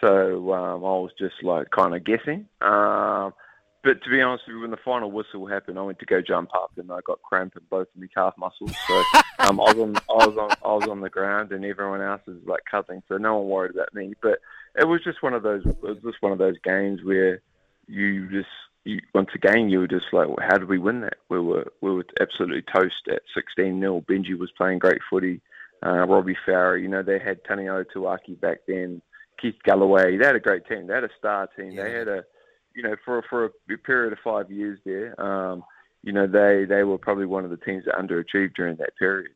[0.00, 2.46] so um, I was just like kind of guessing.
[2.60, 3.34] Um,
[3.82, 6.20] but to be honest with you, when the final whistle happened, I went to go
[6.20, 8.72] jump up and I got cramp in both of my calf muscles.
[8.86, 9.02] So
[9.40, 12.22] um, I was on, I was on, I was on the ground, and everyone else
[12.28, 13.02] is like cussing.
[13.08, 14.14] So no one worried about me.
[14.22, 14.38] But
[14.78, 17.42] it was just one of those, it was just one of those games where
[17.88, 18.48] you just,
[18.84, 21.16] you, once again, you were just like, well, how did we win that?
[21.28, 25.40] We were, we were absolutely toast at 16 0 Benji was playing great footy.
[25.84, 29.02] Uh, Robbie Farah, you know, they had Tanio Tuaki back then.
[29.40, 30.86] Keith Galloway, they had a great team.
[30.86, 31.74] They had a star team.
[31.74, 32.24] They had a,
[32.74, 35.64] you know, for for a period of five years there, um,
[36.02, 39.32] you know, they they were probably one of the teams that underachieved during that period.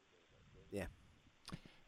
[0.70, 0.86] Yeah,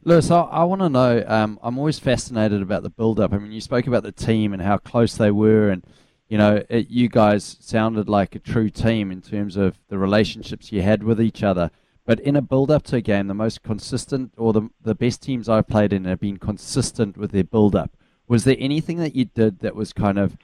[0.05, 1.25] Lewis, I, I want to know.
[1.27, 3.33] Um, I'm always fascinated about the build-up.
[3.33, 5.85] I mean, you spoke about the team and how close they were, and
[6.29, 10.71] you know, it, you guys sounded like a true team in terms of the relationships
[10.73, 11.71] you had with each other.
[12.05, 15.49] But in a build-up to a game, the most consistent or the the best teams
[15.49, 17.91] I've played in have been consistent with their build-up.
[18.27, 20.37] Was there anything that you did that was kind of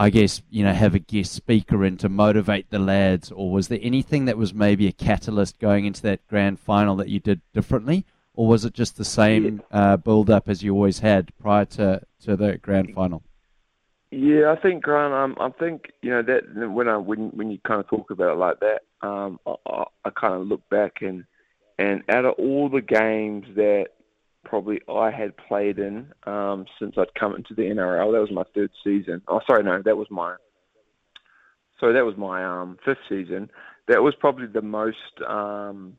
[0.00, 3.66] I guess, you know, have a guest speaker in to motivate the lads, or was
[3.66, 7.40] there anything that was maybe a catalyst going into that grand final that you did
[7.52, 11.64] differently, or was it just the same uh, build up as you always had prior
[11.64, 13.24] to, to the grand final?
[14.12, 15.12] Yeah, I think Grant.
[15.12, 18.32] Um, I think you know that when I when when you kind of talk about
[18.32, 21.24] it like that, um, I, I, I kind of look back and
[21.78, 23.88] and out of all the games that
[24.48, 28.44] probably I had played in um, since I'd come into the NRL, that was my
[28.54, 29.22] third season.
[29.28, 30.36] Oh, sorry, no, that was my
[31.80, 33.50] so that was my um, fifth season.
[33.86, 34.96] That was probably the most
[35.26, 35.96] um,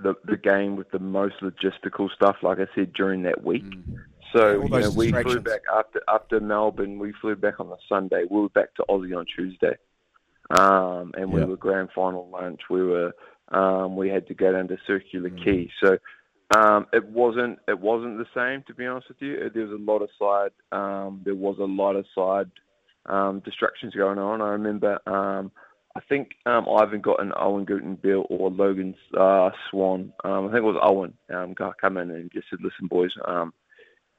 [0.00, 2.36] the the game with the most logistical stuff.
[2.42, 3.64] Like I said during that week.
[4.34, 6.98] So All you know, we flew back after after Melbourne.
[6.98, 8.24] We flew back on the Sunday.
[8.28, 9.76] We were back to Aussie on Tuesday,
[10.50, 12.62] um, and we were grand final lunch.
[12.70, 13.12] We were
[13.48, 15.70] um, we had to go down to Circular Quay.
[15.82, 15.98] So
[16.56, 19.50] um, it wasn't it wasn't the same to be honest with you.
[19.52, 22.50] There was a lot of side um, there was a lot of side
[23.06, 24.40] um, distractions going on.
[24.40, 25.50] I remember um,
[25.94, 30.12] I think um, Ivan got an Owen Gutenbill or Logan uh, Swann.
[30.24, 33.10] Um, I think it was Owen um, come in and just said, "Listen, boys,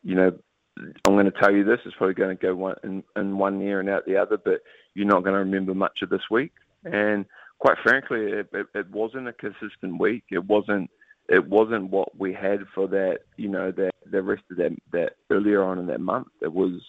[0.04, 0.32] you know,
[0.78, 1.80] I'm going to tell you this.
[1.86, 4.62] It's probably going to go one in, in one ear and out the other, but
[4.94, 6.52] you're not going to remember much of this week."
[6.86, 7.26] And
[7.60, 10.24] quite frankly, it, it, it wasn't a consistent week.
[10.30, 10.90] It wasn't.
[11.30, 13.20] It wasn't what we had for that.
[13.38, 16.28] You know, that the rest of that that earlier on in that month.
[16.42, 16.82] It was.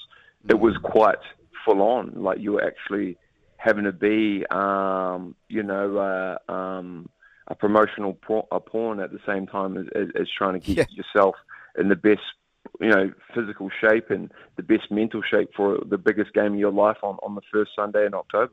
[0.46, 1.16] It was quite
[1.64, 2.12] full on.
[2.16, 3.16] Like you were actually
[3.56, 7.08] having to be, um, you know, uh, um,
[7.48, 10.76] a promotional por- a pawn at the same time as, as, as trying to keep
[10.76, 10.84] yeah.
[10.90, 11.34] yourself
[11.78, 12.20] in the best,
[12.78, 16.72] you know, physical shape and the best mental shape for the biggest game of your
[16.72, 18.52] life on, on the first Sunday in October.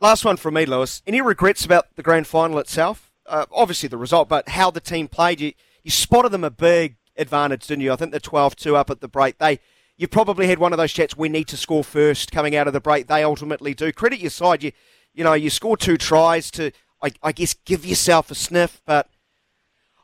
[0.00, 1.02] Last one from me, Lewis.
[1.06, 3.10] Any regrets about the grand final itself?
[3.26, 5.40] Uh, obviously the result, but how the team played.
[5.40, 5.52] You
[5.82, 7.92] you spotted them a big advantage, didn't you?
[7.92, 9.38] I think the 12-2 up at the break.
[9.38, 9.60] They
[9.96, 11.16] you probably had one of those chats.
[11.16, 13.06] We need to score first coming out of the break.
[13.06, 13.92] They ultimately do.
[13.92, 14.62] Credit your side.
[14.62, 14.72] You,
[15.12, 18.82] you know, you score two tries to, I, I guess, give yourself a sniff.
[18.86, 19.08] But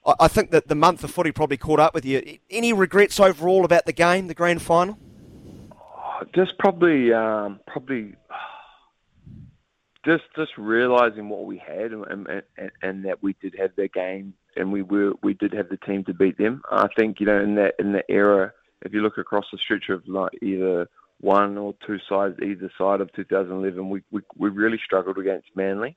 [0.06, 2.38] I, I, think that the month of footy probably caught up with you.
[2.48, 4.96] Any regrets overall about the game, the grand final?
[6.34, 8.14] Just probably, um, probably,
[10.04, 14.34] just just realizing what we had and, and, and that we did have their game
[14.56, 16.62] and we were we did have the team to beat them.
[16.70, 18.52] I think you know in that in the era
[18.82, 20.88] if you look across the stretch of like either
[21.20, 25.96] one or two sides either side of 2011, we we, we really struggled against Manly.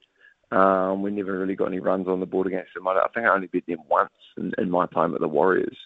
[0.51, 2.87] Um, we never really got any runs on the board against them.
[2.87, 5.77] I, I think I only beat them once in, in my time at the Warriors.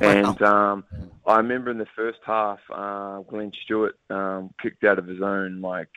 [0.00, 0.84] And um,
[1.26, 5.60] I remember in the first half, uh, Glenn Stewart um, kicked out of his own
[5.60, 5.90] like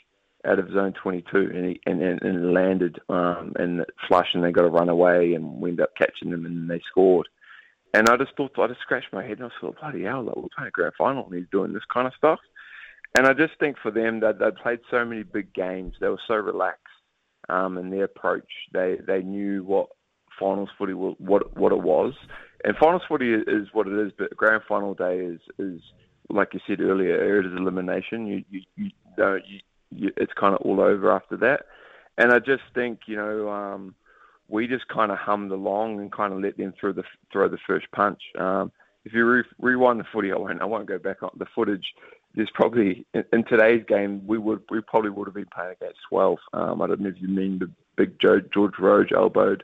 [0.46, 4.52] out of zone 22, and he and, and, and landed um, and flush, and they
[4.52, 7.28] got to run away, and we ended up catching them, and they scored.
[7.94, 10.36] And I just thought, I just scratched my head and I thought, bloody hell, like,
[10.36, 12.40] we're playing a grand final and he's doing this kind of stuff.
[13.18, 16.22] And I just think for them that they played so many big games, they were
[16.28, 16.86] so relaxed
[17.50, 18.50] um, in their approach.
[18.72, 19.88] They they knew what
[20.40, 22.14] finals footy was, what what it was,
[22.64, 24.12] and finals footy is what it is.
[24.16, 25.82] But grand final day is is
[26.30, 28.28] like you said earlier, it is elimination.
[28.28, 29.60] You you you, know, you
[29.92, 31.66] it's kind of all over after that.
[32.18, 33.50] And I just think you know.
[33.50, 33.96] Um,
[34.50, 37.60] we just kind of hummed along and kind of let them throw the throw the
[37.66, 38.22] first punch.
[38.38, 38.72] Um,
[39.06, 41.86] if you re- rewind the footy, I won't I won't go back on the footage.
[42.36, 46.00] There's probably in, in today's game we would we probably would have been playing against
[46.10, 46.38] 12.
[46.54, 49.64] Um, I don't know if you mean the big Joe, George Rose elbowed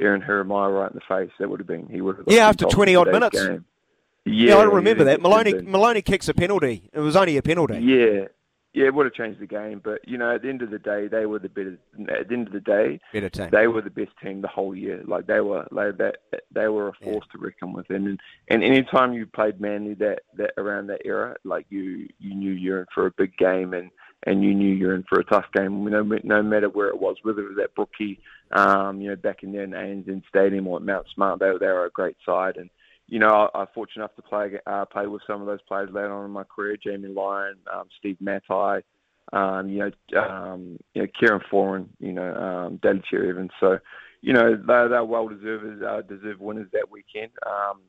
[0.00, 1.32] Aaron Jeremiah right in the face.
[1.38, 2.26] That would have been he would have.
[2.28, 3.42] Yeah, after 20 odd minutes.
[3.42, 3.64] Game.
[4.24, 5.22] Yeah, yeah, I remember that.
[5.22, 6.90] Maloney Maloney kicks a penalty.
[6.92, 7.78] It was only a penalty.
[7.78, 8.26] Yeah,
[8.76, 9.80] yeah, it would have changed the game.
[9.82, 11.78] But you know, at the end of the day, they were the better.
[12.10, 13.48] At the end of the day, better team.
[13.50, 15.02] They were the best team the whole year.
[15.06, 16.18] Like they were, like that.
[16.52, 17.32] They were a force yeah.
[17.32, 17.88] to reckon with.
[17.88, 22.52] And and anytime you played Manly that that around that era, like you you knew
[22.52, 23.90] you're in for a big game and.
[24.26, 26.98] And you knew you're in for a tough game, you know, no matter where it
[26.98, 28.18] was, whether it was at Brookie,
[28.50, 31.66] um, you know, back in there in ANZ Stadium or at Mount Smart, they, they
[31.66, 32.56] were a great side.
[32.56, 32.68] And
[33.08, 35.90] you know, I, am fortunate enough to play uh, play with some of those players
[35.92, 36.76] later on in my career.
[36.82, 38.82] Jamie Lyon, um, Steve Matai,
[39.32, 43.52] um, you know, um, you know, Kieran Foran, you know, um, Daly Cherry Evans.
[43.60, 43.78] So,
[44.22, 47.32] you know, they're, they're well deserved uh, deserved winners that weekend.
[47.46, 47.80] Um,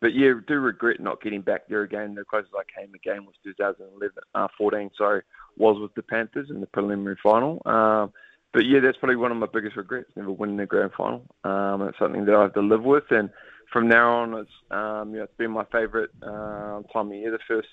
[0.00, 2.14] but yeah, do regret not getting back there again.
[2.14, 4.90] The closest I came again was 2011, uh, 14.
[4.96, 5.22] Sorry,
[5.56, 7.60] was with the Panthers in the preliminary final.
[7.66, 8.12] Um,
[8.52, 11.24] but yeah, that's probably one of my biggest regrets, never winning the grand final.
[11.44, 13.30] Um, it's something that I have to live with, and
[13.72, 17.30] from now on, it's um, you know, it's been my favourite uh, time of year.
[17.30, 17.68] The first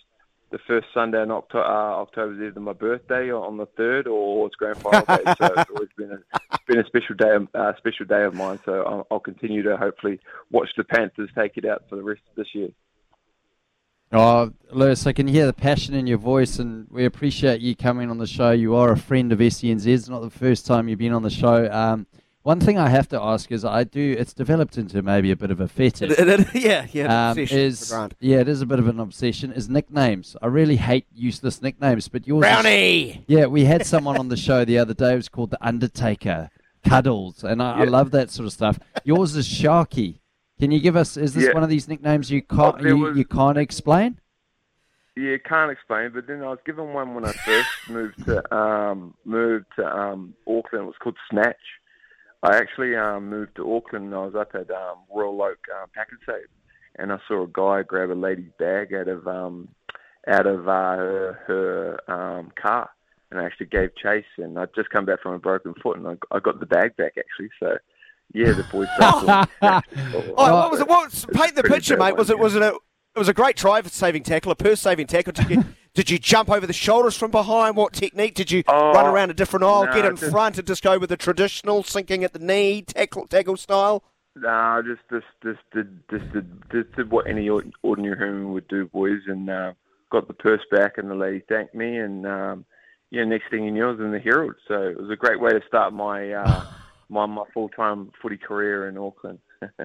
[0.49, 4.07] the first Sunday in October, uh, October is either my birthday or on the third,
[4.07, 5.33] or it's grand final day.
[5.37, 8.59] so it's always been a been a special day, of, uh, special day of mine.
[8.65, 10.19] So I'll, I'll, continue to hopefully
[10.51, 12.69] watch the Panthers take it out for the rest of this year.
[14.11, 18.09] Oh, Lewis, I can hear the passion in your voice, and we appreciate you coming
[18.09, 18.51] on the show.
[18.51, 19.85] You are a friend of SENZ.
[19.85, 21.69] It's not the first time you've been on the show.
[21.69, 22.07] Um,
[22.47, 24.15] one thing I have to ask is I do.
[24.17, 26.17] It's developed into maybe a bit of a fetish.
[26.53, 27.31] yeah, yeah.
[27.31, 29.51] Um, is yeah, it is a bit of an obsession.
[29.51, 30.37] Is nicknames.
[30.41, 32.39] I really hate useless nicknames, but yours.
[32.39, 33.09] Brownie.
[33.09, 35.11] Is, yeah, we had someone on the show the other day.
[35.11, 36.49] It was called the Undertaker.
[36.85, 37.83] Cuddles, and I, yeah.
[37.83, 38.79] I love that sort of stuff.
[39.03, 40.19] Yours is Sharky.
[40.57, 41.17] Can you give us?
[41.17, 41.53] Is this yeah.
[41.53, 44.21] one of these nicknames you can't you, was, you can't explain?
[45.17, 46.11] Yeah, can't explain.
[46.13, 50.33] But then I was given one when I first moved to um, moved to um,
[50.47, 50.85] Auckland.
[50.85, 51.57] It was called Snatch
[52.43, 55.89] I actually um, moved to Auckland and I was up at um, Royal Oak um,
[55.97, 56.45] Pak'nSave
[56.97, 59.69] and I saw a guy grab a lady's bag out of um,
[60.27, 62.89] out of uh, her, her um, car
[63.31, 64.25] and I actually gave chase.
[64.37, 66.95] And I'd just come back from a broken foot, and I, I got the bag
[66.95, 67.49] back actually.
[67.59, 67.77] So
[68.33, 68.87] yeah, the boys.
[68.99, 69.45] oh,
[70.37, 70.87] what was it?
[70.87, 72.15] What paint the picture, mate.
[72.15, 72.75] Was it was it a
[73.15, 75.33] it was a great try for saving tackle, a purse saving tackle.
[75.97, 77.75] Did you, jump over the shoulders from behind?
[77.75, 78.35] What technique?
[78.35, 80.83] Did you Oh, run around a different aisle, no, get in just- front, and just
[80.83, 84.03] go with the traditional sinking at the knee tackle tackle style?
[84.35, 88.85] Nah, just just just did just did, just did what any ordinary human would do,
[88.85, 89.73] boys, and uh,
[90.11, 92.65] got the purse back, and the lady thanked me, and um,
[93.09, 94.53] yeah, next thing you knew, I was in the Herald.
[94.67, 96.63] So it was a great way to start my uh,
[97.09, 99.39] my my full time footy career in Auckland.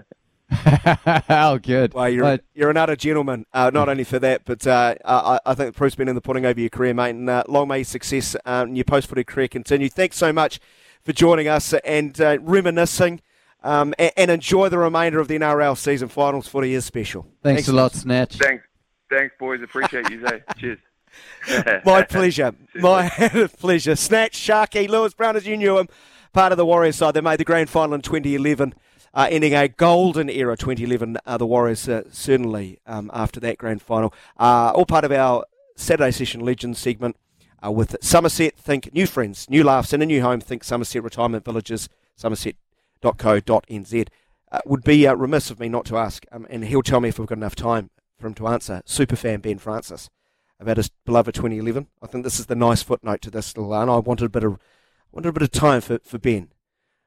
[1.29, 1.95] oh, good.
[1.95, 3.47] Well, you're But- you're an utter gentleman.
[3.53, 6.21] Uh, not only for that, but uh, I, I think the proof's been in the
[6.21, 7.11] pudding over your career, mate.
[7.11, 9.89] And uh, long may your success um, in your post footy career continue.
[9.89, 10.61] Thanks so much
[11.03, 13.21] for joining us and uh, reminiscing.
[13.65, 16.49] Um, and, and enjoy the remainder of the NRL season finals.
[16.49, 17.29] Footy is special.
[17.43, 18.35] Thanks a lot, Snatch.
[18.37, 18.65] Thanks,
[19.09, 19.63] thanks, boys.
[19.63, 20.43] Appreciate you, Zay.
[20.59, 20.79] Cheers.
[21.85, 22.55] My pleasure.
[22.75, 23.09] My
[23.59, 23.95] pleasure.
[23.95, 25.89] Snatch, Sharky, Lewis Brown, as you knew him,
[26.33, 27.15] part of the Warriors side.
[27.15, 28.75] that made the grand final in 2011,
[29.15, 31.19] uh, ending a golden era 2011.
[31.25, 34.13] Uh, the Warriors, uh, certainly, um, after that grand final.
[34.39, 35.45] Uh, all part of our
[35.77, 37.17] Saturday Session Legends segment
[37.65, 38.55] uh, with Summerset.
[38.55, 40.41] Think new friends, new laughs, and a new home.
[40.41, 44.09] Think Summerset Retirement Villages, summerset.co.nz.
[44.51, 47.19] Uh, would be remiss of me not to ask, um, and he'll tell me if
[47.19, 48.83] we've got enough time for him to answer.
[48.87, 50.11] Superfan Ben Francis
[50.63, 51.89] about his beloved 2011.
[52.01, 54.45] I think this is the nice footnote to this little and I wanted a bit
[54.45, 54.59] of
[55.11, 56.52] wanted a bit of time for, for Ben.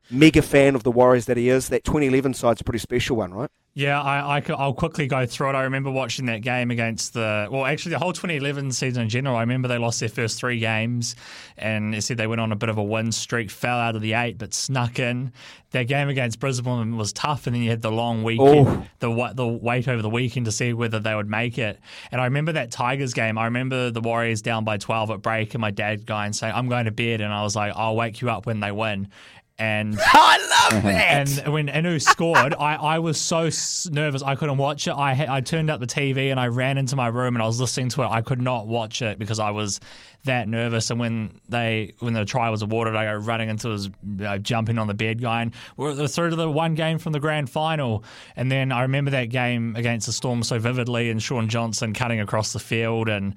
[0.09, 1.69] Mega fan of the Warriors that he is.
[1.69, 3.49] That 2011 side's a pretty special one, right?
[3.77, 5.55] Yeah, I, I, will quickly go through it.
[5.55, 9.35] I remember watching that game against the, well, actually, the whole 2011 season in general.
[9.35, 11.17] I remember they lost their first three games
[11.57, 14.01] and it said they went on a bit of a win streak, fell out of
[14.01, 15.33] the eight, but snuck in.
[15.71, 18.87] Their game against Brisbane was tough, and then you had the long weekend, Oh.
[18.99, 21.81] the, the wait over the weekend to see whether they would make it.
[22.13, 23.37] And I remember that Tigers game.
[23.37, 26.69] I remember the Warriors down by 12 at break, and my dad going saying, I'm
[26.69, 27.19] going to bed.
[27.19, 29.09] And I was like, I'll wake you up when they win.
[29.57, 30.87] And I love uh-huh.
[30.89, 31.39] that.
[31.45, 33.49] and when Inu scored, I, I was so
[33.89, 34.91] nervous I couldn't watch it.
[34.91, 37.59] I I turned up the TV and I ran into my room and I was
[37.59, 38.07] listening to it.
[38.07, 39.79] I could not watch it because I was
[40.25, 40.91] that nervous.
[40.91, 44.37] And when they when the try was awarded, I go running into his you know,
[44.37, 48.03] jumping on the bed, going, "We're through to the one game from the grand final."
[48.35, 52.19] And then I remember that game against the Storm so vividly, and Shaun Johnson cutting
[52.19, 53.35] across the field and.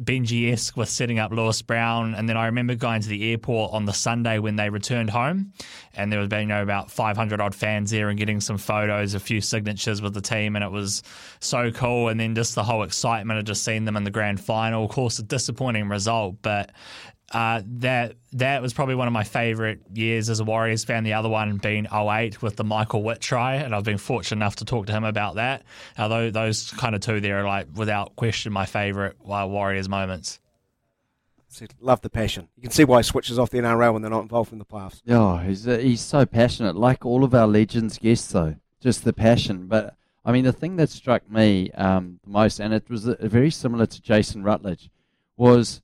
[0.00, 2.14] Benji esque with setting up Lewis Brown.
[2.14, 5.52] And then I remember going to the airport on the Sunday when they returned home.
[5.94, 9.20] And there was you know, about 500 odd fans there and getting some photos, a
[9.20, 10.56] few signatures with the team.
[10.56, 11.02] And it was
[11.40, 12.08] so cool.
[12.08, 14.84] And then just the whole excitement of just seeing them in the grand final.
[14.84, 16.72] Of course, a disappointing result, but.
[17.32, 21.02] Uh, that that was probably one of my favourite years as a Warriors fan.
[21.02, 24.56] The other one being 08 with the Michael Witt try, and I've been fortunate enough
[24.56, 25.62] to talk to him about that.
[25.98, 30.40] Although those kind of two there are like without question my favourite uh, Warriors moments.
[31.48, 32.48] See, Love the passion.
[32.56, 34.64] You can see why he switches off the NRL when they're not involved in the
[34.64, 35.02] playoffs.
[35.08, 38.56] Oh, he's uh, he's so passionate, like all of our legends guests, though.
[38.80, 39.66] Just the passion.
[39.68, 39.94] But
[40.24, 43.50] I mean, the thing that struck me um, the most, and it was uh, very
[43.50, 44.90] similar to Jason Rutledge,
[45.36, 45.82] was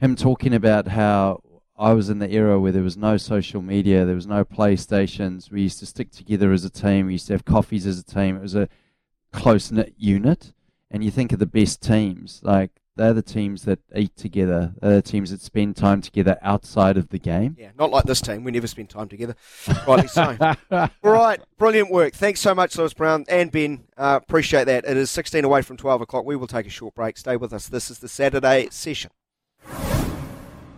[0.00, 1.40] him talking about how
[1.76, 5.50] I was in the era where there was no social media, there was no PlayStations.
[5.50, 7.06] We used to stick together as a team.
[7.06, 8.36] We used to have coffees as a team.
[8.36, 8.68] It was a
[9.32, 10.52] close knit unit.
[10.90, 14.74] And you think of the best teams, like they're the teams that eat together.
[14.80, 17.56] They're the teams that spend time together outside of the game.
[17.58, 18.44] Yeah, not like this team.
[18.44, 19.34] We never spend time together.
[19.88, 20.36] Rightly so.
[20.70, 22.14] All right, brilliant work.
[22.14, 23.84] Thanks so much, Lewis Brown and Ben.
[23.96, 24.84] Uh, appreciate that.
[24.84, 26.24] It is 16 away from 12 o'clock.
[26.24, 27.16] We will take a short break.
[27.16, 27.68] Stay with us.
[27.68, 29.10] This is the Saturday session.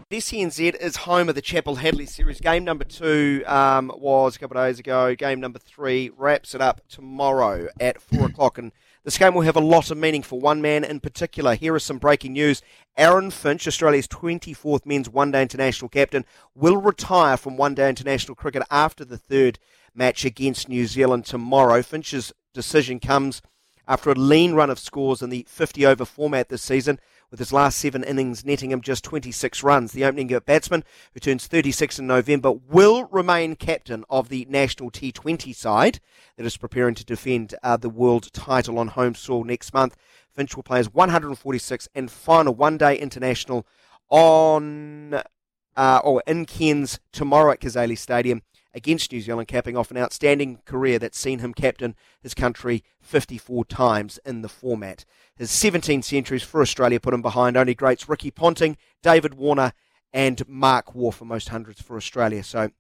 [0.09, 2.41] SENZ is home of the Chappell-Hadlee series.
[2.41, 5.17] Game number two um, was a couple of days ago.
[5.17, 8.57] Game number three wraps it up tomorrow at four o'clock.
[8.57, 8.71] And
[9.03, 11.57] this game will have a lot of meaning for one man in particular.
[11.57, 12.63] Here is some breaking news.
[12.97, 16.25] Aaron Finch, Australia's 24th men's one day international captain,
[16.55, 19.59] will retire from one day international cricket after the third
[19.93, 21.83] match against New Zealand tomorrow.
[21.83, 23.43] Finch's decision comes
[23.89, 27.01] after a lean run of scores in the 50 over format this season,
[27.31, 29.93] with his last seven innings netting him just 26 runs.
[29.93, 30.85] The opening batsman,
[31.15, 36.01] who turns 36 in November, will remain captain of the national T20 side
[36.37, 39.97] that is preparing to defend uh, the world title on home soil next month.
[40.35, 43.67] Finch will play his 146th and final one day international
[44.09, 45.23] on
[45.77, 48.43] uh, or in Cairns tomorrow at Cazaly's Stadium
[48.77, 53.65] against New Zealand, capping off an outstanding career that's seen him captain his country 54
[53.65, 55.07] times in the format.
[55.35, 59.73] His 17 centuries for Australia put him behind only greats Ricky Ponting, David Warner,
[60.13, 62.45] and Mark Waugh for most hundreds for Australia.
[62.45, 62.71] So,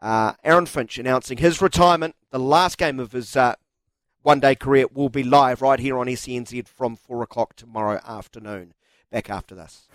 [0.00, 2.14] uh, Aaron Finch announcing his retirement.
[2.30, 3.54] The last game of his uh,
[4.22, 8.74] one day career will be live right here on SENZ from 4 o'clock tomorrow afternoon.
[9.10, 9.88] Back after this.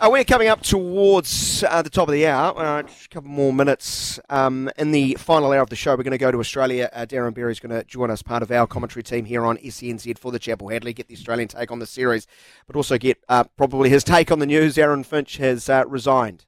[0.00, 2.58] Uh, we're coming up towards uh, the top of the hour.
[2.58, 4.18] Uh, just a couple more minutes.
[4.30, 6.88] Um, in the final hour of the show, we're going to go to Australia.
[6.94, 9.58] Uh, Darren Berry is going to join us, part of our commentary team here on
[9.58, 12.26] SENZ for the Chappell-Hadlee, get the Australian take on the series,
[12.66, 14.78] but also get uh, probably his take on the news.
[14.78, 16.46] Aaron Finch has uh, resigned,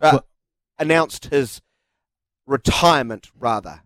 [0.00, 0.20] uh,
[0.78, 1.60] announced his
[2.46, 3.80] retirement, rather.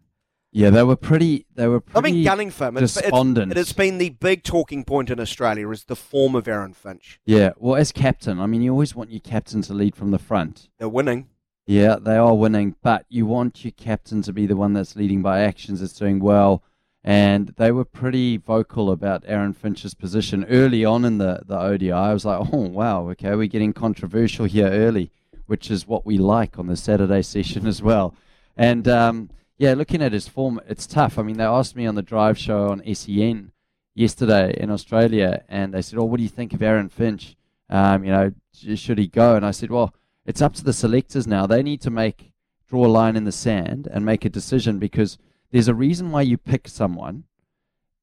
[0.56, 1.44] Yeah, they were pretty.
[1.54, 2.78] They were pretty been gunning for him.
[2.78, 6.48] It's, it's, it has been the big talking point in Australia is the form of
[6.48, 7.20] Aaron Finch.
[7.26, 10.18] Yeah, well, as captain, I mean, you always want your captain to lead from the
[10.18, 10.70] front.
[10.78, 11.28] They're winning.
[11.66, 15.20] Yeah, they are winning, but you want your captain to be the one that's leading
[15.20, 16.62] by actions, that's doing well.
[17.04, 21.92] And they were pretty vocal about Aaron Finch's position early on in the, the ODI.
[21.92, 25.10] I was like, oh, wow, okay, we're getting controversial here early,
[25.44, 28.14] which is what we like on the Saturday session as well.
[28.56, 29.28] And um,
[29.58, 31.18] yeah, looking at his form, it's tough.
[31.18, 33.52] I mean, they asked me on the drive show on SEN
[33.94, 37.36] yesterday in Australia, and they said, "Oh, what do you think of Aaron Finch?
[37.70, 39.94] Um, you know, should he go?" And I said, "Well,
[40.26, 41.46] it's up to the selectors now.
[41.46, 42.32] They need to make
[42.68, 45.18] draw a line in the sand and make a decision because
[45.50, 47.24] there's a reason why you pick someone,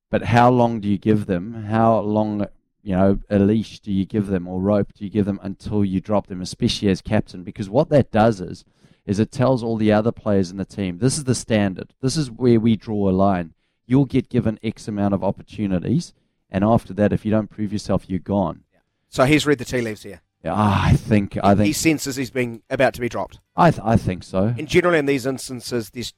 [0.10, 1.66] but how long do you give them?
[1.66, 2.48] How long?"
[2.86, 5.86] You know, a leash do you give them or rope do you give them until
[5.86, 7.42] you drop them, especially as captain?
[7.42, 8.66] Because what that does is
[9.06, 11.94] is it tells all the other players in the team this is the standard.
[12.02, 13.54] This is where we draw a line.
[13.86, 16.14] You'll get given X amount of opportunities,
[16.50, 18.64] and after that, if you don't prove yourself, you're gone.
[19.10, 20.22] So he's read the tea leaves here.
[20.44, 23.40] Yeah, I think I think he senses he's being about to be dropped.
[23.56, 24.54] I th- I think so.
[24.58, 26.14] And generally, in these instances, there's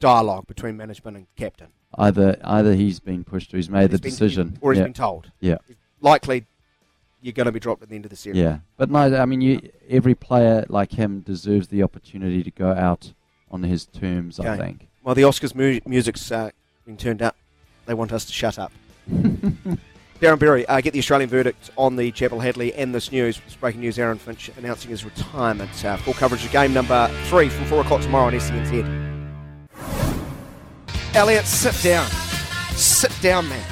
[0.00, 1.68] dialogue between management and captain.
[1.96, 4.84] Either either he's been pushed or he's made He's the been- decision, or he's yeah.
[4.84, 5.30] been told.
[5.40, 5.58] Yeah,
[6.00, 6.46] Likely,
[7.20, 8.38] you're going to be dropped at the end of the series.
[8.38, 8.58] yeah.
[8.76, 13.12] But no, I mean, you every player like him deserves the opportunity to go out
[13.50, 14.38] on his terms.
[14.40, 14.88] I think.
[15.02, 16.50] Well, the Oscars mu- music's uh,
[16.84, 17.36] been turned up.
[17.86, 18.72] They want us to shut up.
[20.20, 23.40] Darren Berry, uh, get the Australian verdict on the Chappell-Hadlee and this news.
[23.46, 25.84] It's breaking news Aaron Finch announcing his retirement.
[25.84, 28.84] Uh, full coverage of game number three from 4 o'clock tomorrow on SENZ.
[31.14, 32.08] Elliot, sit down.
[32.72, 33.64] Sit down, man.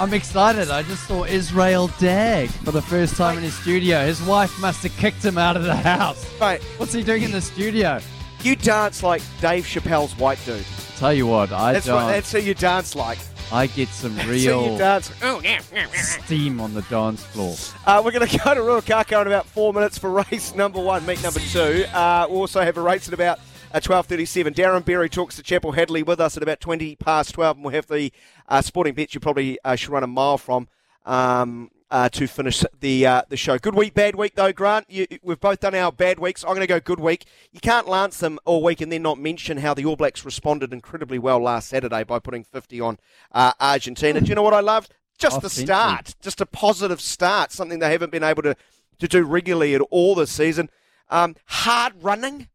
[0.00, 0.70] I'm excited.
[0.70, 4.06] I just saw Israel Dagg for the first time in his studio.
[4.06, 6.26] His wife must have kicked him out of the house.
[6.40, 6.62] Right.
[6.78, 8.00] what's he doing in the studio?
[8.40, 10.64] You dance like Dave Chappelle's white dude.
[10.96, 11.96] Tell you what, I That's, don't.
[11.96, 13.18] what, that's who you dance like.
[13.52, 15.12] I get some That's who you real dance.
[15.20, 16.00] Oh, yeah, yeah, yeah.
[16.00, 17.54] steam on the dance floor.
[17.84, 21.04] Uh, we're going to go to Ruakaka in about four minutes for race number one,
[21.04, 21.84] meet number two.
[21.92, 23.38] Uh, we'll also have a race at about
[23.72, 24.54] uh, 12.37.
[24.54, 27.86] Darren Berry talks to Chappell-Hadlee with us at about 20 past 12, and we'll have
[27.86, 28.12] the
[28.48, 30.68] uh, sporting bets you probably uh, should run a mile from
[31.06, 33.58] um, uh, to finish the uh, the show.
[33.58, 34.86] Good week, bad week, though, Grant.
[34.88, 36.44] You, we've both done our bad weeks.
[36.44, 37.26] I'm going to go good week.
[37.52, 40.72] You can't lance them all week and then not mention how the All Blacks responded
[40.72, 42.98] incredibly well last Saturday by putting 50 on
[43.32, 44.20] uh, Argentina.
[44.20, 44.94] Do you know what I loved?
[45.18, 48.56] Just the start, just a positive start, something they haven't been able to,
[49.00, 50.70] to do regularly at all this season.
[51.10, 52.48] Um, hard running,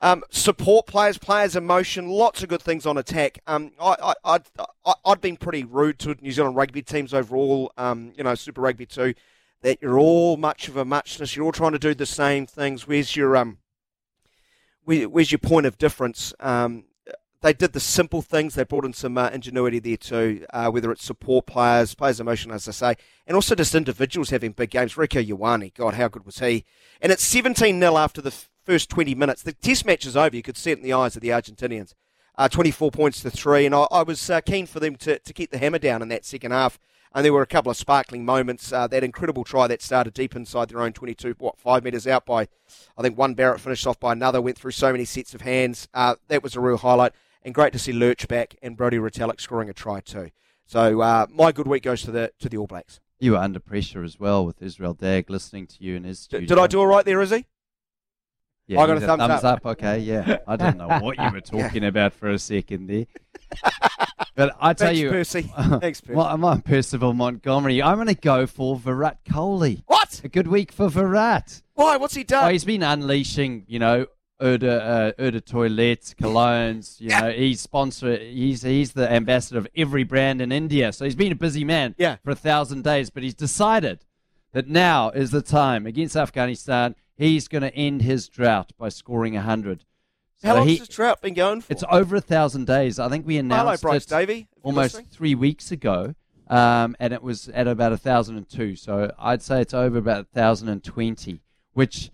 [0.00, 3.38] um, support players, players in motion, lots of good things on attack.
[3.46, 4.38] Um, I, I,
[4.86, 8.62] I, I'd been pretty rude to New Zealand rugby teams overall, um, you know, Super
[8.62, 9.14] Rugby too,
[9.62, 11.36] that you're all much of a muchness.
[11.36, 12.86] You're all trying to do the same things.
[12.88, 13.58] Where's your um,
[14.84, 16.32] where, where's your point of difference?
[16.40, 16.84] Um,
[17.42, 18.54] they did the simple things.
[18.54, 22.26] They brought in some uh, ingenuity there too, uh, whether it's support players, players in
[22.26, 22.94] motion, as I say,
[23.26, 24.94] and also just individuals having big games.
[24.94, 26.64] Rieko Ioane, God, how good was he?
[27.00, 28.34] And it's 17 0 after the
[28.64, 29.42] first 20 minutes.
[29.42, 30.34] The test match is over.
[30.34, 31.94] You could see it in the eyes of the Argentinians.
[32.36, 35.32] Uh, 24 points to three, and I, I was uh, keen for them to, to
[35.32, 36.78] keep the hammer down in that second half.
[37.12, 38.72] And there were a couple of sparkling moments.
[38.72, 42.24] Uh, that incredible try that started deep inside their own 22, what, five metres out
[42.24, 42.46] by,
[42.96, 45.88] I think one Barrett finished off by another, went through so many sets of hands.
[45.92, 47.12] Uh, that was a real highlight.
[47.42, 50.30] And great to see Lurch back and Brodie Retallick scoring a try too.
[50.66, 53.00] So uh, my good week goes to the to the All Blacks.
[53.18, 56.46] You were under pressure as well with Israel Dagg listening to you in his studio.
[56.46, 57.46] Did I do all right there, Izzy?
[58.70, 59.06] Yeah, I got a did.
[59.06, 59.66] thumbs up.
[59.66, 60.38] Okay, yeah.
[60.46, 61.62] I didn't know what you were Yeah.
[61.62, 63.06] talking about for a second there.
[64.36, 65.42] But I tell Thanks, you, Percy.
[65.80, 66.14] Thanks, Percy.
[66.14, 67.82] Well, I'm on Percival Montgomery.
[67.82, 69.82] I'm going to go for Virat Kohli.
[69.86, 70.20] What?
[70.24, 71.62] A good week for Virat.
[71.74, 71.96] Why?
[71.96, 72.44] What's he done?
[72.44, 74.06] Oh, he's been unleashing, you know,
[74.40, 77.00] eau de, uh, eau de toilettes, colognes.
[77.00, 78.16] You know, he's sponsor.
[78.16, 80.92] He's he's the ambassador of every brand in India.
[80.92, 82.16] So he's been a busy man Yeah.
[82.24, 83.10] for a thousand days.
[83.10, 84.04] But he's decided
[84.52, 86.94] that now is the time against Afghanistan.
[87.20, 89.84] He's going to end his drought by scoring hundred.
[90.42, 91.70] How long has this drought been going for?
[91.70, 92.98] It's over a thousand days.
[92.98, 95.10] I think we announced Bryce it Davey, almost listening.
[95.12, 96.14] three weeks ago,
[96.48, 98.74] um, and it was at about thousand and two.
[98.74, 101.42] So I'd say it's over about thousand and twenty,
[101.74, 102.10] which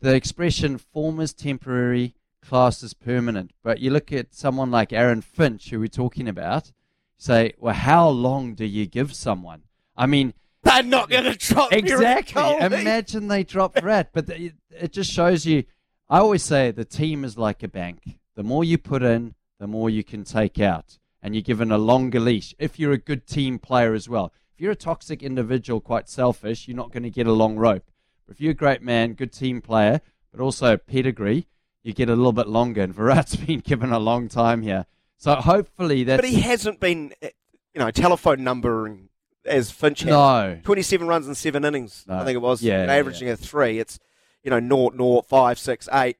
[0.00, 5.20] the expression "form is temporary, class is permanent." But you look at someone like Aaron
[5.20, 6.72] Finch, who we're talking about,
[7.18, 9.64] say, well, how long do you give someone?
[9.94, 10.32] I mean,
[10.62, 12.56] They're not going to drop Exactly.
[12.60, 15.64] Imagine they drop Virat, but it, it just shows you.
[16.08, 18.18] I always say the team is like a bank.
[18.34, 21.78] The more you put in, the more you can take out, and you're given a
[21.78, 22.54] longer leash.
[22.58, 26.66] If you're a good team player as well, if you're a toxic individual, quite selfish,
[26.66, 27.90] you're not going to get a long rope.
[28.26, 30.00] But if you're a great man, good team player,
[30.32, 31.46] but also pedigree,
[31.82, 32.82] you get a little bit longer.
[32.82, 34.86] And Virat's been given a long time here,
[35.16, 36.16] so hopefully that.
[36.20, 37.30] But he hasn't been, eh,
[37.74, 39.08] you know, telephone numbering
[39.44, 40.08] as Finch has.
[40.08, 40.58] No.
[40.64, 42.62] 27 runs in seven innings, I think it was.
[42.62, 43.78] Yeah, and averaging a three.
[43.78, 43.98] It's,
[44.42, 46.16] you know, naught, naught, five, six, eight.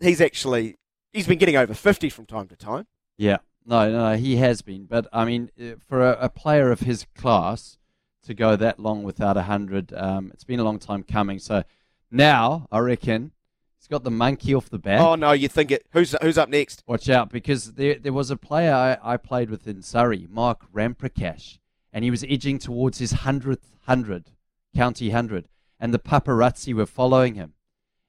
[0.00, 0.76] He's actually,
[1.12, 2.86] he's been getting over 50 from time to time.
[3.18, 4.86] Yeah, no, no, he has been.
[4.86, 7.78] But I mean, uh, for a, a player of his class
[8.24, 11.38] to go that long without a hundred, um, it's been a long time coming.
[11.38, 11.64] So
[12.10, 13.32] now I reckon
[13.78, 15.00] he's got the monkey off the back.
[15.00, 15.86] Oh, no, you think it.
[15.92, 16.82] Who's, who's up next?
[16.86, 20.70] Watch out, because there there was a player I, I played with in Surrey, Mark
[20.72, 21.58] Ramprakash,
[21.92, 24.30] and he was edging towards his hundredth hundred,
[24.74, 25.48] county hundred,
[25.78, 27.54] and the paparazzi were following him,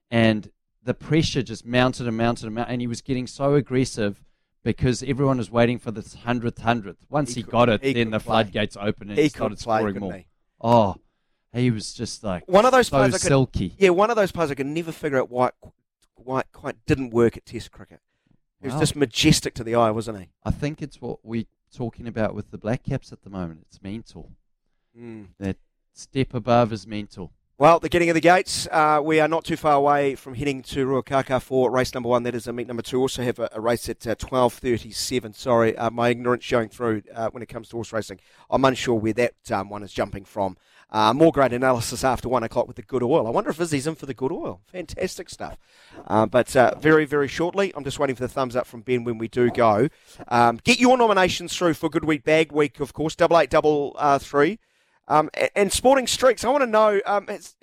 [0.10, 0.52] and
[0.84, 4.24] the pressure just mounted and mounted and mounted, and he was getting so aggressive
[4.64, 7.06] because everyone was waiting for this hundredth hundredth.
[7.10, 8.44] Once he, He got it, he then the play.
[8.44, 10.14] floodgates opened and He he, started play, scoring more.
[10.14, 10.28] he?
[10.60, 10.96] Oh,
[11.54, 13.74] he was just like One of those so players I could, silky.
[13.78, 15.50] Yeah, one of those players I could never figure out why,
[16.16, 18.00] why quite didn't work at Test cricket.
[18.62, 18.80] He was Wow.
[18.82, 20.30] just majestic to the eye, wasn't he?
[20.44, 21.46] I think it's what we're
[21.76, 23.62] talking about with the Black Caps at the moment.
[23.68, 24.32] It's mental.
[24.98, 25.28] Mm.
[25.40, 25.58] That
[25.94, 27.32] step above is mental.
[27.58, 28.68] Well, the getting of the gates.
[28.72, 32.24] Uh, we are not too far away from heading to Ruakaka for race number one.
[32.24, 33.00] That is a meet number two.
[33.00, 35.34] Also have a, a race at uh, twelve thirty-seven.
[35.34, 38.20] Sorry, uh, my ignorance showing through uh, when it comes to horse racing.
[38.50, 40.58] I'm unsure where that um, one is jumping from.
[40.92, 43.26] Uh, more great analysis after one o'clock with the good oil.
[43.26, 44.60] I wonder if Izzy's in for the good oil.
[44.68, 45.58] Fantastic stuff.
[46.06, 49.06] Uh, but uh, very, very shortly, I'm just waiting for the thumbs up from Ben
[49.06, 49.88] when we do go.
[50.28, 53.16] Um, get your nominations through for Good Week Bag Week, of course.
[53.16, 54.60] Double eight, double uh, three.
[55.08, 56.44] Um, and sporting streaks.
[56.44, 57.56] I want to know um, it's,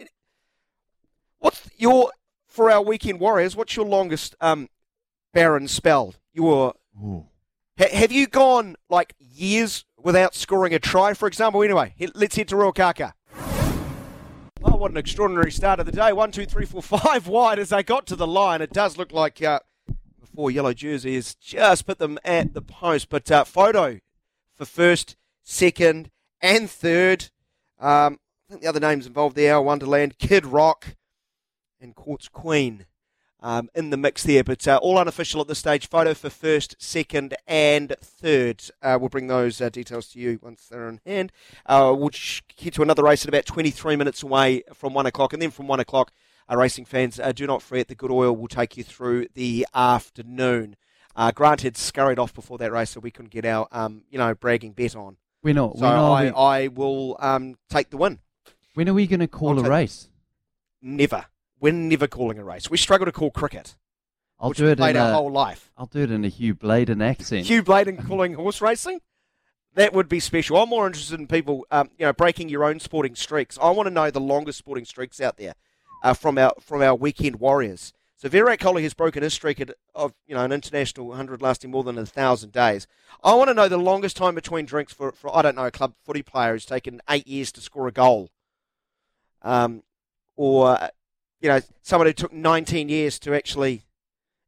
[1.38, 2.12] what's your
[2.46, 3.54] for our weekend warriors.
[3.54, 4.68] What's your longest um,
[5.32, 6.14] barren spell?
[6.32, 11.14] Your ha, have you gone like years without scoring a try?
[11.14, 13.12] For example, anyway, let's head to Ruakaka.
[14.62, 16.12] Oh, what an extraordinary start of the day.
[16.12, 18.60] One, two, three, four, five wide as they got to the line.
[18.60, 19.60] It does look like uh,
[20.34, 23.08] four yellow jerseys just put them at the post.
[23.08, 24.00] But uh, photo
[24.56, 26.10] for first, second,
[26.40, 27.30] and third.
[27.78, 28.18] Um,
[28.48, 30.96] I think the other names involved there Wonderland, Kid Rock,
[31.80, 32.86] and Courts Queen
[33.40, 34.44] um, in the mix there.
[34.44, 35.88] But uh, all unofficial at this stage.
[35.88, 38.64] Photo for first, second, and third.
[38.82, 41.32] Uh, we'll bring those uh, details to you once they're in hand.
[41.66, 42.10] Uh, we'll
[42.60, 45.32] head to another race at about 23 minutes away from 1 o'clock.
[45.32, 46.12] And then from 1 o'clock,
[46.50, 47.88] uh, racing fans, uh, do not fret.
[47.88, 50.76] The good oil will take you through the afternoon.
[51.14, 54.18] Uh, Grant had scurried off before that race, so we couldn't get our, um, you
[54.18, 55.16] know, bragging bet on.
[55.42, 55.78] We're not.
[55.78, 58.20] So I, we- I will um, take the win.
[58.74, 60.08] when are we going to call I'll a race?
[60.80, 61.26] Never.
[61.60, 62.70] We're never calling a race.
[62.70, 63.76] We struggle to call cricket,
[64.38, 65.70] I'll which do we've it played in our a, whole life.
[65.76, 67.46] I'll do it in a Hugh Bladen accent.
[67.46, 69.00] Hugh Bladen calling horse racing?
[69.74, 70.56] That would be special.
[70.56, 73.58] I'm more interested in people, um, you know, breaking your own sporting streaks.
[73.60, 75.54] I want to know the longest sporting streaks out there
[76.02, 77.92] uh, from our from our weekend warriors.
[78.16, 79.62] So Virat Kohli has broken his streak
[79.94, 82.86] of you know an international 100 lasting more than a thousand days.
[83.22, 85.70] I want to know the longest time between drinks for, for I don't know a
[85.70, 88.30] club footy player who's taken eight years to score a goal,
[89.42, 89.84] um,
[90.34, 90.88] or
[91.40, 93.82] you know someone who took 19 years to actually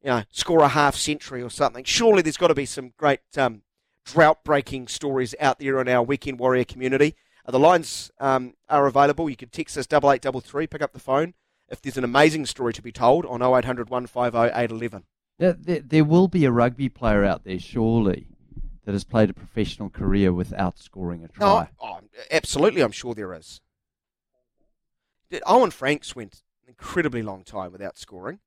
[0.02, 1.84] you know score a half century or something.
[1.84, 3.62] Surely there's got to be some great um,
[4.04, 7.14] drought breaking stories out there in our weekend warrior community.
[7.46, 9.30] Uh, the lines um, are available.
[9.30, 10.66] You can text us double eight double three.
[10.66, 11.34] Pick up the phone
[11.68, 15.04] if there's an amazing story to be told on 0800 150 811.
[15.38, 18.26] There, there, there will be a rugby player out there, surely,
[18.84, 21.68] that has played a professional career without scoring a No, try.
[21.80, 22.00] oh,
[22.30, 23.60] absolutely, I'm sure there is.
[25.46, 28.40] Owen Franks went incredibly long time without scoring,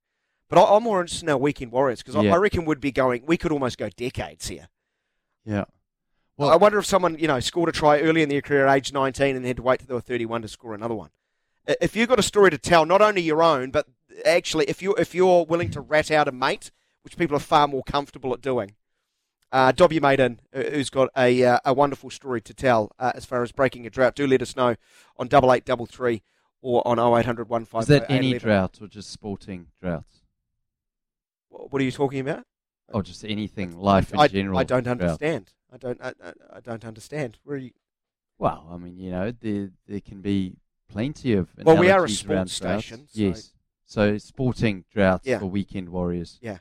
[0.50, 2.34] but I, I'm more interested in our weekend warriors because I, Yeah.
[2.34, 3.24] I reckon we'd be going.
[3.26, 4.68] We could almost go decades here.
[5.46, 5.66] Yeah.
[6.38, 8.76] Well, I wonder if someone you know scored a try early in their career, at
[8.76, 11.10] age 19, and had to wait till they were 31 to score another one.
[11.80, 13.86] If you've got a story to tell, not only your own, but
[14.26, 16.72] actually, if you if you're willing to rat out a mate,
[17.04, 18.76] which people are far more comfortable at doing,
[19.52, 22.92] uh, dob your mate in, uh, who's got a uh, a wonderful story to tell
[23.00, 24.16] uh, as far as breaking a drought.
[24.16, 24.76] Do let us know
[25.18, 26.24] on double eight double three
[26.64, 30.22] or on 0800 Is that any drought or just sporting droughts?
[31.50, 32.46] What are you talking about?
[32.92, 34.58] Oh, just anything, life in I, general?
[34.58, 35.02] I don't drought?
[35.02, 35.52] understand.
[35.72, 36.02] I don't.
[36.02, 37.38] I, I, I don't understand.
[37.44, 37.72] Where are you?
[38.40, 40.56] Well, I mean, you know, there there can be
[40.90, 41.50] plenty of.
[41.64, 43.54] Well, we are a sports station, so- Yes.
[43.86, 45.40] So sporting droughts Yeah.
[45.40, 46.40] for weekend warriors.
[46.42, 46.60] Yeah.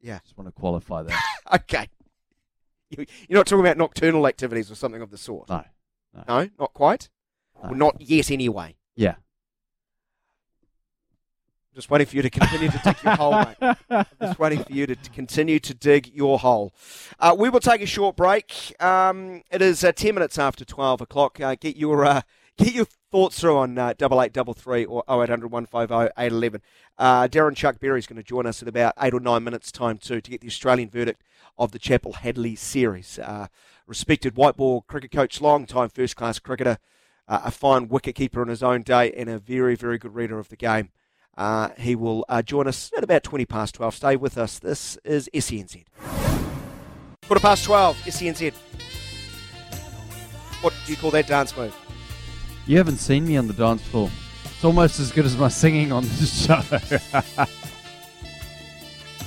[0.00, 0.18] Yeah.
[0.24, 1.22] Just want to qualify that.
[1.54, 1.88] Okay.
[2.90, 5.48] You- You're not talking about nocturnal activities or something of the sort.
[5.48, 5.64] No.
[6.28, 7.08] No, not quite.
[7.62, 8.76] Well, not yet, anyway.
[8.96, 9.14] Yeah.
[11.76, 13.76] Just waiting for you to continue to dig your hole, mate.
[13.90, 16.72] I'm just waiting for you to, continue to dig your hole.
[17.20, 18.74] Uh, we will take a short break.
[18.80, 21.38] Um, it is uh, 10 minutes after 12 o'clock.
[21.38, 22.22] Uh, get your uh,
[22.56, 26.62] get your thoughts through on uh, 8833 or 0800 150 811.
[26.96, 29.70] Uh, Darren Chuck Berry is going to join us in about eight or nine minutes'
[29.70, 31.22] time, too, to get the Australian verdict
[31.58, 33.18] of the Chappell-Hadlee series.
[33.86, 36.78] Respected white ball cricket coach, long time first class cricketer,
[37.28, 40.48] a fine wicket keeper in his own day, and a very, very good reader of
[40.48, 40.88] the game.
[41.36, 43.94] Uh, he will uh, join us at about 20 past 12.
[43.94, 44.58] Stay with us.
[44.58, 45.84] This is SENZ.
[47.26, 48.54] Quarter past 12, SENZ.
[50.62, 51.76] What do you call that dance move?
[52.66, 54.10] You haven't seen me on the dance floor.
[54.44, 56.62] It's almost as good as my singing on this show.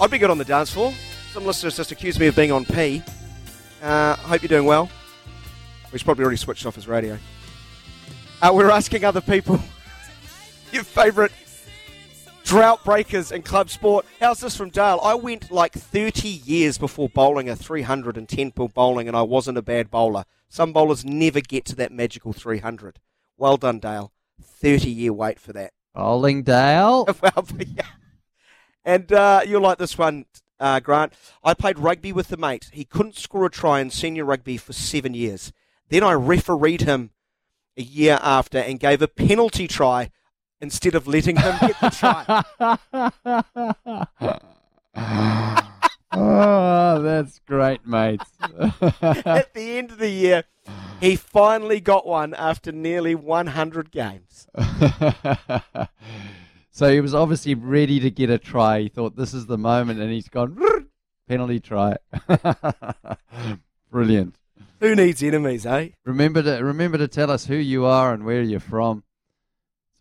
[0.02, 0.94] I'd be good on the dance floor.
[1.31, 3.03] Some listeners just accused me of being on P.
[3.84, 4.90] Uh, hope you're doing well.
[5.91, 7.18] He's probably already switched off his radio.
[8.41, 9.60] Uh, we're asking other people
[10.72, 11.31] your favourite
[12.49, 14.07] drought breakers in club sport.
[14.19, 14.99] How's this from Dale?
[15.03, 19.61] I went like 30 years before bowling a 310 pull bowling, and I wasn't a
[19.61, 20.26] bad bowler.
[20.47, 22.99] Some bowlers never get to that magical 300.
[23.38, 24.11] Well done, Dale.
[24.41, 25.73] 30 year wait for that.
[25.93, 27.05] Bowling Dale.
[27.21, 27.84] well, yeah.
[28.84, 30.26] And uh, you'll like this one,
[30.59, 31.13] uh, Grant.
[31.43, 32.71] I played rugby with a mate.
[32.73, 35.53] He couldn't score a try in senior rugby for seven years.
[35.89, 37.11] Then I refereed him
[37.77, 40.09] a year after and gave a penalty try
[40.61, 42.44] instead of letting him get the try.
[46.11, 48.22] oh, that's great, mate.
[49.02, 50.44] At the end of the year,
[50.99, 54.48] he finally got one after nearly 100 games.
[56.72, 58.81] so he was obviously ready to get a try.
[58.81, 60.57] He thought this is the moment, and he's gone
[61.27, 61.95] penalty try.
[63.91, 64.36] Brilliant.
[64.80, 65.90] Who needs enemies, eh?
[66.06, 69.03] Remember to remember to tell us who you are and where you're from.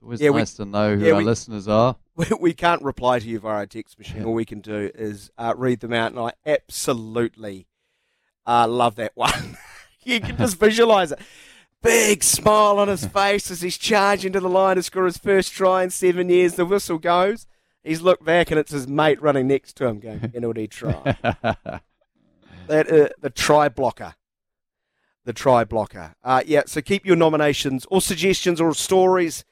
[0.01, 1.97] It's always Yeah, we- nice to know who yeah, our we- listeners are.
[2.19, 4.25] We, we can't reply to you via a text machine.
[4.25, 7.69] All we can do is uh, read them out, and I absolutely
[8.45, 9.57] uh, love that one.
[10.03, 11.21] you can just visualize it.
[11.81, 15.53] Big smile on his face as he's charging to the line to score his first
[15.53, 16.55] try in seven years.
[16.55, 17.47] The whistle goes.
[17.85, 21.17] He's looked back, and it's his mate running next to him going, penalty try.
[21.23, 24.15] that uh, the try blocker.
[25.25, 26.17] The try blocker.
[26.25, 29.45] Uh, yeah, so keep your nominations or suggestions or stories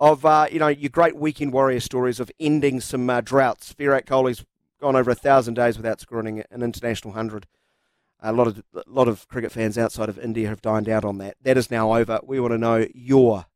[0.00, 3.72] of uh, you know your great weekend warrior stories of ending some uh, droughts.
[3.72, 4.44] Virat Kohli's
[4.80, 7.46] gone over a thousand days without scoring an international hundred.
[8.20, 11.18] A lot of a lot of cricket fans outside of India have dined out on
[11.18, 11.36] that.
[11.42, 12.20] That is now over.
[12.22, 13.46] We want to know your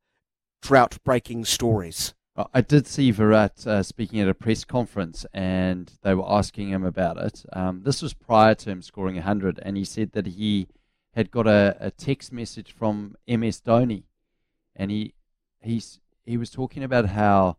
[0.61, 2.15] drought breaking stories.
[2.35, 6.71] Uh, I did see Virat uh, speaking at a press conference, and they were asking
[6.71, 7.45] him about it.
[7.53, 10.69] Um, this was prior to him scoring 100, and he said that he
[11.15, 14.05] had got a, a text message from MS Dhoni,
[14.75, 15.15] and he
[15.61, 17.57] he's he was talking about how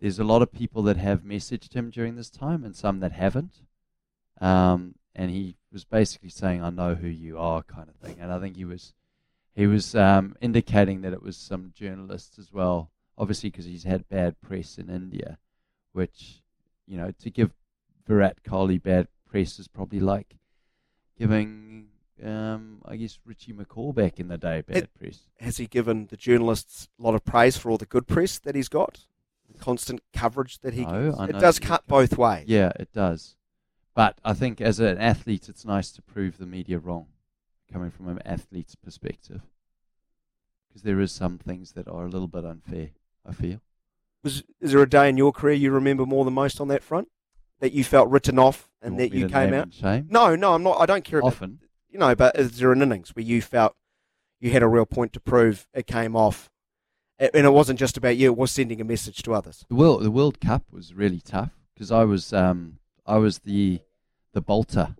[0.00, 3.12] there's a lot of people that have messaged him during this time, and some that
[3.12, 3.62] haven't.
[4.40, 8.16] Um, and he was basically saying, "I know who you are," kind of thing.
[8.20, 8.94] And I think he was
[9.54, 14.08] he was um, indicating that it was some journalists as well obviously because he's had
[14.08, 15.38] bad press in India,
[15.92, 16.42] which,
[16.86, 17.52] you know, to give
[18.06, 20.36] Virat Kohli bad press is probably like
[21.18, 21.88] giving,
[22.24, 25.20] um, I guess, Richie McCaw back in the day bad It- press.
[25.40, 28.54] Has he given the journalists a lot of praise for all the good press that
[28.54, 29.06] he's got?
[29.50, 31.20] The constant coverage that he No, gives?
[31.30, 32.44] It does cut both ways.
[32.48, 33.36] Yeah, it does.
[33.94, 37.08] But I think as an athlete, it's nice to prove the media wrong,
[37.70, 39.42] coming from an athlete's perspective.
[40.68, 42.90] Because there is some things that are a little bit unfair,
[43.26, 43.60] I feel.
[44.24, 46.82] Was, is there a day in your career you remember more than most on that
[46.82, 47.08] front?
[47.60, 49.72] That you felt written off and You that you came out?
[49.74, 50.06] shame?
[50.10, 50.80] No, no, I'm not.
[50.80, 51.58] I don't care about Often.
[51.92, 53.76] You know, but is there an innings where you felt
[54.40, 56.50] you had a real point to prove it came off?
[57.18, 59.66] And it wasn't just about you, it was sending a message to others.
[59.68, 63.80] The World the World Cup was really tough because I was um I was the
[64.32, 64.96] the bolter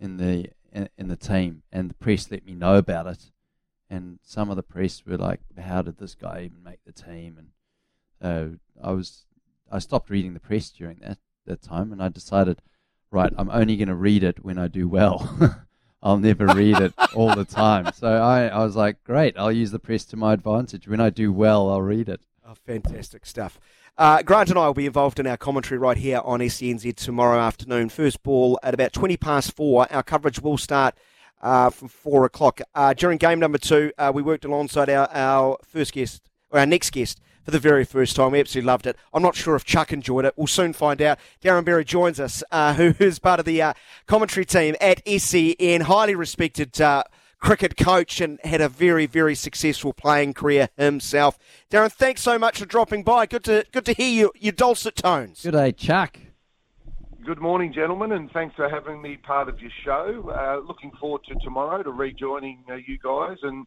[0.00, 3.30] in the in, in the team, and the press let me know about it,
[3.90, 7.38] and some of the press were like, "How did this guy even make the team?"
[7.38, 9.26] And uh, I was
[9.70, 12.62] I stopped reading the press during that that time, and I decided,
[13.10, 15.64] right, I'm only going to read it when I do well.
[16.02, 17.90] I'll never read it all the time.
[17.94, 20.86] So I, I was like, great, I'll use the press to my advantage.
[20.86, 22.20] When I do well, I'll read it.
[22.46, 23.58] Oh, fantastic stuff.
[23.96, 27.40] Uh, Grant and I will be involved in our commentary right here on SENZ tomorrow
[27.40, 27.88] afternoon.
[27.88, 29.92] First ball at about 20 past four.
[29.92, 30.94] Our coverage will start
[31.42, 32.60] uh, from four o'clock.
[32.76, 36.66] Uh, during game number two, uh, we worked alongside our, our first guest, or our
[36.66, 38.32] next guest, for the very first time.
[38.32, 38.94] We absolutely loved it.
[39.14, 40.34] I'm not sure if Chuck enjoyed it.
[40.36, 41.18] We'll soon find out.
[41.42, 43.72] Darren Berry joins us, uh, who is part of the uh,
[44.06, 47.04] commentary team at SEN, highly respected uh,
[47.38, 51.38] cricket coach and had a very, very successful playing career himself.
[51.70, 53.24] Darren, thanks so much for dropping by.
[53.24, 55.40] Good to good to hear you, your dulcet tones.
[55.42, 56.18] Good day, Chuck.
[57.24, 60.30] Good morning, gentlemen, and thanks for having me part of your show.
[60.30, 63.66] Uh, looking forward to tomorrow to rejoining uh, you guys, and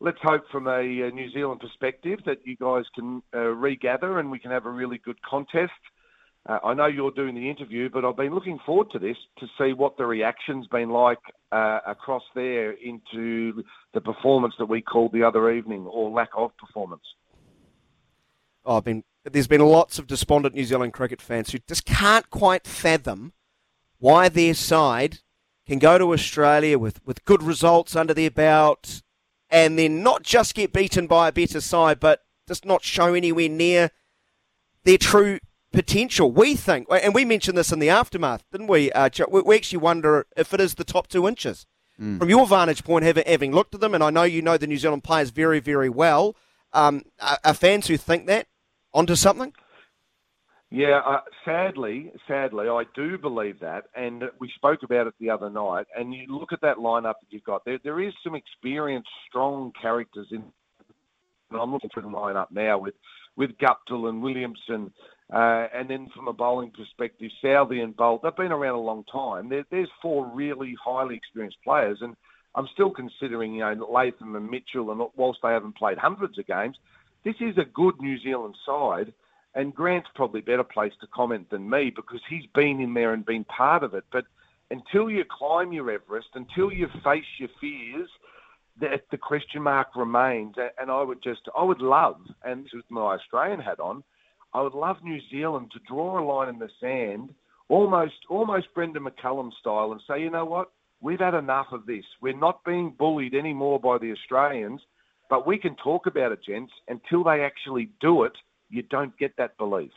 [0.00, 4.30] let's hope from a, uh, New Zealand perspective that you guys can uh, regather and
[4.30, 5.72] we can have a really good contest.
[6.48, 9.46] Uh, I know you're doing the interview, but I've been looking forward to this to
[9.58, 11.18] see what the reaction's been like
[11.50, 13.64] uh, across there into
[13.94, 17.02] the performance that we called the other evening, or lack of performance.
[18.64, 22.30] Oh, I've been there's been lots of despondent New Zealand cricket fans who just can't
[22.30, 23.32] quite fathom
[23.98, 25.18] why their side
[25.66, 29.02] can go to Australia with, with good results under their belt
[29.56, 33.48] and then not just get beaten by a better side, but just not show anywhere
[33.48, 33.90] near
[34.84, 35.38] their true
[35.72, 36.30] potential.
[36.30, 38.92] We think, and we mentioned this in the aftermath, didn't we?
[38.92, 41.64] Uh, we actually wonder if it is the top two inches.
[41.98, 42.18] Mm.
[42.18, 44.66] From your vantage point, having, having looked at them, and I know you know the
[44.66, 46.36] New Zealand players very, very well,
[46.74, 47.04] um,
[47.42, 48.48] are fans who think that
[48.92, 49.54] onto something?
[50.70, 55.48] Yeah, uh, sadly, sadly, I do believe that, and we spoke about it the other
[55.48, 55.86] night.
[55.96, 57.64] And you look at that lineup that you've got.
[57.64, 60.42] There, there is some experienced, strong characters in.
[61.52, 62.94] And I'm looking through the lineup now with
[63.36, 64.90] with Guptill and Williamson,
[65.32, 68.22] uh, and then from a bowling perspective, Southey and Boult.
[68.22, 69.48] They've been around a long time.
[69.48, 72.16] There, there's four really highly experienced players, and
[72.54, 76.46] I'm still considering, you know, Latham and Mitchell, and whilst they haven't played hundreds of
[76.46, 76.76] games,
[77.24, 79.12] this is a good New Zealand side,
[79.56, 83.26] and Grant's probably better placed to comment than me because he's been in there and
[83.26, 84.04] been part of it.
[84.12, 84.26] But
[84.70, 88.08] until you climb your Everest, until you face your fears,
[88.80, 90.54] that the question mark remains.
[90.78, 94.04] And I would just, I would love, and this is my Australian hat on,
[94.52, 97.34] I would love New Zealand to draw a line in the sand,
[97.68, 100.70] almost, almost Brendon McCullum style, and say, you know what,
[101.00, 102.04] we've had enough of this.
[102.20, 104.82] We're not being bullied anymore by the Australians.
[105.28, 106.72] But we can talk about it, gents.
[106.88, 108.32] Until they actually do it,
[108.68, 109.92] you don't get that belief.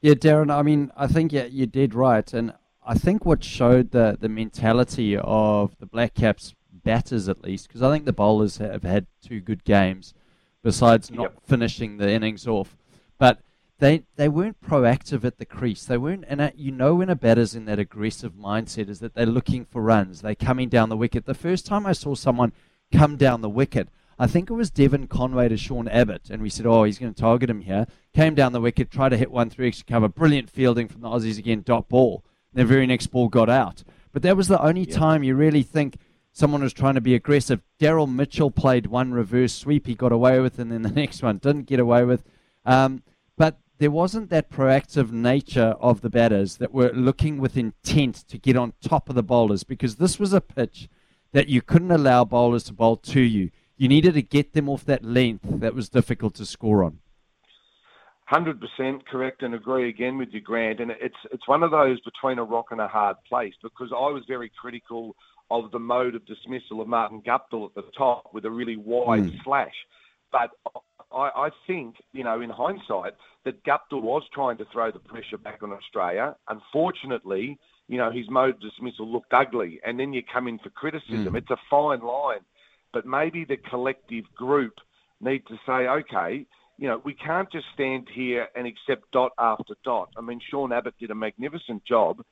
[0.00, 2.32] Yeah, Darren, I mean, I think yeah, you did right.
[2.32, 2.52] And
[2.86, 7.82] I think what showed the, the mentality of the Black Caps batters, at least, because
[7.82, 10.14] I think the bowlers have had two good games
[10.62, 11.34] besides not yep.
[11.44, 12.76] finishing the innings off.
[13.18, 13.40] But
[13.78, 15.84] they they weren't proactive at the crease.
[15.84, 19.14] They weren't, and uh, you know when a batter's in that aggressive mindset is that
[19.14, 20.20] they're looking for runs.
[20.20, 21.26] They're coming down the wicket.
[21.26, 22.52] The first time I saw someone
[22.92, 23.88] come down the wicket.
[24.18, 27.14] I think it was Devon Conway to Sean Abbott, and we said, oh, he's going
[27.14, 27.86] to target him here.
[28.14, 30.08] Came down the wicket, tried to hit one through extra cover.
[30.08, 32.24] Brilliant fielding from the Aussies again, dot ball.
[32.52, 33.84] The very next ball got out.
[34.12, 34.96] But that was the only yeah.
[34.96, 35.98] time you really think
[36.32, 37.62] someone was trying to be aggressive.
[37.80, 41.38] Daryl Mitchell played one reverse sweep he got away with, and then the next one
[41.38, 42.24] didn't get away with.
[42.64, 43.02] Um,
[43.36, 48.36] but there wasn't that proactive nature of the batters that were looking with intent to
[48.36, 50.88] get on top of the bowlers because this was a pitch
[51.32, 53.50] that you couldn't allow bowlers to bowl to you.
[53.78, 56.98] You needed to get them off that length that was difficult to score on.
[58.26, 60.80] Hundred percent correct, and agree again with you, Grant.
[60.80, 64.10] And it's it's one of those between a rock and a hard place because I
[64.10, 65.16] was very critical
[65.50, 69.22] of the mode of dismissal of Martin Guptill at the top with a really wide
[69.22, 69.44] mm.
[69.44, 69.72] slash.
[70.30, 70.50] But
[71.10, 73.14] I, I think, you know, in hindsight,
[73.44, 76.36] that Guptill was trying to throw the pressure back on Australia.
[76.48, 80.68] Unfortunately, you know, his mode of dismissal looked ugly, and then you come in for
[80.68, 81.32] criticism.
[81.32, 81.38] Mm.
[81.38, 82.40] It's a fine line,
[82.98, 84.74] but maybe the collective group
[85.20, 86.44] need to say, okay,
[86.78, 90.08] you know, we can't just stand here and accept dot after dot.
[90.16, 92.24] I mean, Sean Abbott did a magnificent job,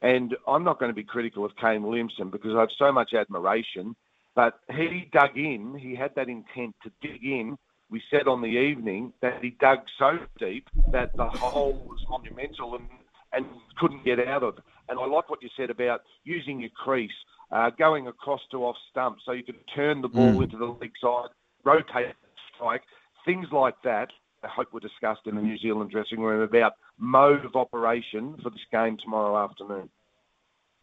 [0.00, 3.12] and I'm not going to be critical of Kane Williamson because I have so much
[3.12, 3.94] admiration,
[4.34, 5.76] but he dug in.
[5.78, 7.58] He had that intent to dig in.
[7.90, 12.76] We said on the evening that he dug so deep that the hole was monumental
[12.76, 12.88] and,
[13.34, 13.44] and
[13.78, 14.56] couldn't get out of.
[14.88, 17.12] And I like what you said about using your crease,
[17.50, 20.44] uh, going across to off stump so you can turn the ball mm.
[20.44, 21.28] into the leg side,
[21.64, 22.14] rotate
[22.54, 22.82] strike,
[23.24, 24.08] things like that.
[24.42, 28.50] I hope were discussed in the New Zealand dressing room about mode of operation for
[28.50, 29.88] this game tomorrow afternoon.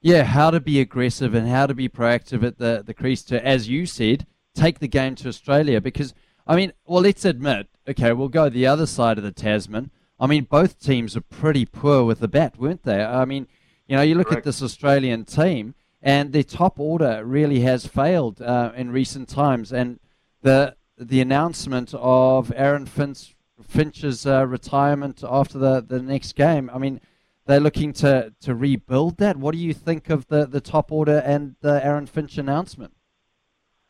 [0.02, 3.46] Yeah, how to be aggressive and how to be proactive at the, the crease to,
[3.46, 4.26] as you said,
[4.56, 5.80] take the game to Australia.
[5.80, 6.16] Because,
[6.48, 9.92] I mean, well, let's admit, okay, we'll go the other side of the Tasman.
[10.20, 13.04] I mean, both teams are pretty poor with the bat, weren't they?
[13.04, 13.48] I mean,
[13.88, 14.40] you know, you look Correct.
[14.40, 19.72] at this Australian team, and the top order really has failed uh, in recent times.
[19.72, 19.99] And
[20.41, 26.78] the the announcement of Aaron Finch, Finch's uh, retirement after the, the next game, I
[26.78, 27.02] mean,
[27.48, 29.38] they're looking to, to rebuild that.
[29.38, 32.94] What do you think of the, the top order and the Aaron Finch announcement?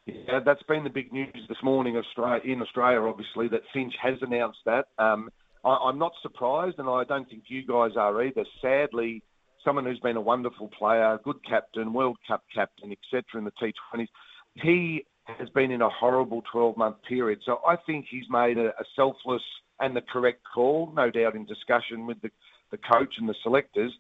[0.06, 4.18] Yeah, that's been the big news this morning Australia, in Australia, obviously, that Finch has
[4.22, 4.86] announced that.
[4.98, 5.30] Um,
[5.64, 8.46] I, I'm not surprised, and I don't think you guys are either.
[8.62, 9.22] Sadly,
[9.64, 13.24] someone who's been a wonderful player, good captain, World Cup captain, etc.
[13.36, 14.08] in the T20s.
[14.56, 18.84] He has been in a horrible 12-month period, so I think he's made a, a
[18.96, 19.44] selfless
[19.80, 22.30] and the correct call, no doubt in discussion with the,
[22.72, 23.92] the coach and the selectors.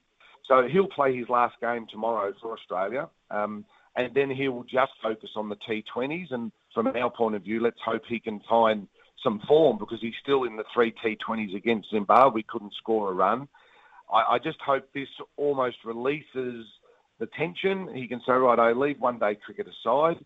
[0.47, 3.65] So he'll play his last game tomorrow for Australia, um,
[3.95, 6.31] and then he will just focus on the T20s.
[6.31, 8.87] And from our point of view, let's hope he can find
[9.23, 13.13] some form because he's still in the three T20s against Zimbabwe, We couldn't score a
[13.13, 13.47] run.
[14.11, 15.07] I, I just hope this
[15.37, 16.65] almost releases
[17.19, 17.89] the tension.
[17.93, 20.17] He can say, right, I leave one day cricket aside.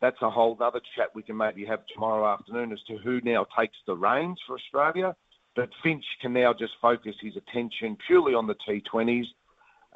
[0.00, 3.46] That's a whole other chat we can maybe have tomorrow afternoon as to who now
[3.58, 5.14] takes the reins for Australia.
[5.56, 9.24] But Finch can now just focus his attention purely on the T20s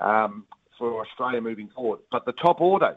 [0.01, 0.45] um,
[0.79, 2.01] for Australia moving forward.
[2.11, 2.97] But the top order,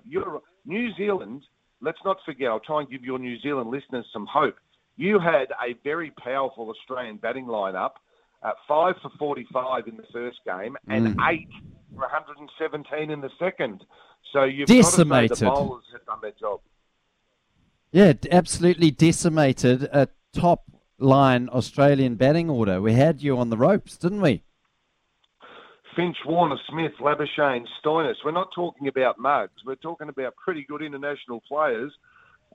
[0.65, 1.41] New Zealand,
[1.81, 4.55] let's not forget, I'll try and give your New Zealand listeners some hope.
[4.95, 7.93] You had a very powerful Australian batting lineup,
[8.43, 11.29] uh, five for 45 in the first game and Mm.
[11.31, 11.47] eight
[11.93, 13.83] for 117 in the second.
[14.33, 15.29] So you've Decimated.
[15.29, 16.61] got to say the bowlers have done their job.
[17.91, 20.63] Yeah, absolutely decimated a top
[20.97, 22.79] line Australian batting order.
[22.81, 24.43] We had you on the ropes, didn't we?
[25.95, 28.15] Finch, Warner, Smith, Labuschagne, Stoinis.
[28.23, 29.61] We're not talking about mugs.
[29.65, 31.91] We're talking about pretty good international players.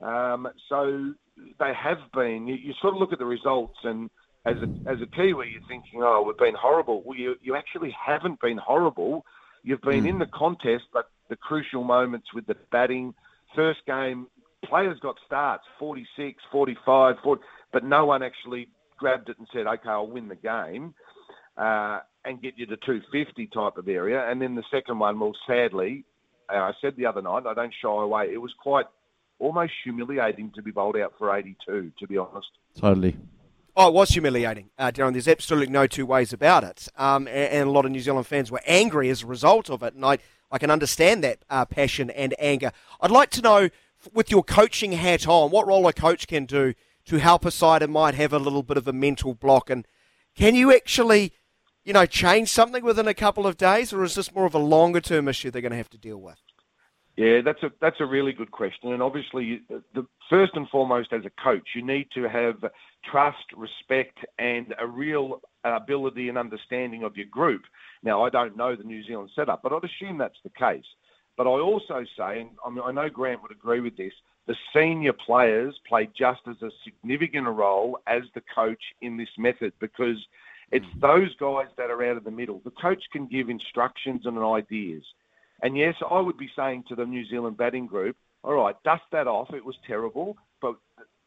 [0.01, 1.13] Um, so
[1.59, 2.47] they have been.
[2.47, 4.09] You, you sort of look at the results, and
[4.47, 7.03] as a, as a Kiwi, you're thinking, oh, we've been horrible.
[7.05, 9.25] Well, you, you actually haven't been horrible.
[9.63, 13.13] You've been in the contest, but the crucial moments with the batting.
[13.55, 14.27] First game,
[14.63, 17.41] players got starts 46, 45, 40,
[17.73, 20.93] but no one actually grabbed it and said, okay, I'll win the game
[21.57, 24.29] uh, and get you to 250 type of area.
[24.29, 26.05] And then the second one, well, sadly,
[26.49, 28.85] uh, I said the other night, I don't shy away, it was quite
[29.39, 32.47] almost humiliating to be bowled out for 82, to be honest.
[32.75, 33.17] Totally.
[33.79, 35.11] Oh, it was humiliating, uh, Darren.
[35.11, 36.87] There's absolutely no two ways about it.
[36.97, 39.83] Um, and, and a lot of New Zealand fans were angry as a result of
[39.83, 39.93] it.
[39.93, 40.17] And I,
[40.51, 42.71] I can understand that uh, passion and anger.
[42.99, 43.69] I'd like to know,
[44.11, 46.73] with your coaching hat on, what role a coach can do
[47.05, 49.69] to help a side that might have a little bit of a mental block.
[49.69, 49.85] And
[50.35, 51.33] can you actually,
[51.85, 53.93] you know, change something within a couple of days?
[53.93, 56.17] Or is this more of a longer term issue they're going to have to deal
[56.17, 56.41] with?
[57.17, 61.25] Yeah, that's a that's a really good question, and obviously, the first and foremost, as
[61.25, 62.63] a coach, you need to have
[63.09, 67.63] trust, respect, and a real ability and understanding of your group.
[68.03, 70.85] Now, I don't know the New Zealand setup, but I'd assume that's the case.
[71.37, 74.13] But I also say, and I, mean, I know Grant would agree with this,
[74.45, 79.29] the senior players play just as a significant a role as the coach in this
[79.37, 80.17] method because
[80.71, 80.99] it's hmm.
[80.99, 82.61] those guys that are out of the middle.
[82.63, 85.03] The coach can give instructions and ideas.
[85.61, 89.03] And yes, I would be saying to the New Zealand batting group, all right, dust
[89.11, 89.53] that off.
[89.53, 90.75] It was terrible, but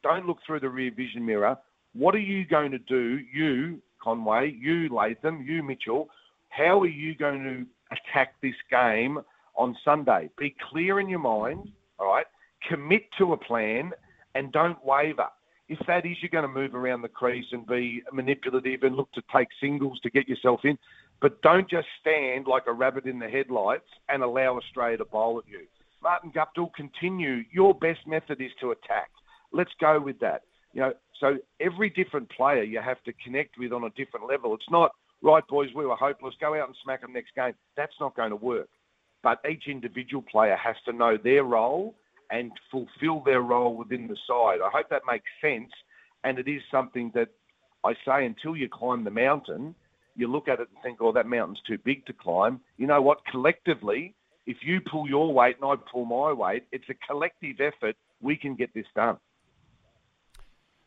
[0.03, 1.57] don't look through the rear vision mirror.
[1.93, 6.09] What are you going to do, you, Conway, you, Latham, you, Mitchell?
[6.49, 9.21] How are you going to attack this game
[9.57, 10.31] on Sunday?
[10.39, 12.27] Be clear in your mind, all right?
[12.69, 13.91] Commit to a plan
[14.35, 15.27] and don't waver.
[15.69, 19.11] If that is you're going to move around the crease and be manipulative and look
[19.13, 20.79] to take singles to get yourself in,
[21.21, 25.39] but don't just stand like a rabbit in the headlights and allow Australia to bowl
[25.39, 25.67] at you.
[26.03, 27.45] Martin Guptill, continue.
[27.53, 29.11] Your best method is to attack.
[29.53, 30.43] Let's go with that.
[30.73, 34.55] You know, so every different player you have to connect with on a different level.
[34.55, 34.93] It's not
[35.23, 35.69] right, boys.
[35.75, 36.35] We were hopeless.
[36.41, 37.53] Go out and smack them next game.
[37.77, 38.69] That's not going to work.
[39.23, 41.95] But each individual player has to know their role
[42.31, 44.61] and fulfil their role within the side.
[44.65, 45.71] I hope that makes sense.
[46.25, 47.29] And it is something that
[47.85, 49.75] I say until you climb the mountain,
[50.21, 52.61] you look at it and think, oh, that mountain's too big to climb.
[52.77, 53.25] You know what?
[53.27, 54.15] Collectively,
[54.47, 57.97] if you pull your weight and I pull my weight, it's a collective effort.
[58.21, 59.17] We can get this done.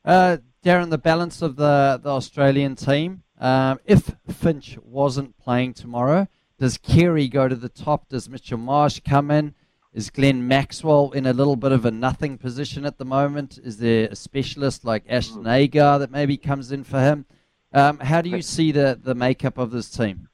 [0.05, 3.23] Uh, Darren, the balance of the, the Australian team.
[3.39, 6.27] Um, if Finch wasn't playing tomorrow,
[6.59, 8.09] does Carey go to the top?
[8.09, 9.55] Does Mitchell Marsh come in?
[9.93, 13.59] Is Glenn Maxwell in a little bit of a nothing position at the moment?
[13.63, 17.25] Is there a specialist like Ashton Agar that maybe comes in for him?
[17.73, 20.29] Um, how do you see the, the makeup of this team?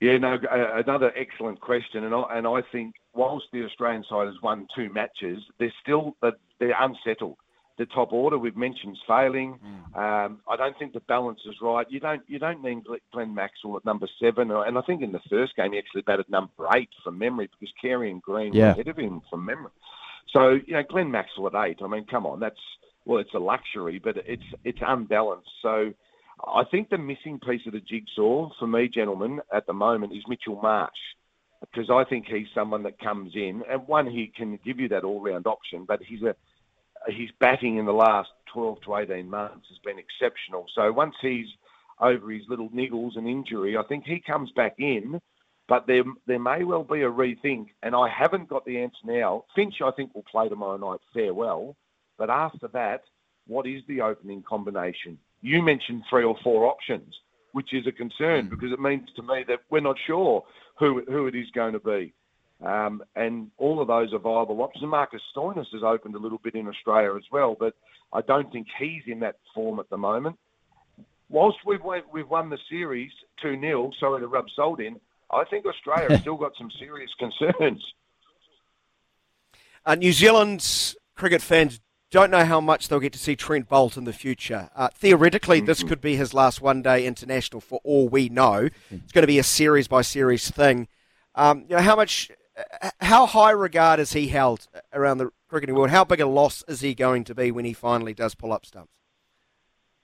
[0.00, 4.34] Yeah, no, another excellent question, and I, and I think whilst the Australian side has
[4.42, 6.16] won two matches, they're still
[6.58, 7.36] they're unsettled.
[7.78, 9.58] The top order we've mentioned is failing.
[9.94, 11.86] Um, I don't think the balance is right.
[11.88, 12.82] You don't you don't need
[13.12, 16.02] Glenn Maxwell at number seven, or, and I think in the first game he actually
[16.02, 18.66] batted number eight from memory because Carey and Green Yeah.
[18.66, 19.70] were ahead of him from memory.
[20.32, 21.78] So you know Glenn Maxwell at eight.
[21.80, 22.58] I mean, come on, that's
[23.04, 25.50] well, it's a luxury, but it's it's unbalanced.
[25.62, 25.92] So
[26.46, 30.24] I think the missing piece of the jigsaw for me, gentlemen, at the moment is
[30.28, 30.90] Mitchell Marsh.
[31.60, 35.04] Because I think he's someone that comes in, and one, he can give you that
[35.04, 36.34] all-round option, but he's a
[37.08, 40.66] his batting in the last 12 to 18 months has been exceptional.
[40.74, 41.46] So once he's
[42.00, 45.20] over his little niggles and injury, I think he comes back in.
[45.68, 49.44] But there, there may well be a rethink, and I haven't got the answer now.
[49.54, 51.76] Finch, I think, will play tomorrow night farewell.
[52.18, 53.02] But after that,
[53.46, 55.18] what is the opening combination?
[55.42, 57.14] You mentioned three or four options,
[57.52, 60.44] which is a concern because it means to me that we're not sure
[60.78, 62.14] who, who it is going to be.
[62.64, 64.84] Um, and all of those are viable options.
[64.84, 67.74] Marcus Stoinis has opened a little bit in Australia as well, but
[68.12, 70.38] I don't think he's in that form at the moment.
[71.28, 73.10] Whilst we've won, we've won the series
[73.42, 75.00] 2 0, sorry to rub salt in,
[75.30, 77.82] I think Australia has still got some serious concerns.
[79.84, 81.80] Uh, New Zealand's cricket fans
[82.12, 84.70] don't know how much they'll get to see Trent Boult in the future.
[84.76, 85.66] Uh, theoretically, Mm-hmm.
[85.66, 88.68] this could be his last one day international for all we know.
[88.90, 90.88] It's going to be a series by series thing.
[91.34, 92.30] Um, you know, how much,
[92.80, 95.90] uh, how high regard is he held around the cricketing world?
[95.90, 98.66] How big a loss is he going to be when he finally does pull up
[98.66, 98.92] stumps?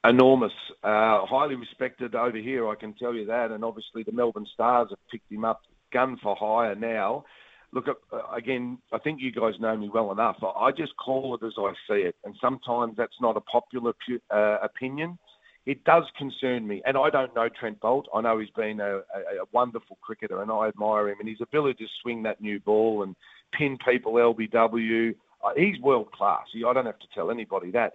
[0.05, 0.53] Enormous,
[0.83, 3.51] uh, highly respected over here, I can tell you that.
[3.51, 5.61] And obviously, the Melbourne Stars have picked him up
[5.93, 7.25] gun for hire now.
[7.73, 10.37] Look, uh, again, I think you guys know me well enough.
[10.43, 13.93] I I just call it as I see it, and sometimes that's not a popular
[14.07, 15.19] pu- uh, opinion.
[15.67, 18.05] It does concern me, and I don't know Trent Boult.
[18.15, 21.43] I know he's been a, a, a wonderful cricketer, and I admire him and his
[21.43, 23.15] ability to swing that new ball and
[23.53, 25.15] pin people LBW.
[25.45, 26.47] Uh, he's world class.
[26.57, 27.93] I don't have to tell anybody that,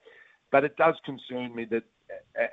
[0.51, 1.83] but it does concern me that,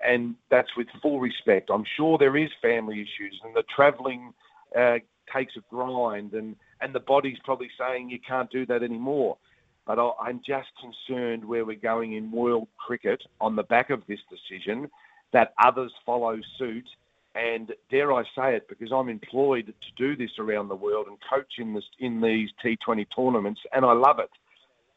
[0.02, 1.68] and that's with full respect.
[1.70, 4.32] I'm sure there is family issues, and the travelling
[4.74, 4.97] uh,
[5.35, 9.36] takes a grind, and and the body's probably saying you can't do that anymore.
[9.86, 14.20] But I'm just concerned where we're going in world cricket on the back of this
[14.31, 14.89] decision,
[15.32, 16.86] that others follow suit.
[17.35, 21.16] And dare I say it, because I'm employed to do this around the world and
[21.28, 24.31] coach in this in these T20 tournaments, and I love it.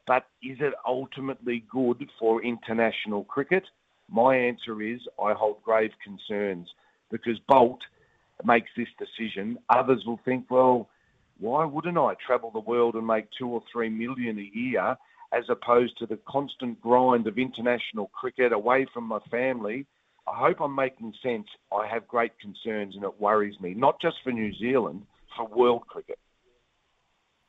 [0.06, 3.64] But is it ultimately good for international cricket?
[4.10, 6.68] My answer is I hold grave concerns
[7.10, 7.80] because Boult
[8.46, 9.58] makes this decision.
[9.70, 10.90] Others will think, well,
[11.40, 14.96] why wouldn't I travel the world and make two or three million a year
[15.34, 19.86] as opposed to the constant grind of international cricket away from my family?
[20.28, 21.48] I hope I'm making sense.
[21.72, 25.06] I have great concerns and it worries me, not just for New Zealand,
[25.36, 26.18] for world cricket.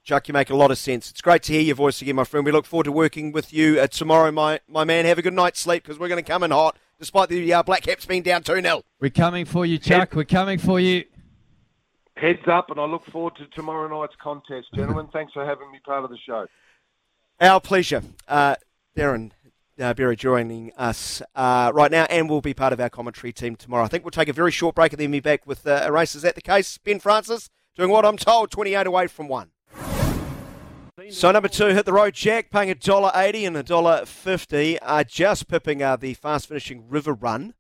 [0.03, 1.11] Chuck, you make a lot of sense.
[1.11, 2.45] It's great to hear your voice again, my friend.
[2.45, 5.07] We look forward to working with you uh, tomorrow, my, my man.
[5.07, 7.63] Have a good night's sleep because we're going to come in hot, despite the uh,
[7.63, 8.83] Black Caps being down 2 0.
[9.01, 10.15] We're coming for you, Chuck.
[10.15, 11.05] We're coming for you.
[12.17, 15.09] Heads up, and I look forward to tomorrow night's contest, gentlemen.
[15.13, 16.47] Thanks for having me part of the show.
[17.41, 18.03] Our pleasure.
[18.29, 18.55] Uh,
[18.97, 19.33] Darren
[19.81, 23.57] uh, Berry joining us uh, right now and will be part of our commentary team
[23.57, 23.85] tomorrow.
[23.85, 25.93] I think we'll take a very short break and then be back with uh, a
[25.93, 26.15] race.
[26.15, 26.79] Is that the case?
[26.79, 29.51] Ben Francis doing what I'm told, 28 away from one.
[31.11, 34.79] So number two hit the road, Jack, paying a dollar eighty and a dollar fifty.
[34.81, 37.55] Uh, just pipping uh, the fast finishing River Run.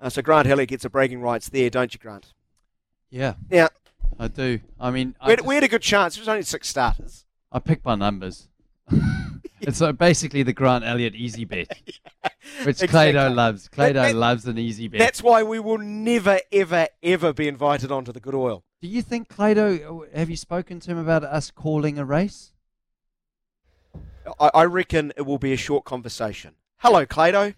[0.00, 2.32] Uh, so Grant Elliott gets a bragging rights there, don't you, Grant?
[3.10, 3.34] Yeah.
[3.50, 3.68] Yeah.
[4.18, 4.60] I do.
[4.78, 6.16] I mean, We had, we had a good chance.
[6.16, 7.24] It was only six starters.
[7.52, 8.48] I picked my numbers.
[9.60, 11.70] it's so basically the Grant Elliott easy bet,
[12.64, 13.12] which Exactly.
[13.12, 13.68] Clado loves.
[13.68, 14.98] Clado That- that- loves an easy bet.
[14.98, 18.64] That's why we will never, ever, ever be invited onto the good oil.
[18.82, 20.04] Do you think Clado?
[20.14, 22.52] Have you spoken to him about us calling a race?
[24.38, 26.54] I, I reckon it will be a short conversation.
[26.78, 27.54] Hello, Clado.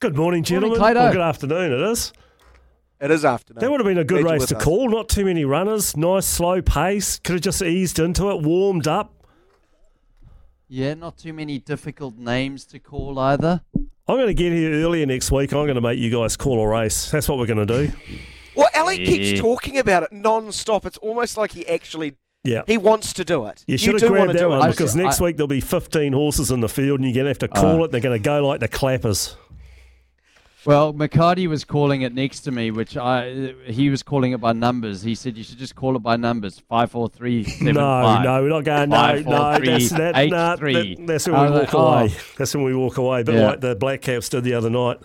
[0.00, 0.78] Good morning, gentlemen.
[0.78, 1.08] Clado.
[1.08, 2.12] Or good afternoon, it is.
[3.00, 3.60] It is afternoon.
[3.60, 4.64] That would have been a good Glad race to us.
[4.64, 4.88] call.
[4.88, 5.96] Not too many runners.
[5.96, 7.18] Nice slow pace.
[7.20, 9.12] Could have just eased into it, warmed up.
[10.68, 13.62] Yeah, not too many difficult names to call either.
[13.74, 15.52] I'm going to get here earlier next week.
[15.52, 17.10] I'm going to make you guys call a race.
[17.10, 17.92] That's what we're going to do.
[18.54, 19.06] Well, Elliot Yeah.
[19.06, 20.84] keeps talking about it non-stop.
[20.86, 22.14] It's almost like he actually
[22.44, 22.62] Yeah.
[22.66, 23.64] he wants to do it.
[23.66, 24.70] You should have do want grabbed that one it.
[24.72, 27.38] because next week there'll be 15 horses in the field and you're going to have
[27.38, 27.84] to call Uh.
[27.84, 27.90] it.
[27.92, 29.36] They're going to go like the clappers.
[30.64, 34.52] Well, McHardy was calling it next to me, which I he was calling it by
[34.52, 35.02] numbers.
[35.02, 36.58] He said you should just call it by numbers.
[36.68, 38.24] Five, four, three, seven, No, five.
[38.24, 38.90] no, we're not going.
[38.90, 40.16] No, Five, four, no, three, that's that.
[40.16, 40.94] eight, nah, three.
[40.96, 42.14] that- that's when we was walk like, away.
[42.18, 42.34] oh.
[42.36, 43.22] That's when we walk away.
[43.22, 43.46] But Yeah.
[43.46, 44.98] like the Black Caps did the other night.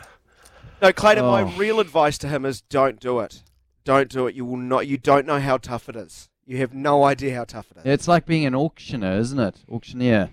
[0.82, 1.54] No, Clayton, my Oh.
[1.56, 3.44] real advice to him is don't do it.
[3.86, 4.36] Don't do it.
[4.36, 4.88] You will not.
[4.88, 6.30] You don't know how tough it is.
[6.46, 7.84] You have no idea how tough it is.
[7.86, 9.56] It's like being an auctioneer, isn't it?
[9.72, 10.32] Auctioneer.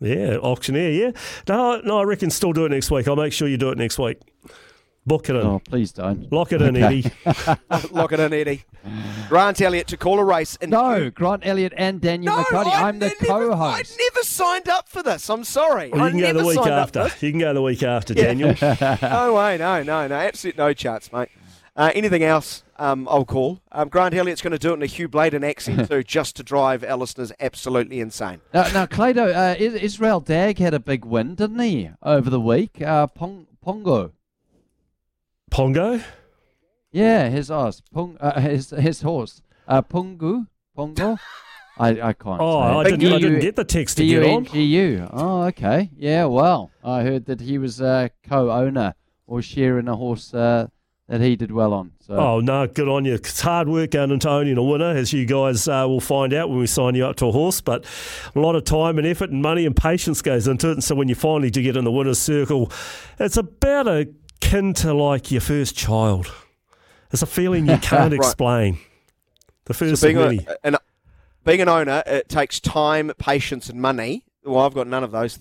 [0.00, 0.90] Yeah, auctioneer.
[0.90, 1.10] Yeah.
[1.48, 3.08] No, no, I reckon still do it next week.
[3.08, 4.18] I'll make sure you do it next week.
[5.06, 5.46] Book it in.
[5.46, 6.30] Oh, please don't.
[6.30, 7.10] Lock it in, Okay.
[7.24, 7.90] Eddie.
[7.92, 8.64] Lock it in, Eddie.
[9.28, 10.58] Grant Elliott to call a race.
[10.60, 12.66] And No, Grant Elliott and Daniel No, McHardy.
[12.66, 13.96] I I'm the co-host.
[13.98, 15.30] I never signed up for this.
[15.30, 15.88] I'm sorry.
[15.90, 17.08] Well, you can go never the week after.
[17.20, 18.24] You can go the week after, Yeah.
[18.24, 18.54] Daniel.
[19.02, 20.14] no way, no, no, no.
[20.14, 21.30] Absolute no chance, mate.
[21.74, 23.60] Uh, anything else, um, I'll call.
[23.72, 26.42] Um, Grant Elliott's going to do it in a Hugh Bladen accent too, just to
[26.42, 28.40] drive our listeners absolutely insane.
[28.54, 32.80] Now, now Clado, uh, Israel Dagg had a big win, didn't he, over the week?
[32.80, 34.12] Uh, Pong, Pongo.
[35.50, 36.02] Pongo?
[36.92, 37.82] Yeah, his horse.
[37.92, 39.42] Pong, uh, his his horse.
[39.66, 40.46] Uh, Pungu,
[40.76, 41.18] Pongo.
[41.80, 42.40] I, I can't.
[42.40, 42.90] Oh, say.
[42.90, 44.46] I didn't- I didn't get the text to get on.
[44.46, 45.08] P-U-N-G-U.
[45.12, 45.90] Oh, okay.
[45.96, 48.94] Yeah, well, I heard that he was a co-owner
[49.28, 50.66] or share in a horse uh,
[51.08, 51.92] that he did well on.
[52.00, 53.14] So Oh, no, good on you.
[53.14, 56.48] It's hard work going into owning a winner, as you guys uh, will find out
[56.50, 57.60] when we sign you up to a horse.
[57.60, 57.84] But
[58.34, 60.72] a lot of time and effort and money and patience goes into it.
[60.72, 62.70] And so when you finally do get in the winner's circle,
[63.18, 66.32] it's about akin to like your first child.
[67.10, 68.12] It's a feeling you can't Right.
[68.12, 68.78] explain.
[69.64, 70.76] The first So being, of a, an,
[71.44, 74.24] being an owner, it takes time, patience, and money.
[74.44, 75.38] Well, I've got none of those.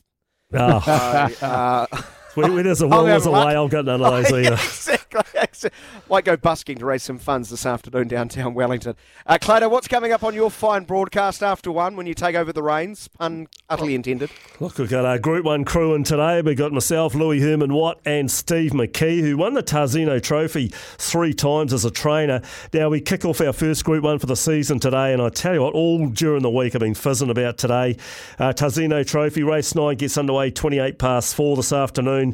[0.53, 1.29] Ah.
[1.39, 1.87] So, uh,
[2.37, 3.55] Where, where there's a will, have there's a way.
[3.55, 4.53] I've got none of those Oh, either.
[4.53, 5.79] exactly, exactly.
[6.09, 8.95] Might go busking to raise some funds this afternoon downtown Wellington.
[9.25, 12.53] Uh, Clado, what's coming up on your fine broadcast after one when you take over
[12.53, 13.07] the reins?
[13.07, 14.29] Pun utterly intended.
[14.59, 16.41] Look, we've got our Group 1 crew in today.
[16.43, 20.67] We've got myself, Louis Herman Watt, and Steve McKee, who won the Tarzino Trophy
[20.99, 22.41] three times as a trainer.
[22.71, 25.55] Now, we kick off our first Group 1 for the season today, and I tell
[25.55, 27.97] you what, all during the week I've been fizzing about today.
[28.37, 32.26] Uh, Tarzino Trophy, race 9 gets underway 28 past 4 this afternoon.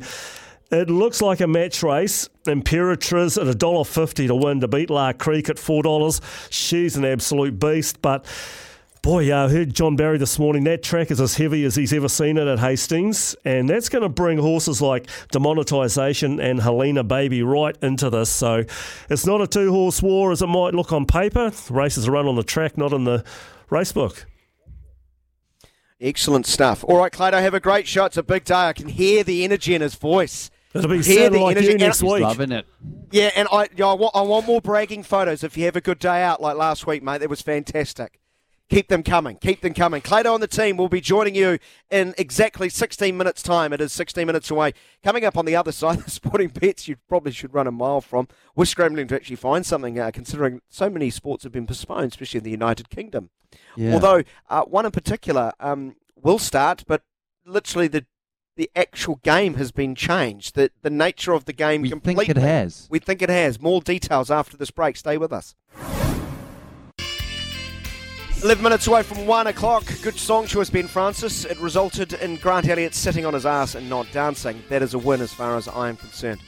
[0.72, 2.30] It looks like a match race.
[2.46, 6.50] Imperatriz at $1.50 to win to beat La Crique at $4.
[6.50, 8.26] She's an absolute beast, but
[9.04, 10.64] Boy, I heard John Barry this morning.
[10.64, 14.02] That track is as heavy as he's ever seen it at Hastings, and that's going
[14.02, 18.30] to bring horses like Demonetisation and Helena Baby right into this.
[18.30, 18.64] So
[19.10, 21.52] it's not a two horse war as it might look on paper.
[21.70, 23.26] Races are run on the track, not in the
[23.70, 24.26] race book.
[26.04, 26.84] Excellent stuff.
[26.84, 28.04] All right, Clado, have a great show.
[28.06, 28.54] It's a big day.
[28.56, 30.52] I can hear the energy in his voice.
[30.74, 31.68] It'll be Hear the like energy.
[31.68, 32.22] you And- next week.
[32.22, 32.66] loving it.
[33.12, 35.82] Yeah, and I, yeah, I, want, I want more bragging photos if you have a
[35.82, 37.20] good day out like last week, mate.
[37.20, 38.20] That was fantastic.
[38.70, 39.38] Keep them coming.
[39.38, 40.02] Keep them coming.
[40.02, 41.60] Clado on the team will be joining you
[41.92, 43.72] in exactly 16 minutes' time.
[43.74, 44.74] It is 16 minutes away.
[45.04, 48.02] Coming up on the other side, the sporting bets you probably should run a mile
[48.02, 48.28] from.
[48.56, 52.40] We're scrambling to actually find something, uh, considering so many sports have been postponed, especially
[52.40, 53.30] in the United Kingdom.
[53.76, 53.94] Yeah.
[53.94, 57.04] Although uh, one in particular um, will start, but
[57.46, 58.06] literally the
[58.56, 60.56] the actual game has been changed.
[60.56, 62.26] The the nature of the game We completely.
[62.26, 62.88] think it has.
[62.90, 63.60] We think it has.
[63.60, 64.96] More details after this break.
[64.96, 65.54] Stay with us.
[68.44, 69.86] 11 minutes away from 1 o'clock.
[70.02, 71.46] Good song choice, Ben Francis.
[71.46, 74.62] It resulted in Grant Elliott sitting on his ass and not dancing.
[74.68, 76.42] That is a win as far as I am concerned.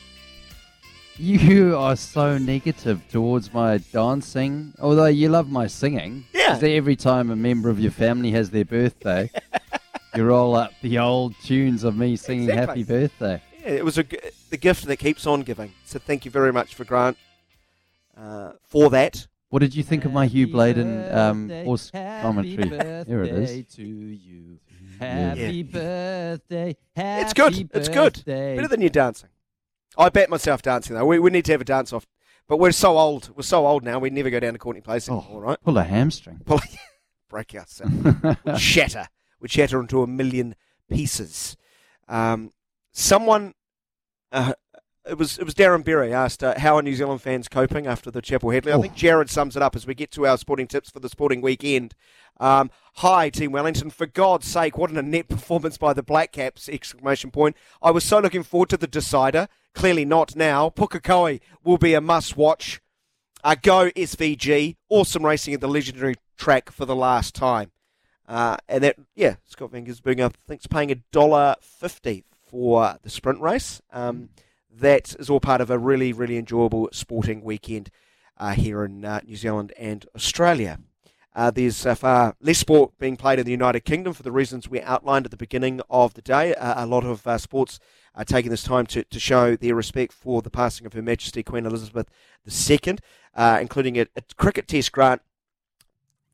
[1.17, 6.25] You are so negative towards my dancing, although you love my singing.
[6.33, 6.59] Yeah.
[6.61, 9.31] Every time a member of your family has their birthday,
[10.15, 12.81] you roll up the old tunes of me singing Exactly.
[12.81, 13.41] happy birthday.
[13.61, 14.03] Yeah, it was a,
[14.49, 15.71] the gift that keeps on giving.
[15.85, 17.17] So thank you very much for Grant
[18.17, 19.27] uh, for that.
[19.55, 22.67] What did you think of my Hugh Bladen um, horse commentary?
[23.07, 23.73] Here it is.
[23.75, 24.59] to you.
[24.99, 25.33] Yeah.
[25.33, 26.75] Happy birthday.
[26.93, 27.69] It's good.
[27.73, 28.21] It's good.
[28.25, 29.29] Better than you dancing.
[29.97, 31.05] I bet myself dancing though.
[31.05, 32.05] We, we need to have a dance off.
[32.49, 33.31] But we're so old.
[33.33, 33.97] We're so old now.
[33.97, 35.57] We never go down to Courtney Place anymore, right?
[35.63, 36.41] Pull a hamstring.
[36.43, 36.59] Pull,
[37.29, 37.93] break ourselves.
[38.43, 39.07] We'd shatter.
[39.39, 40.55] We'd shatter into a million
[40.89, 41.55] pieces.
[42.09, 42.51] Um,
[42.91, 43.53] someone,
[44.33, 44.51] uh,
[45.07, 48.09] it was it was Darren Berry asked uh, how are New Zealand fans coping after
[48.11, 48.69] the Chappell-Hadlee.
[48.71, 48.81] I Oh.
[48.81, 51.41] think Jared sums it up as we get to our sporting tips for the sporting
[51.41, 51.93] weekend.
[52.39, 53.89] Um, hi, Team Wellington.
[53.91, 56.67] For God's sake, what an inept performance by the Black Caps!
[56.67, 57.55] Exclamation point.
[57.81, 59.47] I was so looking forward to the decider.
[59.73, 60.69] Clearly not now.
[60.69, 62.81] Pukekohe will be a must-watch.
[63.43, 64.75] Uh, go SVG.
[64.89, 67.71] Awesome racing at the legendary track for the last time.
[68.27, 72.97] Uh, and that, yeah, Scott Van Gisbergen, I think, is paying a dollar fifty for
[73.03, 73.81] the sprint race.
[73.93, 74.29] Um,
[74.79, 77.89] that is all part of a really, really enjoyable sporting weekend
[78.37, 80.79] uh, here in uh, New Zealand and Australia.
[81.35, 84.69] Uh, there's uh, far less sport being played in the United Kingdom for the reasons
[84.69, 86.53] we outlined at the beginning of the day.
[86.55, 87.79] Uh, a lot of uh, sports
[88.15, 91.43] are taking this time to, to show their respect for the passing of Her Majesty
[91.43, 92.09] Queen Elizabeth
[92.47, 92.97] II,
[93.59, 95.21] including a, a cricket test grant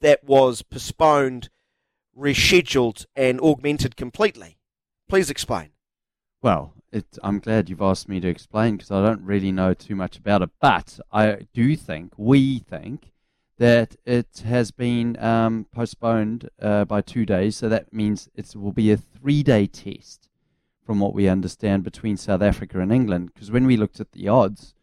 [0.01, 1.49] that was postponed,
[2.17, 4.59] rescheduled, and augmented completely.
[5.09, 5.69] Please explain.
[6.43, 9.95] Well, it, I'm glad you've asked me to explain because I don't really know too
[9.95, 10.49] much about it.
[10.59, 13.11] But I do think, we think,
[13.57, 17.55] that it has been um, postponed uh, by two days.
[17.57, 20.29] So that means it will be a three day test,
[20.85, 23.31] from what we understand, between South Africa and England.
[23.33, 24.73] Because when we looked at the odds,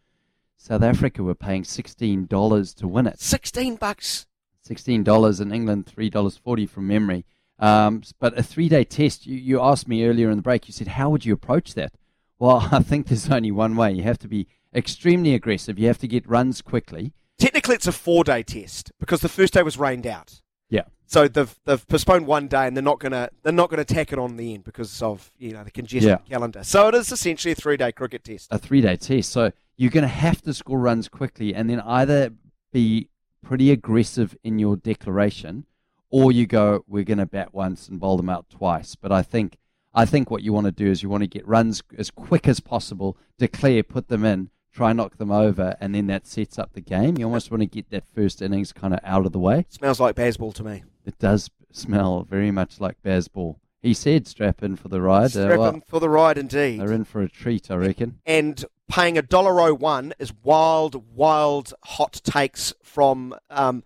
[0.56, 3.20] South Africa were paying $16 to win it.
[3.20, 4.26] 16 bucks.
[4.68, 7.24] $16 in England, $3.40 from memory.
[7.59, 10.72] Um, but a three day test, you, you asked me earlier in the break, you
[10.72, 11.93] said, how would you approach that?
[12.39, 13.93] Well, I think there's only one way.
[13.93, 15.78] You have to be extremely aggressive.
[15.78, 17.12] You have to get runs quickly.
[17.39, 20.40] Technically, it's a four-day test because the first day was rained out.
[20.70, 20.82] Yeah.
[21.06, 24.18] So they've they've postponed one day, and they're not gonna they're not gonna tack it
[24.18, 26.16] on the end because of you know the congested Yeah.
[26.28, 26.62] calendar.
[26.64, 28.48] So it is essentially a three-day cricket test.
[28.51, 29.30] A three day test.
[29.30, 32.32] So you're going to have to score runs quickly and then either
[32.72, 33.09] be
[33.43, 35.64] pretty aggressive in your declaration,
[36.10, 38.94] or you go, we're going to bat once and bowl them out twice.
[38.94, 39.56] But I think
[39.94, 42.47] I think what you want to do is you want to get runs as quick
[42.47, 46.59] as possible, declare, put them in, try and knock them over, and then that sets
[46.59, 47.18] up the game.
[47.18, 49.66] You almost want to get that first innings kind of out of the way.
[49.70, 50.85] Smells like baseball to me.
[51.05, 53.59] It does smell very much like baseball.
[53.80, 55.26] He said strap in for the ride.
[55.26, 56.80] Uh, Strap well, in for the ride, indeed.
[56.80, 58.18] they're in for a treat, I reckon.
[58.26, 63.85] and paying a dollar oh one is wild, wild hot takes from um,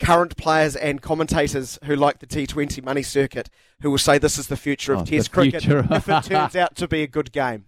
[0.00, 3.48] current players and commentators who like the T20 money circuit,
[3.82, 5.86] who will say this is the future of Oh, Test cricket future.
[5.90, 7.66] if it turns out to be a good game.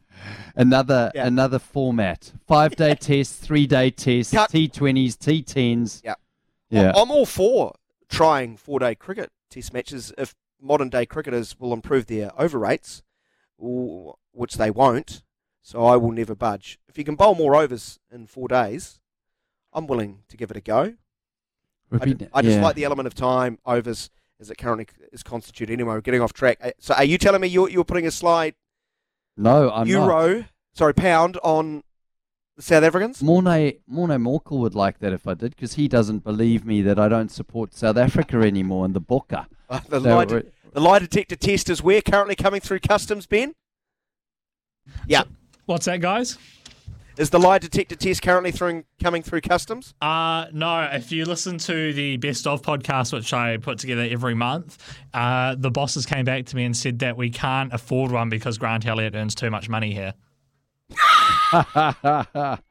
[0.57, 1.27] Another Yeah.
[1.27, 2.33] another format.
[2.47, 6.01] Five day test, three day test, T twenties, T tens.
[6.05, 6.15] Yeah.
[6.71, 6.93] Yeah.
[6.95, 7.75] I'm all for
[8.09, 13.03] trying four day cricket test matches if modern day cricketers will improve their over rates,
[13.59, 15.23] which they won't.
[15.63, 16.79] So I will never budge.
[16.89, 19.01] If you can bowl more overs in four days,
[19.73, 20.95] I'm willing to give it a go.
[21.93, 22.63] Would I, I just yeah.
[22.63, 24.11] like the element of time overs
[24.41, 25.73] as it currently is constituted.
[25.73, 26.59] Anyway, we're getting off track.
[26.61, 28.55] Uh, So are you telling me you're, you're putting a slide
[29.37, 29.89] No, I'm not.
[29.89, 30.45] euro,
[30.75, 31.85] sorry, pound on
[32.57, 33.23] the South Africans?
[33.23, 36.99] Mornay Morne Morkel would like that if I did, because he doesn't believe me that
[36.99, 39.47] I don't support South Africa anymore and the Bokke.
[39.71, 40.43] Uh, the, So lie we're-
[40.73, 43.55] the lie detector test is where currently coming through customs, Ben?
[45.07, 45.25] Yeah.
[45.67, 46.39] What's that, guys?
[47.19, 49.93] Is the lie detector test currently through, coming through customs?
[50.01, 54.35] Uh, no, if you listen to the Best of podcast, which I put together every
[54.35, 54.79] month,
[55.13, 58.57] uh, the bosses came back to me and said that we can't afford one because
[58.57, 60.15] Grant Elliott earns too much money here.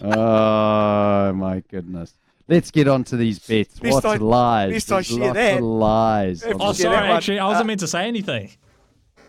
[0.00, 2.14] oh my goodness.
[2.48, 3.78] Let's get on to these bets.
[3.78, 4.72] Best What's I- lies?
[4.72, 5.56] best I share lots that.
[5.58, 6.44] of lies.
[6.46, 8.50] Oh, sorry, that actually, I wasn't Uh, meant to say anything.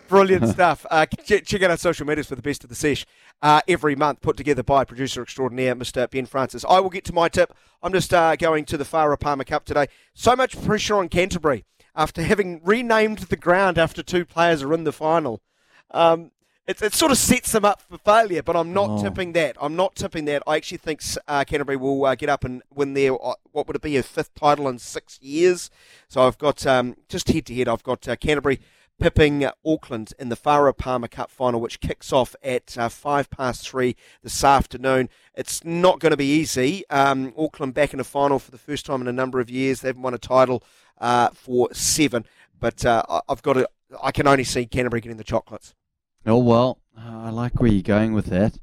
[0.08, 0.86] Brilliant stuff.
[0.92, 3.06] Uh, check, check out our social medias for the best of the sesh
[3.46, 6.10] uh, every month, put together by producer extraordinaire Mr.
[6.10, 6.66] Ben Francis.
[6.68, 7.54] I will get to my tip.
[7.84, 9.86] I'm just uh, going to the Farah Palmer Cup today.
[10.16, 11.64] So much pressure on Canterbury
[11.96, 15.44] after having renamed the ground after two players are in the final.
[15.92, 16.32] Um,
[16.66, 19.04] it, it sort of sets them up for failure, but I'm not Oh.
[19.04, 19.56] tipping that.
[19.62, 20.42] I'm not tipping that.
[20.48, 23.76] I actually think uh, Canterbury will uh, get up and win their, uh, what would
[23.76, 25.70] it be, a fifth title in six years.
[26.08, 28.60] So I've got, um, just head to head, I've got uh, Canterbury
[29.00, 33.68] pipping Auckland in the Farah Palmer Cup final, which kicks off at uh, five past
[33.68, 35.10] three this afternoon.
[35.36, 36.84] It's not going to be easy.
[36.90, 39.82] Um, Auckland back in a final for the first time in a number of years.
[39.82, 40.64] They haven't won a title
[41.00, 42.26] uh, for seven,
[42.60, 43.70] but uh, I- I've got to.
[44.02, 45.74] I can only see Canterbury getting the chocolates.
[46.26, 48.58] Oh well, I like where you're going with that.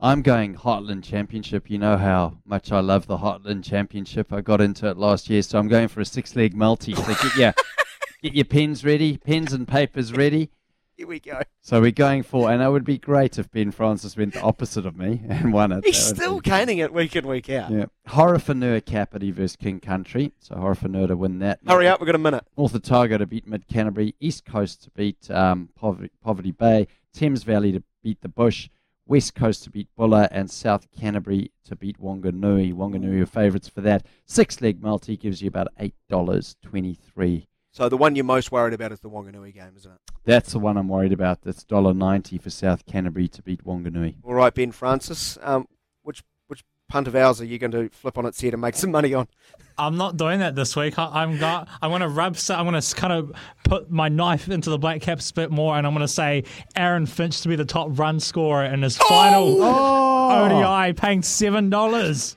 [0.00, 1.68] I'm going Heartland Championship.
[1.70, 4.32] You know how much I love the Heartland Championship.
[4.32, 6.94] I got into it last year, so I'm going for a six-leg multi.
[6.94, 7.54] So get your
[8.22, 10.50] get your pens ready, pens and papers ready.
[10.96, 11.42] Here we go.
[11.60, 14.84] So we're going for, and it would be great if Ben Francis went the opposite
[14.84, 15.84] of me and won it.
[15.84, 17.70] He's still be- caning it week in week out.
[17.70, 17.84] Yeah.
[18.08, 20.32] Horowhenua Kapiti versus King Country.
[20.40, 21.60] So Horrorfanur to win that.
[21.64, 22.44] Hurry up, we've got a minute.
[22.56, 27.44] North Otago to beat Mid Canterbury, East Coast to beat um, Poverty, Poverty Bay, Thames
[27.44, 28.68] Valley to beat the Bush,
[29.06, 32.74] West Coast to beat Buller, and South Canterbury to beat Wanganui.
[32.74, 34.04] Wanganui are favourites for that.
[34.26, 37.46] Six leg multi gives you about eight dollars twenty three.
[37.72, 39.98] So the one you're most worried about is the Wanganui game, isn't it?
[40.24, 41.42] That's the one I'm worried about.
[41.42, 44.16] That's dollar ninety for South Canterbury to beat Wanganui.
[44.24, 45.38] All right, Ben Francis.
[45.42, 45.68] Um,
[46.02, 48.74] which which punt of ours are you going to flip on its head and make
[48.74, 49.28] some money on?
[49.80, 50.98] I'm not doing that this week.
[50.98, 51.68] I, I'm got.
[51.80, 52.36] I'm going to rub.
[52.36, 53.32] so- I'm going to kind of
[53.64, 56.44] put my knife into the black caps a bit more, and I'm going to say
[56.74, 62.36] Aaron Finch to be the top run scorer in his final ODI, paying seven dollars.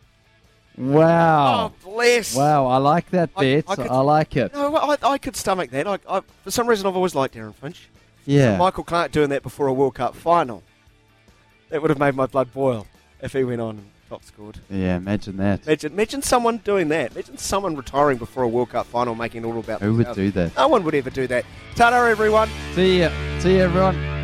[0.82, 1.74] Wow.
[1.84, 2.36] Oh, bless.
[2.36, 3.66] Wow, I like that bit.
[3.68, 4.54] I I, could- like it.
[4.54, 5.88] No, I, I could stomach that.
[5.88, 7.88] I, I, for some reason, I've always liked Aaron Finch.
[8.26, 8.58] Yeah.
[8.58, 10.64] Michael Clarke doing that before a World Cup final.
[11.70, 12.88] That would have made my blood boil
[13.22, 14.60] if he went on and top scored.
[14.70, 15.66] Yeah, imagine that.
[15.66, 17.12] Imagine, imagine someone doing that.
[17.14, 20.32] Imagine someone retiring before a World Cup final, making it all about Who would do
[20.32, 20.56] that?
[20.58, 21.46] No one would ever do that.
[21.76, 22.50] Ta-da, everyone.
[22.74, 23.12] See ya.
[23.40, 24.21] See ya, everyone.